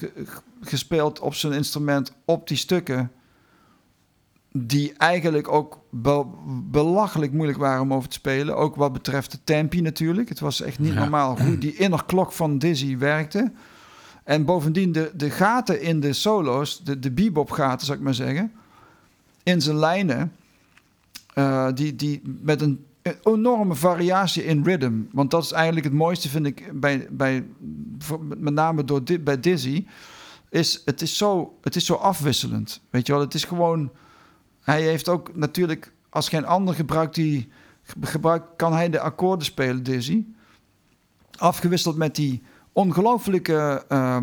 gespeeld 0.61 1.21
op 1.21 1.35
zijn 1.35 1.53
instrument, 1.53 2.13
op 2.25 2.49
die 2.49 2.57
stukken. 2.57 3.13
Die 4.53 4.93
eigenlijk 4.93 5.49
ook 5.49 5.79
be 5.91 6.25
belachelijk 6.71 7.33
moeilijk 7.33 7.59
waren 7.59 7.83
om 7.83 7.95
over 7.95 8.09
te 8.09 8.15
spelen. 8.15 8.57
Ook 8.57 8.77
wat 8.77 8.93
betreft 8.93 9.31
de 9.31 9.39
tempi 9.45 9.81
natuurlijk. 9.81 10.29
Het 10.29 10.41
was 10.41 10.61
echt 10.61 10.79
niet 10.79 10.95
normaal 10.95 11.41
hoe 11.41 11.59
die 11.65 11.77
innerklok 11.77 12.33
van 12.33 12.59
Dizzy 12.59 12.99
werkte. 12.99 13.53
En 14.25 14.45
bovendien 14.45 14.93
de, 14.93 15.11
de 15.15 15.31
gaten 15.31 15.81
in 15.81 16.01
de 16.01 16.13
solo's, 16.13 16.85
de, 16.85 16.99
de 16.99 17.11
bebop 17.11 17.51
gaten 17.51 17.87
zou 17.87 17.99
ik 17.99 18.05
maar 18.05 18.15
zeggen, 18.15 18.53
in 19.43 19.61
zijn 19.61 19.77
lijnen, 19.77 20.33
uh, 21.35 21.69
die, 21.75 21.97
die 21.97 22.23
met 22.25 22.61
een 22.61 22.85
enorme 23.23 23.75
variatie 23.75 24.45
in 24.45 24.65
rhythm. 24.65 25.01
Want 25.13 25.31
dat 25.31 25.45
is 25.45 25.53
eigenlijk 25.53 25.85
het 25.85 25.95
mooiste, 25.95 26.29
vind 26.29 26.47
ik, 26.47 26.81
bij, 26.81 27.07
bij, 27.11 27.47
met 28.37 28.55
name 28.55 28.85
door, 28.85 29.03
bij 29.21 29.41
Dizzy. 29.41 29.87
Is, 30.49 30.83
het, 30.85 31.03
is 31.03 31.17
zo, 31.17 31.59
het 31.61 31.77
is 31.77 31.87
zo 31.87 31.95
afwisselend. 31.95 32.81
Weet 32.91 33.07
je 33.07 33.13
wel, 33.13 33.21
het 33.21 33.35
is 33.35 33.45
gewoon. 33.45 33.91
Hij 34.61 34.83
heeft 34.83 35.09
ook 35.09 35.37
natuurlijk, 35.37 35.93
als 36.09 36.29
geen 36.29 36.47
ander 36.47 36.75
gebruikt 36.75 37.15
die. 37.15 37.49
Gebruikt, 38.01 38.47
kan 38.57 38.73
hij 38.73 38.91
de 38.91 39.01
akkoorden 39.01 39.45
spelen, 39.45 39.83
Dizzy. 39.83 40.25
Afgewisseld 41.39 41.97
met 41.97 42.15
die 42.15 42.43
ongelooflijke 42.73 43.85
uh, 43.89 44.17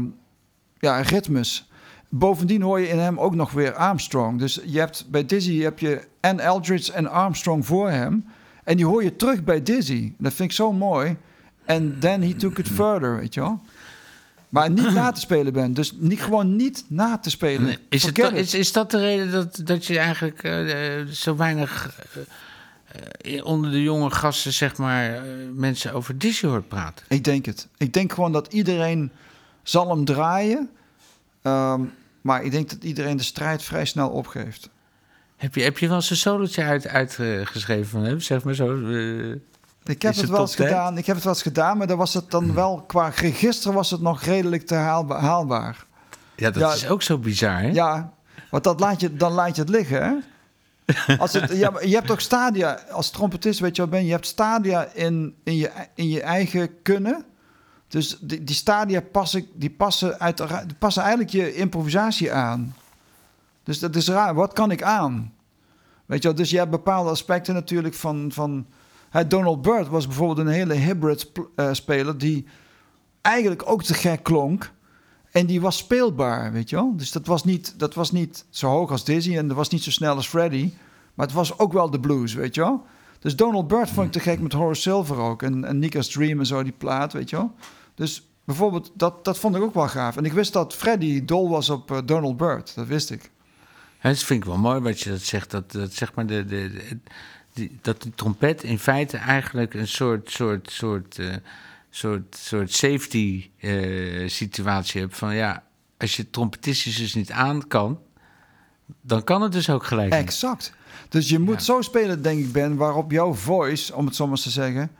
ja, 0.77 1.01
ritmes. 1.01 1.69
Bovendien 2.09 2.61
hoor 2.61 2.80
je 2.80 2.88
in 2.88 2.99
hem 2.99 3.19
ook 3.19 3.36
nog 3.36 3.51
weer 3.51 3.73
Armstrong. 3.73 4.39
Dus 4.39 4.61
je 4.65 4.80
hebt 4.80 5.07
bij 5.09 5.25
Dizzy 5.25 5.59
heb 5.59 5.80
je 5.80 6.07
en 6.19 6.39
Eldridge 6.39 6.93
en 6.93 7.07
Armstrong 7.07 7.65
voor 7.65 7.89
hem. 7.89 8.25
En 8.70 8.76
die 8.76 8.86
hoor 8.86 9.03
je 9.03 9.15
terug 9.15 9.43
bij 9.43 9.63
Dizzy. 9.63 10.13
Dat 10.17 10.34
vind 10.34 10.49
ik 10.49 10.55
zo 10.55 10.72
mooi. 10.72 11.17
En 11.65 11.99
then 11.99 12.22
he 12.22 12.34
took 12.34 12.57
it 12.57 12.67
further, 12.67 13.17
weet 13.17 13.34
je 13.34 13.39
wel. 13.39 13.61
Maar 14.49 14.70
niet 14.70 14.93
na 14.93 15.11
te 15.11 15.20
spelen 15.20 15.53
bent. 15.53 15.76
Dus 15.76 15.93
niet, 15.97 16.22
gewoon 16.22 16.55
niet 16.55 16.86
na 16.88 17.17
te 17.17 17.30
spelen. 17.30 17.63
Nee, 17.63 17.78
is, 17.89 18.03
het 18.03 18.15
dat, 18.15 18.34
is, 18.34 18.53
is 18.53 18.72
dat 18.72 18.91
de 18.91 18.99
reden 18.99 19.32
dat, 19.32 19.61
dat 19.63 19.86
je 19.86 19.99
eigenlijk 19.99 20.43
uh, 20.43 21.05
zo 21.05 21.36
weinig 21.36 21.99
uh, 23.22 23.45
onder 23.45 23.72
de 23.72 23.84
jonge 23.84 24.11
gasten, 24.11 24.53
zeg 24.53 24.78
maar, 24.78 25.11
uh, 25.11 25.32
mensen 25.53 25.93
over 25.93 26.17
Dizzy 26.17 26.45
hoort 26.45 26.67
praten? 26.67 27.05
Ik 27.07 27.24
denk 27.24 27.45
het. 27.45 27.67
Ik 27.78 27.93
denk 27.93 28.13
gewoon 28.13 28.32
dat 28.32 28.53
iedereen 28.53 29.11
zal 29.63 29.89
hem 29.89 30.05
draaien. 30.05 30.70
Um, 31.43 31.93
maar 32.22 32.43
ik 32.43 32.51
denk 32.51 32.70
dat 32.70 32.84
iedereen 32.84 33.17
de 33.17 33.24
strijd 33.24 33.63
vrij 33.63 33.86
snel 33.86 34.09
opgeeft. 34.09 34.70
Heb 35.40 35.56
je, 35.56 35.62
heb 35.62 35.78
je 35.78 35.88
wel 35.88 35.96
eens 35.96 36.10
een 36.10 36.16
solootje 36.16 36.64
uitgeschreven 36.64 37.76
uit, 37.76 37.88
van 37.88 38.04
hem? 38.04 38.20
Zeg 38.20 38.44
maar 38.44 38.54
zo. 38.54 38.76
Uh, 38.76 39.36
ik 39.84 40.02
heb 40.02 40.16
het 40.16 40.30
wel 40.30 40.40
eens 40.40 40.56
gedaan. 40.56 40.98
Ik 40.98 41.06
heb 41.06 41.16
het 41.16 41.24
wel 41.24 41.34
eens 41.34 41.42
gedaan, 41.42 41.78
maar 41.78 41.88
dan 41.88 41.98
was 41.98 42.14
het 42.14 42.32
dan 42.32 42.54
wel 42.54 42.84
qua 42.88 43.12
register 43.16 43.74
was 43.74 43.92
het 43.92 44.02
nog 44.02 44.24
redelijk 44.24 44.68
te 44.68 44.76
haalbaar. 44.76 45.86
Ja, 46.36 46.52
dat 46.52 46.62
ja, 46.62 46.74
is 46.74 46.88
ook 46.88 47.02
zo 47.02 47.18
bizar, 47.18 47.62
hè? 47.62 47.68
Ja, 47.68 48.14
want 48.50 48.64
dat 48.64 48.80
laat 48.80 49.00
je, 49.00 49.16
dan 49.16 49.32
laat 49.32 49.56
je 49.56 49.62
het 49.62 49.70
liggen, 49.70 50.04
hè? 50.04 50.16
Als 51.18 51.34
het, 51.34 51.52
ja, 51.52 51.72
je 51.82 51.96
hebt 51.96 52.12
ook 52.12 52.20
stadia, 52.20 52.80
als 52.92 53.10
trompetist 53.10 53.60
weet 53.60 53.76
je 53.76 53.82
wat 53.82 53.92
ben, 53.92 54.06
je 54.06 54.12
hebt 54.12 54.28
stadia 54.28 54.88
in, 54.94 55.36
in, 55.44 55.56
je, 55.56 55.72
in 55.96 56.10
je 56.10 56.22
eigen 56.22 56.82
kunnen. 56.82 57.26
Dus 57.88 58.18
die, 58.22 58.44
die 58.44 58.56
stadia 58.56 59.02
passen, 59.02 59.48
die 59.54 59.70
passen, 59.70 60.20
uit, 60.20 60.38
die 60.38 60.76
passen 60.80 61.02
eigenlijk 61.02 61.32
je 61.32 61.54
improvisatie 61.54 62.34
aan. 62.34 62.76
Dus 63.70 63.80
dat 63.80 63.95
is 63.95 64.07
raar. 64.07 64.34
Wat 64.34 64.53
kan 64.53 64.72
ik 64.72 64.84
aan? 64.84 65.34
Weet 66.05 66.22
je 66.22 66.28
wel, 66.28 66.38
dus 66.38 66.49
je 66.49 66.57
hebt 66.57 66.70
bepaalde 66.70 67.09
aspecten 67.09 67.53
natuurlijk 67.53 67.95
van... 67.95 68.32
van 68.32 68.65
Donald 69.28 69.61
Byrd 69.61 69.88
was 69.88 70.07
bijvoorbeeld 70.07 70.47
een 70.47 70.53
hele 70.53 70.74
hybrid 70.74 71.32
uh, 71.55 71.70
speler... 71.72 72.17
die 72.17 72.45
eigenlijk 73.22 73.70
ook 73.70 73.84
te 73.84 73.93
gek 73.93 74.24
klonk. 74.24 74.72
En 75.32 75.45
die 75.45 75.61
was 75.61 75.78
speelbaar, 75.78 76.51
weet 76.51 76.70
je 76.70 76.76
wel. 76.76 76.95
Dus 76.95 77.11
dat 77.11 77.26
was 77.26 77.43
niet, 77.43 77.80
dat 77.80 77.93
was 77.93 78.11
niet 78.11 78.45
zo 78.49 78.67
hoog 78.67 78.91
als 78.91 79.03
Dizzy... 79.05 79.38
en 79.38 79.47
dat 79.47 79.57
was 79.57 79.70
niet 79.70 79.84
zo 79.84 79.91
snel 79.91 80.15
als 80.15 80.28
Freddie. 80.28 80.74
Maar 81.13 81.26
het 81.26 81.36
was 81.36 81.59
ook 81.59 81.74
wel 81.74 81.89
de 81.89 81.99
blues, 81.99 82.34
weet 82.34 82.55
je 82.55 82.61
wel. 82.61 82.86
Dus 83.20 83.36
Donald 83.36 83.67
Byrd 83.67 83.89
vond 83.89 84.05
ik 84.05 84.11
te 84.11 84.20
gek 84.20 84.39
met 84.39 84.53
Horace 84.53 84.82
Silver 84.82 85.17
ook. 85.17 85.43
En, 85.43 85.65
en 85.65 85.80
Nico's 85.80 86.09
Dream 86.09 86.39
en 86.39 86.45
zo, 86.45 86.63
die 86.63 86.74
plaat, 86.78 87.13
weet 87.13 87.30
je 87.30 87.36
wel. 87.36 87.51
Dus 87.95 88.30
bijvoorbeeld, 88.45 88.91
dat, 88.93 89.26
dat 89.26 89.38
vond 89.38 89.55
ik 89.55 89.61
ook 89.61 89.74
wel 89.74 89.88
gaaf. 89.88 90.17
En 90.17 90.26
ik 90.26 90.34
wist 90.34 90.53
dat 90.53 90.76
Freddie 90.76 91.26
dol 91.26 91.49
was 91.49 91.70
op 91.70 91.91
uh, 91.91 91.97
Donald 92.05 92.38
Byrd. 92.38 92.76
Dat 92.76 92.88
wist 92.88 93.11
ik. 93.11 93.32
Dat 94.02 94.18
vind 94.18 94.43
ik 94.43 94.50
wel 94.50 94.58
mooi 94.58 94.80
wat 94.80 95.00
je 95.00 95.10
dat 95.10 95.22
zegt. 95.22 95.52
Dat, 95.52 95.72
dat 95.72 95.93
zeg 95.93 96.14
maar 96.14 96.26
de, 96.26 96.45
de, 96.45 96.72
die, 97.54 97.78
dat 97.82 98.02
de 98.02 98.10
trompet 98.16 98.64
in 98.64 98.80
feite 98.80 99.18
eigenlijk 99.18 99.74
een 99.74 99.88
soort, 99.88 100.32
soort, 100.32 100.72
soort, 100.72 101.18
uh, 101.18 101.36
soort, 101.89 102.36
soort 102.36 102.74
safety 102.74 103.50
uh, 103.60 104.30
situatie 104.30 105.02
hebt. 105.02 105.18
Van 105.18 105.36
ja, 105.36 105.64
als 105.97 106.16
je 106.16 106.30
trompetistisch 106.30 106.97
dus 106.97 107.14
niet 107.14 107.32
aan 107.32 107.68
kan, 107.68 108.00
dan 109.02 109.24
kan 109.24 109.41
het 109.41 109.52
dus 109.52 109.70
ook 109.70 109.84
gelijk. 109.84 110.14
Exact. 110.14 110.74
Dus 111.10 111.30
je 111.30 111.39
moet 111.39 111.56
ja. 111.56 111.62
zo 111.62 111.82
spelen, 111.82 112.22
denk 112.22 112.39
ik, 112.39 112.52
Ben, 112.52 112.76
waarop 112.76 113.12
jouw 113.12 113.34
voice, 113.34 113.95
om 113.95 114.06
het 114.06 114.16
zo 114.16 114.28
maar 114.28 114.38
te 114.38 114.50
zeggen, 114.50 114.91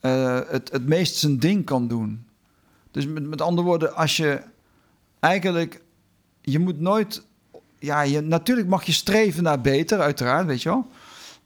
uh, 0.00 0.40
het, 0.48 0.70
het 0.72 0.86
meest 0.86 1.16
zijn 1.16 1.38
ding 1.38 1.64
kan 1.64 1.88
doen. 1.88 2.26
Dus 2.90 3.06
met, 3.06 3.26
met 3.26 3.40
andere 3.40 3.66
woorden, 3.66 3.94
als 3.94 4.16
je 4.16 4.42
eigenlijk, 5.20 5.80
je 6.42 6.58
moet 6.58 6.80
nooit 6.80 7.22
ja, 7.78 8.02
je, 8.02 8.20
natuurlijk 8.20 8.68
mag 8.68 8.84
je 8.84 8.92
streven 8.92 9.42
naar 9.42 9.60
beter, 9.60 10.00
uiteraard, 10.00 10.46
weet 10.46 10.62
je 10.62 10.68
wel. 10.68 10.86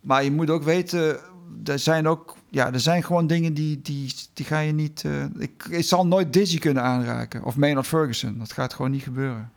Maar 0.00 0.24
je 0.24 0.30
moet 0.30 0.50
ook 0.50 0.62
weten, 0.62 1.18
er 1.64 1.78
zijn 1.78 2.08
ook, 2.08 2.36
ja, 2.48 2.72
er 2.72 2.80
zijn 2.80 3.04
gewoon 3.04 3.26
dingen 3.26 3.54
die, 3.54 3.82
die, 3.82 4.14
die 4.34 4.46
ga 4.46 4.58
je 4.58 4.72
niet. 4.72 5.02
Uh, 5.06 5.24
ik, 5.38 5.64
ik 5.70 5.84
zal 5.84 6.06
nooit 6.06 6.32
Dizzy 6.32 6.58
kunnen 6.58 6.82
aanraken 6.82 7.44
of 7.44 7.56
Maynard 7.56 7.86
Ferguson. 7.86 8.38
Dat 8.38 8.52
gaat 8.52 8.74
gewoon 8.74 8.90
niet 8.90 9.02
gebeuren. 9.02 9.52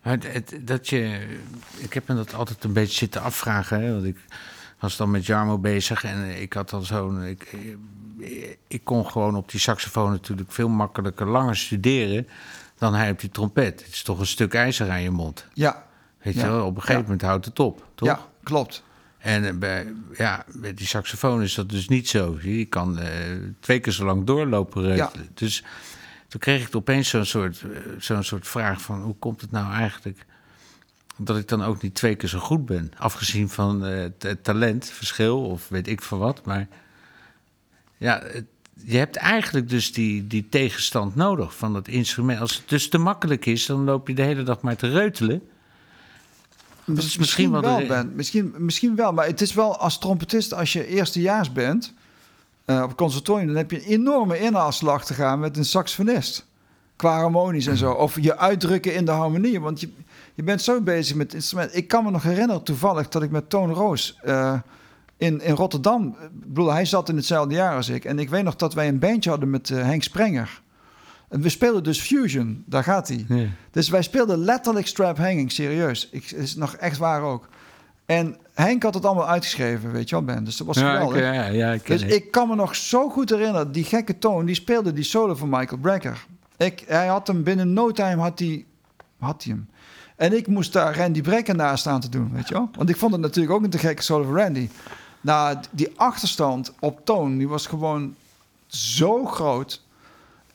Het, 0.00 0.32
het, 0.32 0.54
dat 0.60 0.88
je, 0.88 1.26
ik 1.76 1.92
heb 1.92 2.08
me 2.08 2.14
dat 2.14 2.34
altijd 2.34 2.64
een 2.64 2.72
beetje 2.72 2.96
zitten 2.96 3.22
afvragen, 3.22 3.80
hè, 3.80 3.92
want 3.92 4.04
ik 4.04 4.16
was 4.78 4.96
dan 4.96 5.10
met 5.10 5.26
Jarmo 5.26 5.58
bezig 5.58 6.04
en 6.04 6.40
ik 6.40 6.52
had 6.52 6.72
al 6.72 6.82
zo'n. 6.82 7.22
Ik, 7.22 7.56
ik 8.68 8.84
kon 8.84 9.06
gewoon 9.10 9.36
op 9.36 9.50
die 9.50 9.60
saxofoon 9.60 10.10
natuurlijk 10.10 10.52
veel 10.52 10.68
makkelijker 10.68 11.26
langer 11.26 11.56
studeren 11.56 12.28
dan 12.78 12.94
hij 12.94 13.10
op 13.10 13.20
die 13.20 13.30
trompet. 13.30 13.82
Het 13.84 13.92
is 13.92 14.02
toch 14.02 14.18
een 14.18 14.26
stuk 14.26 14.54
ijzer 14.54 14.90
aan 14.90 15.02
je 15.02 15.10
mond. 15.10 15.46
Ja, 15.52 15.86
Weet 16.22 16.34
je 16.34 16.40
wel, 16.46 16.66
op 16.66 16.76
een 16.76 16.80
gegeven 16.80 17.02
moment 17.02 17.22
houdt 17.22 17.44
het 17.44 17.58
op, 17.58 17.86
toch? 17.94 18.08
Ja, 18.08 18.28
klopt. 18.42 18.82
En 19.18 19.44
eh, 19.44 19.54
bij, 19.54 19.92
ja, 20.16 20.44
met 20.46 20.76
die 20.76 20.86
saxofoon 20.86 21.42
is 21.42 21.54
dat 21.54 21.68
dus 21.68 21.88
niet 21.88 22.08
zo. 22.08 22.38
Je 22.42 22.64
kan 22.64 22.98
uh, 22.98 23.06
twee 23.60 23.80
keer 23.80 23.92
zo 23.92 24.04
lang 24.04 24.26
doorlopen. 24.26 24.96
Ja. 24.96 25.10
Dus 25.34 25.64
toen 26.28 26.40
kreeg 26.40 26.66
ik 26.66 26.76
opeens 26.76 27.08
zo'n 27.08 27.24
soort, 27.24 27.62
uh, 27.66 27.78
zo'n 27.98 28.22
soort 28.22 28.48
vraag 28.48 28.80
van... 28.80 29.02
hoe 29.02 29.16
komt 29.18 29.40
het 29.40 29.50
nou 29.50 29.72
eigenlijk 29.72 30.26
dat 31.16 31.36
ik 31.36 31.48
dan 31.48 31.62
ook 31.62 31.82
niet 31.82 31.94
twee 31.94 32.14
keer 32.14 32.28
zo 32.28 32.38
goed 32.38 32.66
ben? 32.66 32.92
Afgezien 32.96 33.48
van 33.48 33.82
het 33.82 34.36
talent, 34.42 34.90
verschil 34.90 35.44
of 35.44 35.68
weet 35.68 35.88
ik 35.88 36.02
van 36.02 36.18
wat. 36.18 36.44
Maar 36.44 36.68
ja, 37.96 38.22
het, 38.24 38.46
je 38.84 38.96
hebt 38.96 39.16
eigenlijk 39.16 39.68
dus 39.68 39.92
die, 39.92 40.26
die 40.26 40.48
tegenstand 40.48 41.14
nodig 41.14 41.56
van 41.56 41.72
dat 41.72 41.88
instrument. 41.88 42.40
Als 42.40 42.56
het 42.56 42.68
dus 42.68 42.88
te 42.88 42.98
makkelijk 42.98 43.46
is, 43.46 43.66
dan 43.66 43.84
loop 43.84 44.08
je 44.08 44.14
de 44.14 44.22
hele 44.22 44.42
dag 44.42 44.60
maar 44.60 44.76
te 44.76 44.88
reutelen... 44.88 45.42
Misschien, 46.84 47.20
misschien 47.20 47.50
wel, 47.50 47.60
wel 47.60 47.86
ben. 47.86 48.12
Misschien, 48.14 48.54
misschien 48.58 48.96
wel, 48.96 49.12
maar 49.12 49.26
het 49.26 49.40
is 49.40 49.54
wel 49.54 49.76
als 49.76 49.98
trompetist, 49.98 50.54
als 50.54 50.72
je 50.72 50.86
eerstejaars 50.86 51.52
bent 51.52 51.92
uh, 52.66 52.82
op 52.82 52.96
conservatorium, 52.96 53.46
dan 53.46 53.56
heb 53.56 53.70
je 53.70 53.76
een 53.76 53.92
enorme 53.92 54.38
inhaalslag 54.38 55.04
te 55.04 55.14
gaan 55.14 55.40
met 55.40 55.56
een 55.56 55.64
saxofonist. 55.64 56.46
Qua 56.96 57.18
harmonisch 57.18 57.66
en 57.66 57.76
zo. 57.76 57.92
Of 57.92 58.20
je 58.20 58.38
uitdrukken 58.38 58.94
in 58.94 59.04
de 59.04 59.10
harmonie. 59.10 59.60
Want 59.60 59.80
je, 59.80 59.88
je 60.34 60.42
bent 60.42 60.62
zo 60.62 60.80
bezig 60.80 61.16
met 61.16 61.26
het 61.26 61.34
instrument. 61.34 61.76
Ik 61.76 61.88
kan 61.88 62.04
me 62.04 62.10
nog 62.10 62.22
herinneren 62.22 62.62
toevallig 62.62 63.08
dat 63.08 63.22
ik 63.22 63.30
met 63.30 63.50
Toon 63.50 63.72
Roos 63.72 64.18
uh, 64.24 64.54
in, 65.16 65.40
in 65.40 65.54
Rotterdam. 65.54 66.16
Ik 66.20 66.46
bedoel, 66.46 66.72
hij 66.72 66.84
zat 66.84 67.08
in 67.08 67.16
hetzelfde 67.16 67.54
jaar 67.54 67.76
als 67.76 67.88
ik. 67.88 68.04
En 68.04 68.18
ik 68.18 68.30
weet 68.30 68.44
nog 68.44 68.56
dat 68.56 68.74
wij 68.74 68.88
een 68.88 68.98
bandje 68.98 69.30
hadden 69.30 69.50
met 69.50 69.68
uh, 69.68 69.82
Henk 69.82 70.02
Sprenger. 70.02 70.60
We 71.40 71.48
speelden 71.48 71.82
dus 71.82 72.00
Fusion, 72.00 72.62
daar 72.66 72.84
gaat 72.84 73.08
hij. 73.08 73.50
Dus 73.70 73.88
wij 73.88 74.02
speelden 74.02 74.38
letterlijk 74.38 74.86
strap 74.86 75.16
hanging, 75.16 75.52
serieus. 75.52 76.08
Ik, 76.10 76.30
is 76.30 76.56
nog 76.56 76.74
echt 76.74 76.98
waar 76.98 77.22
ook. 77.22 77.48
En 78.06 78.36
Henk 78.54 78.82
had 78.82 78.94
het 78.94 79.04
allemaal 79.04 79.28
uitgeschreven, 79.28 79.92
weet 79.92 80.08
je 80.08 80.14
wel, 80.14 80.24
Ben. 80.24 80.44
Dus 80.44 80.56
dat 80.56 80.66
was 80.66 80.76
Ja, 80.76 80.92
geweldig. 80.92 81.16
ik, 81.16 81.22
ja, 81.22 81.46
ja, 81.46 81.72
ik 81.72 81.86
Dus 81.86 82.02
ik 82.02 82.30
kan 82.30 82.48
me 82.48 82.54
nog 82.54 82.76
zo 82.76 83.08
goed 83.08 83.30
herinneren, 83.30 83.72
die 83.72 83.84
gekke 83.84 84.18
toon, 84.18 84.44
die 84.44 84.54
speelde 84.54 84.92
die 84.92 85.04
solo 85.04 85.34
van 85.34 85.48
Michael 85.48 85.80
Brecker. 85.80 86.26
Ik, 86.56 86.84
hij 86.86 87.06
had 87.06 87.26
hem 87.26 87.42
binnen 87.42 87.72
no 87.72 87.90
time, 87.90 88.22
had 88.22 88.38
hij, 88.38 88.64
had 89.18 89.44
hij 89.44 89.52
hem. 89.52 89.68
En 90.16 90.36
ik 90.36 90.46
moest 90.46 90.72
daar 90.72 90.96
Randy 90.96 91.20
Brecker 91.22 91.54
naast 91.54 91.80
staan 91.80 92.00
te 92.00 92.08
doen, 92.08 92.30
weet 92.32 92.48
je 92.48 92.54
wel. 92.54 92.68
Want 92.76 92.88
ik 92.88 92.96
vond 92.96 93.12
het 93.12 93.20
natuurlijk 93.20 93.54
ook 93.54 93.62
een 93.62 93.70
te 93.70 93.78
gekke 93.78 94.02
solo 94.02 94.24
van 94.24 94.36
Randy. 94.36 94.68
Nou, 95.20 95.56
die 95.70 95.88
achterstand 95.96 96.72
op 96.80 97.04
toon, 97.04 97.38
die 97.38 97.48
was 97.48 97.66
gewoon 97.66 98.14
zo 98.66 99.24
groot. 99.26 99.81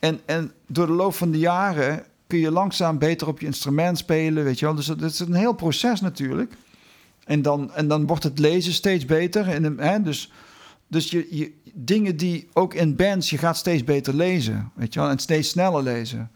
En, 0.08 0.20
en 0.26 0.51
door 0.68 0.86
de 0.86 0.93
loop 0.93 1.14
van 1.14 1.32
de 1.32 1.39
jaren 1.39 2.03
kun 2.28 2.39
je 2.39 2.51
langzaam 2.51 2.97
beter 2.97 3.28
op 3.28 3.39
je 3.39 3.45
instrument 3.45 3.97
spelen, 3.97 4.43
weet 4.43 4.60
je 4.60 4.66
wel. 4.66 4.76
Dus 4.76 4.86
dat 4.86 5.01
is 5.01 5.20
een 5.20 5.34
heel 5.34 5.53
proces 5.53 6.01
natuurlijk. 6.01 6.53
En 7.26 7.41
dan, 7.41 7.74
en 7.74 7.88
dan 7.88 8.08
wordt 8.08 8.24
het 8.24 8.39
lezen 8.39 8.74
steeds 8.74 9.05
beter. 9.05 9.47
En, 9.49 9.80
hè, 9.80 10.01
dus 10.01 10.32
dus 10.88 11.12
je, 11.12 11.28
je, 11.30 11.53
dingen 11.74 12.18
die 12.18 12.47
ook 12.53 12.74
in 12.74 12.95
bands, 12.95 13.30
je 13.30 13.38
gaat 13.38 13.58
steeds 13.58 13.84
beter 13.84 14.14
lezen, 14.14 14.72
weet 14.76 14.93
je 14.93 14.99
wel, 14.99 15.10
en 15.10 15.20
steeds 15.20 15.49
sneller 15.49 15.84
lezen. 15.84 16.32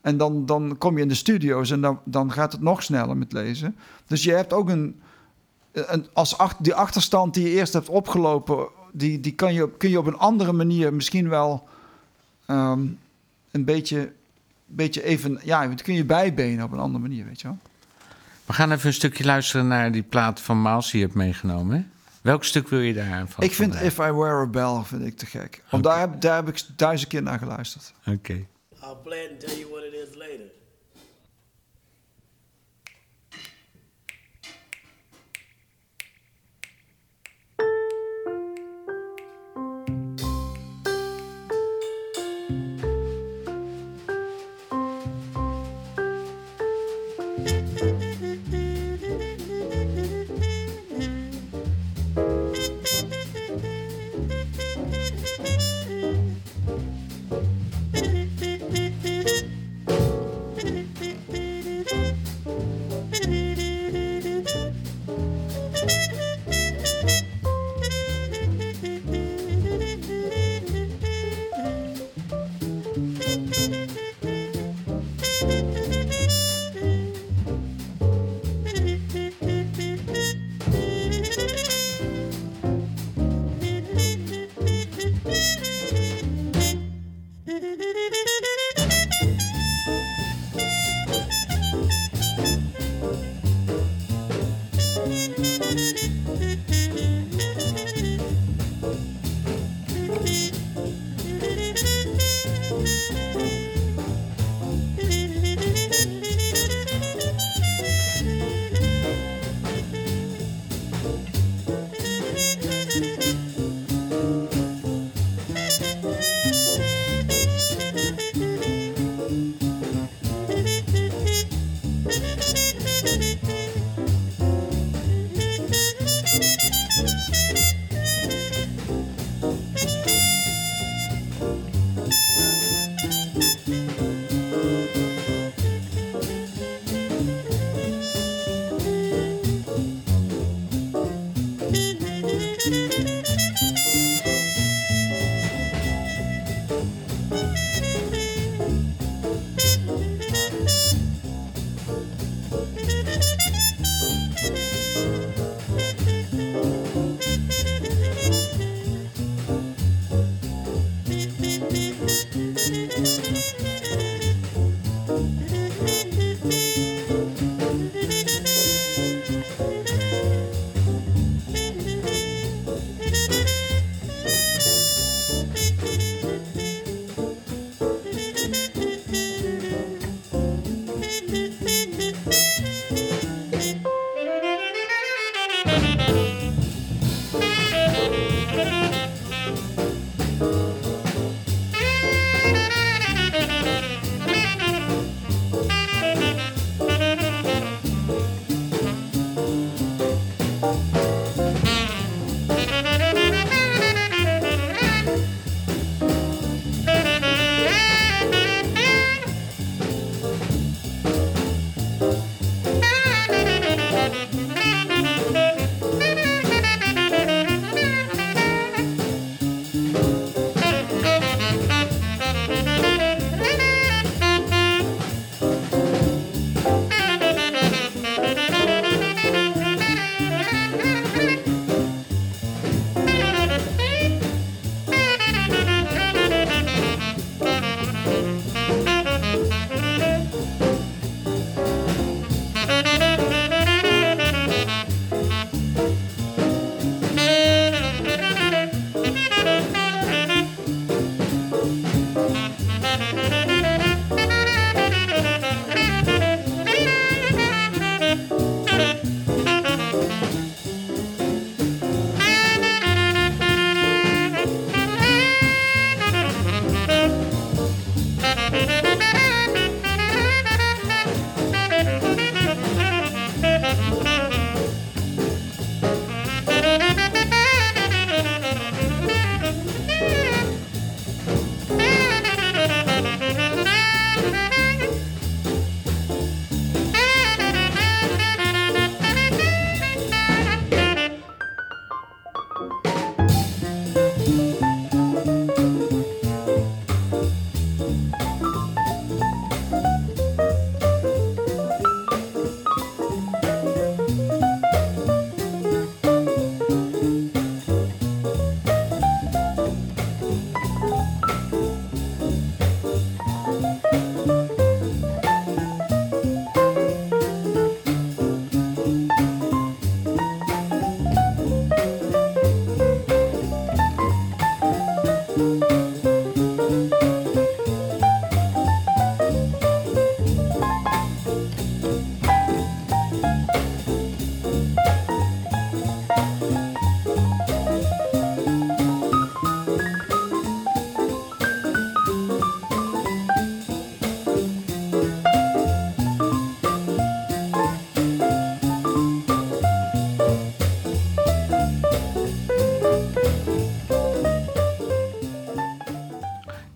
En 0.00 0.16
dan, 0.16 0.46
dan 0.46 0.78
kom 0.78 0.96
je 0.96 1.02
in 1.02 1.08
de 1.08 1.14
studio's 1.14 1.70
en 1.70 1.80
dan, 1.80 2.00
dan 2.04 2.32
gaat 2.32 2.52
het 2.52 2.60
nog 2.60 2.82
sneller 2.82 3.16
met 3.16 3.32
lezen. 3.32 3.76
Dus 4.06 4.22
je 4.22 4.32
hebt 4.32 4.52
ook 4.52 4.68
een, 4.68 5.00
een 5.72 6.06
als 6.12 6.36
die 6.58 6.74
achterstand 6.74 7.34
die 7.34 7.48
je 7.48 7.54
eerst 7.54 7.72
hebt 7.72 7.88
opgelopen, 7.88 8.68
die, 8.92 9.20
die 9.20 9.34
kan 9.34 9.54
je, 9.54 9.76
kun 9.76 9.90
je 9.90 9.98
op 9.98 10.06
een 10.06 10.18
andere 10.18 10.52
manier 10.52 10.94
misschien 10.94 11.28
wel 11.28 11.68
ehm, 12.48 12.86
een 13.50 13.64
beetje, 13.64 14.12
beetje 14.66 15.02
even, 15.02 15.40
ja, 15.44 15.66
dat 15.66 15.82
kun 15.82 15.94
je 15.94 16.04
bijbenen 16.04 16.64
op 16.64 16.72
een 16.72 16.78
andere 16.78 17.02
manier, 17.02 17.24
weet 17.24 17.40
je 17.40 17.46
wel. 17.48 17.58
We 18.46 18.52
gaan 18.52 18.72
even 18.72 18.86
een 18.86 18.92
stukje 18.92 19.24
luisteren 19.24 19.66
naar 19.66 19.92
die 19.92 20.02
plaat 20.02 20.40
van 20.40 20.62
Miles 20.62 20.90
die 20.90 21.00
je 21.00 21.06
hebt 21.06 21.18
meegenomen. 21.18 21.76
hè? 21.76 21.84
Welk 22.22 22.44
stuk 22.44 22.68
wil 22.68 22.80
je 22.80 22.94
daar 22.94 23.28
van? 23.28 23.44
ik 23.44 23.52
vind 23.52 23.74
If 23.74 23.98
I 23.98 24.12
Were 24.12 24.40
a 24.42 24.46
Bell 24.46 24.82
vind 24.84 25.04
ik 25.04 25.16
te 25.16 25.26
gek. 25.26 25.62
Want 25.70 25.84
daar, 25.84 25.98
heb, 26.00 26.20
daar 26.20 26.36
heb 26.36 26.48
ik 26.48 26.62
duizend 26.76 27.08
keer 27.10 27.22
naar 27.22 27.38
geluisterd. 27.38 27.92
Oké. 28.06 28.32
I'll 28.32 28.96
play 29.02 29.24
it 29.24 29.30
and 29.30 29.40
tell 29.40 29.58
you 29.58 29.70
what 29.70 29.82
it 29.84 29.92
is 29.92 30.16
later. 30.16 30.46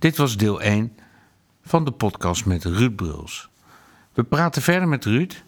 Dit 0.03 0.17
was 0.17 0.37
deel 0.37 0.61
1 0.61 0.97
van 1.65 1.85
de 1.85 1.91
podcast 1.91 2.45
met 2.47 2.65
Ruud 2.65 2.97
Bruls. 2.97 3.49
We 4.15 4.25
praten 4.25 4.63
verder 4.63 4.89
met 4.89 5.05
Ruud 5.05 5.45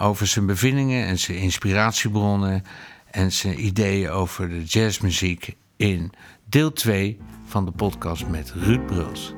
over 0.00 0.26
zijn 0.26 0.46
bevindingen 0.46 1.06
en 1.06 1.18
zijn 1.18 1.38
inspiratiebronnen 1.38 2.62
en 3.10 3.32
zijn 3.32 3.64
ideeën 3.64 4.10
over 4.10 4.48
de 4.48 4.64
jazzmuziek 4.64 5.56
in 5.76 6.12
deel 6.44 6.72
2 6.72 7.18
van 7.46 7.64
de 7.64 7.70
podcast 7.70 8.26
met 8.26 8.52
Ruud 8.56 8.86
Bruls. 8.86 9.34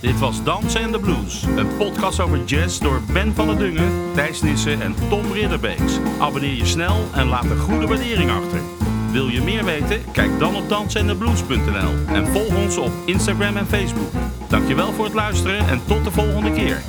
Dit 0.00 0.18
was 0.18 0.44
Dansen 0.44 0.80
en 0.80 0.92
de 0.92 1.00
Blues, 1.00 1.42
een 1.42 1.76
podcast 1.76 2.20
over 2.20 2.44
jazz 2.44 2.78
door 2.78 3.02
Ben 3.12 3.34
van 3.34 3.46
der 3.46 3.58
Dungen, 3.58 4.12
Thijs 4.14 4.42
Nissen 4.42 4.82
en 4.82 4.94
Tom 5.08 5.32
Ridderbeeks. 5.32 5.98
Abonneer 6.18 6.54
je 6.54 6.66
snel 6.66 7.08
en 7.14 7.26
laat 7.26 7.44
een 7.44 7.58
goede 7.58 7.86
waardering 7.86 8.30
achter. 8.30 8.79
Wil 9.12 9.28
je 9.28 9.42
meer 9.42 9.64
weten? 9.64 10.02
Kijk 10.12 10.38
dan 10.38 10.56
op 10.56 10.68
dansenendeblues.nl 10.68 12.14
en 12.14 12.26
volg 12.26 12.56
ons 12.56 12.76
op 12.76 12.92
Instagram 13.04 13.56
en 13.56 13.66
Facebook. 13.66 14.12
Dankjewel 14.48 14.92
voor 14.92 15.04
het 15.04 15.14
luisteren 15.14 15.68
en 15.68 15.80
tot 15.86 16.04
de 16.04 16.10
volgende 16.10 16.52
keer. 16.52 16.82